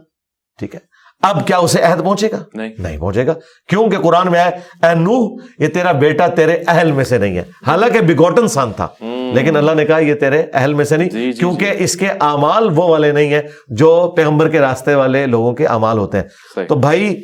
ٹھیک 0.59 0.75
ہے۔ 0.75 0.79
اب 1.21 1.47
کیا 1.47 1.57
اسے 1.57 1.81
عہد 1.81 2.03
پہنچے 2.03 2.31
گا؟ 2.31 2.43
نہیں۔ 2.53 2.73
نہیں 2.79 2.97
پہنچے 2.97 3.27
گا۔ 3.27 3.33
کیونکہ 3.69 3.97
قرآن 3.97 4.31
میں 4.31 4.39
آئے 4.39 4.51
اے 4.87 4.95
نوح 4.95 5.37
یہ 5.59 5.67
تیرا 5.67 5.91
بیٹا 5.91 6.27
تیرے 6.27 6.63
اہل 6.67 6.91
میں 6.91 7.03
سے 7.03 7.17
نہیں 7.17 7.37
ہے۔ 7.37 7.43
حالانکہ 7.67 8.01
بگوٹن 8.01 8.47
سان 8.47 8.73
تھا۔ 8.73 8.87
لیکن 9.33 9.55
اللہ 9.55 9.71
نے 9.71 9.85
کہا 9.85 9.99
یہ 9.99 10.13
تیرے 10.13 10.43
اہل 10.53 10.73
میں 10.73 10.85
سے 10.85 10.97
جی، 10.97 11.03
نہیں 11.03 11.31
جی، 11.31 11.39
کیونکہ 11.39 11.73
اس 11.77 11.95
کے 11.95 12.07
اعمال 12.07 12.69
وہ 12.75 12.89
والے 12.89 13.11
نہیں 13.11 13.33
ہیں 13.33 13.41
جو 13.67 14.13
پیغمبر 14.17 14.49
کے 14.49 14.59
راستے 14.59 14.95
والے 14.95 15.25
لوگوں 15.25 15.53
کے 15.53 15.65
اعمال 15.67 15.97
ہوتے 15.97 16.17
ہیں۔ 16.17 16.25
تو 16.67 16.75
بھائی 16.75 17.23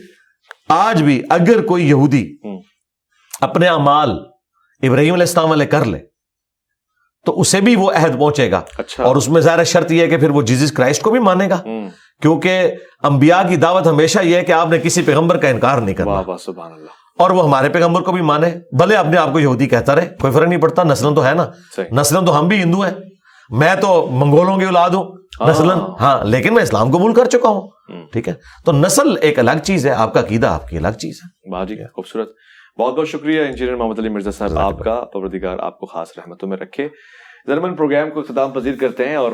آج 0.70 1.03
بھی 1.03 1.22
اگر 1.30 1.66
کوئی 1.66 1.89
یہودی 1.89 2.36
اپنے 3.41 3.68
اعمال 3.68 4.12
ابراہیم 4.82 5.14
علیہ 5.14 5.24
السلام 5.24 5.49
والے 5.49 5.66
کر 5.66 5.86
لے 5.86 5.99
تو 7.26 7.39
اسے 7.41 7.61
بھی 7.61 7.76
وہ 7.76 7.91
عہد 7.91 8.19
پہنچے 8.19 8.51
گا۔ 8.51 8.61
اچھا۔ 8.78 9.03
اور 9.03 9.15
اس 9.15 9.30
میں 9.30 9.41
ظاہر 9.41 9.63
شرط 9.63 9.91
یہ 9.91 10.01
ہے 10.01 10.07
کہ 10.07 10.17
پھر 10.17 10.30
وہ 10.30 10.41
جیزس 10.41 10.71
کرائسٹ 10.71 11.01
کو 11.01 11.11
بھی 11.11 11.19
مانے 11.19 11.49
گا۔ 11.49 11.57
کیونکہ 12.21 12.71
انبیاء 13.03 13.41
کی 13.49 13.55
دعوت 13.55 13.88
ہمیشہ 13.88 14.19
یہ 14.23 14.36
ہے 14.36 14.43
کہ 14.43 14.51
آپ 14.51 14.69
نے 14.69 14.78
کسی 14.80 15.01
پیغمبر 15.01 15.38
کا 15.38 15.47
انکار 15.47 15.78
نہیں 15.78 15.95
کرنا۔ 15.95 16.38
سبحان 16.38 16.71
اللہ۔ 16.73 16.89
اور 17.19 17.30
وہ 17.32 17.43
ہمارے 17.43 17.69
پیغمبر 17.69 18.01
کو 18.01 18.11
بھی 18.11 18.21
مانے۔ 18.21 18.47
بھلے 18.71 18.95
اپنے 18.95 19.17
آپ 19.17 19.34
کو 19.34 19.39
یہودی 19.39 19.67
کہتا 19.67 19.95
رہے 19.95 20.05
کوئی 20.21 20.34
فرق 20.34 20.47
نہیں 20.47 20.61
پڑتا 20.61 20.84
نسلن 20.84 21.15
تو 21.15 21.26
ہے 21.26 21.34
نا۔ 21.34 21.45
نسلن 21.91 22.26
تو 22.26 22.39
ہم 22.39 22.47
بھی 22.47 22.63
ہندو 22.63 22.82
ہیں۔ 22.82 22.91
میں 23.49 23.76
تو 23.76 24.07
منگولوں 24.11 24.57
کی 24.57 24.65
اولاد 24.65 24.89
ہوں 24.89 25.03
ہاں۔ 25.41 25.49
نسلن 25.49 25.80
ہاں 25.99 26.26
لیکن 26.26 26.53
میں 26.53 26.63
اسلام 26.63 26.91
قبول 26.91 27.13
کر 27.13 27.26
چکا 27.26 27.49
ہوں۔ 27.49 27.69
ٹھیک 28.11 28.28
ہے؟ 28.28 28.34
تو 28.65 28.71
نسل 28.71 29.15
ایک 29.21 29.39
الگ 29.39 29.57
چیز 29.63 29.86
ہے 29.86 29.91
آپ 29.91 30.13
کا 30.13 30.19
عقیدہ 30.19 30.47
آپ 30.47 30.67
کی 30.67 30.78
الگ 30.78 30.88
چیز 30.88 31.19
ہے۔ 31.23 31.65
جی 31.65 31.88
خوبصورت۔ 31.95 32.30
بہت 32.80 32.95
بہت 32.95 33.07
شکریہ 33.07 33.41
انجینئر 33.41 33.76
محمد 33.76 33.99
علی 33.99 34.09
مرزا 34.09 34.32
صاحب 34.32 34.57
آپ 34.57 34.80
کا 34.80 35.05
پروردگار 35.13 35.59
آپ 35.59 35.80
کو 35.80 35.86
خاص 35.86 36.07
رحمتوں 36.17 36.49
میں 36.49 36.57
رکھے۔ 36.57 36.88
ضرمن 37.47 37.76
پروگرام 37.76 38.09
کو 38.09 38.19
اختتام 38.19 38.51
پذیر 38.51 38.76
کرتے 38.76 39.09
ہیں 39.09 39.15
اور 39.15 39.32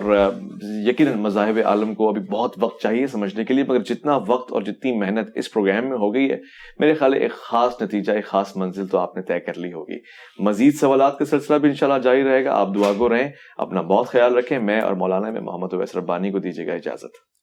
یقیناً 0.87 1.17
مذاہب 1.17 1.59
عالم 1.65 1.95
کو 1.95 2.09
ابھی 2.09 2.21
بہت 2.21 2.55
وقت 2.59 2.81
چاہیے 2.81 3.07
سمجھنے 3.07 3.45
کے 3.45 3.53
لیے 3.53 3.63
مگر 3.67 3.79
جتنا 3.79 4.19
وقت 4.27 4.51
اور 4.51 4.61
جتنی 4.61 4.97
محنت 4.97 5.29
اس 5.35 5.53
پروگرام 5.53 5.89
میں 5.89 5.97
ہو 5.97 6.13
گئی 6.13 6.31
ہے 6.31 6.37
میرے 6.79 6.93
خیال 6.93 7.13
ایک 7.13 7.31
خاص 7.31 7.81
نتیجہ 7.81 8.11
ایک 8.11 8.25
خاص 8.25 8.57
منزل 8.57 8.87
تو 8.87 8.97
آپ 8.97 9.15
نے 9.15 9.21
طے 9.23 9.39
کر 9.39 9.57
لی 9.57 9.73
ہوگی۔ 9.73 9.97
مزید 10.39 10.73
سوالات 10.73 11.19
کا 11.19 11.25
سلسلہ 11.25 11.55
بھی 11.55 11.69
انشاءاللہ 11.69 11.99
جاری 11.99 12.23
رہے 12.23 12.45
گا۔ 12.45 12.51
آپ 12.53 12.67
دعا 12.75 12.91
گو 12.99 13.09
رہیں 13.09 13.31
اپنا 13.57 13.81
بہت 13.81 14.07
خیال 14.07 14.37
رکھیں۔ 14.37 14.59
میں 14.59 14.81
اور 14.81 14.93
مولانا 14.93 15.29
میں 15.29 15.41
محمد 15.41 15.73
اویس 15.73 15.95
ربانی 15.95 16.31
کو 16.31 16.39
دیجیے 16.39 16.67
گا 16.67 16.73
اجازت۔ 16.73 17.40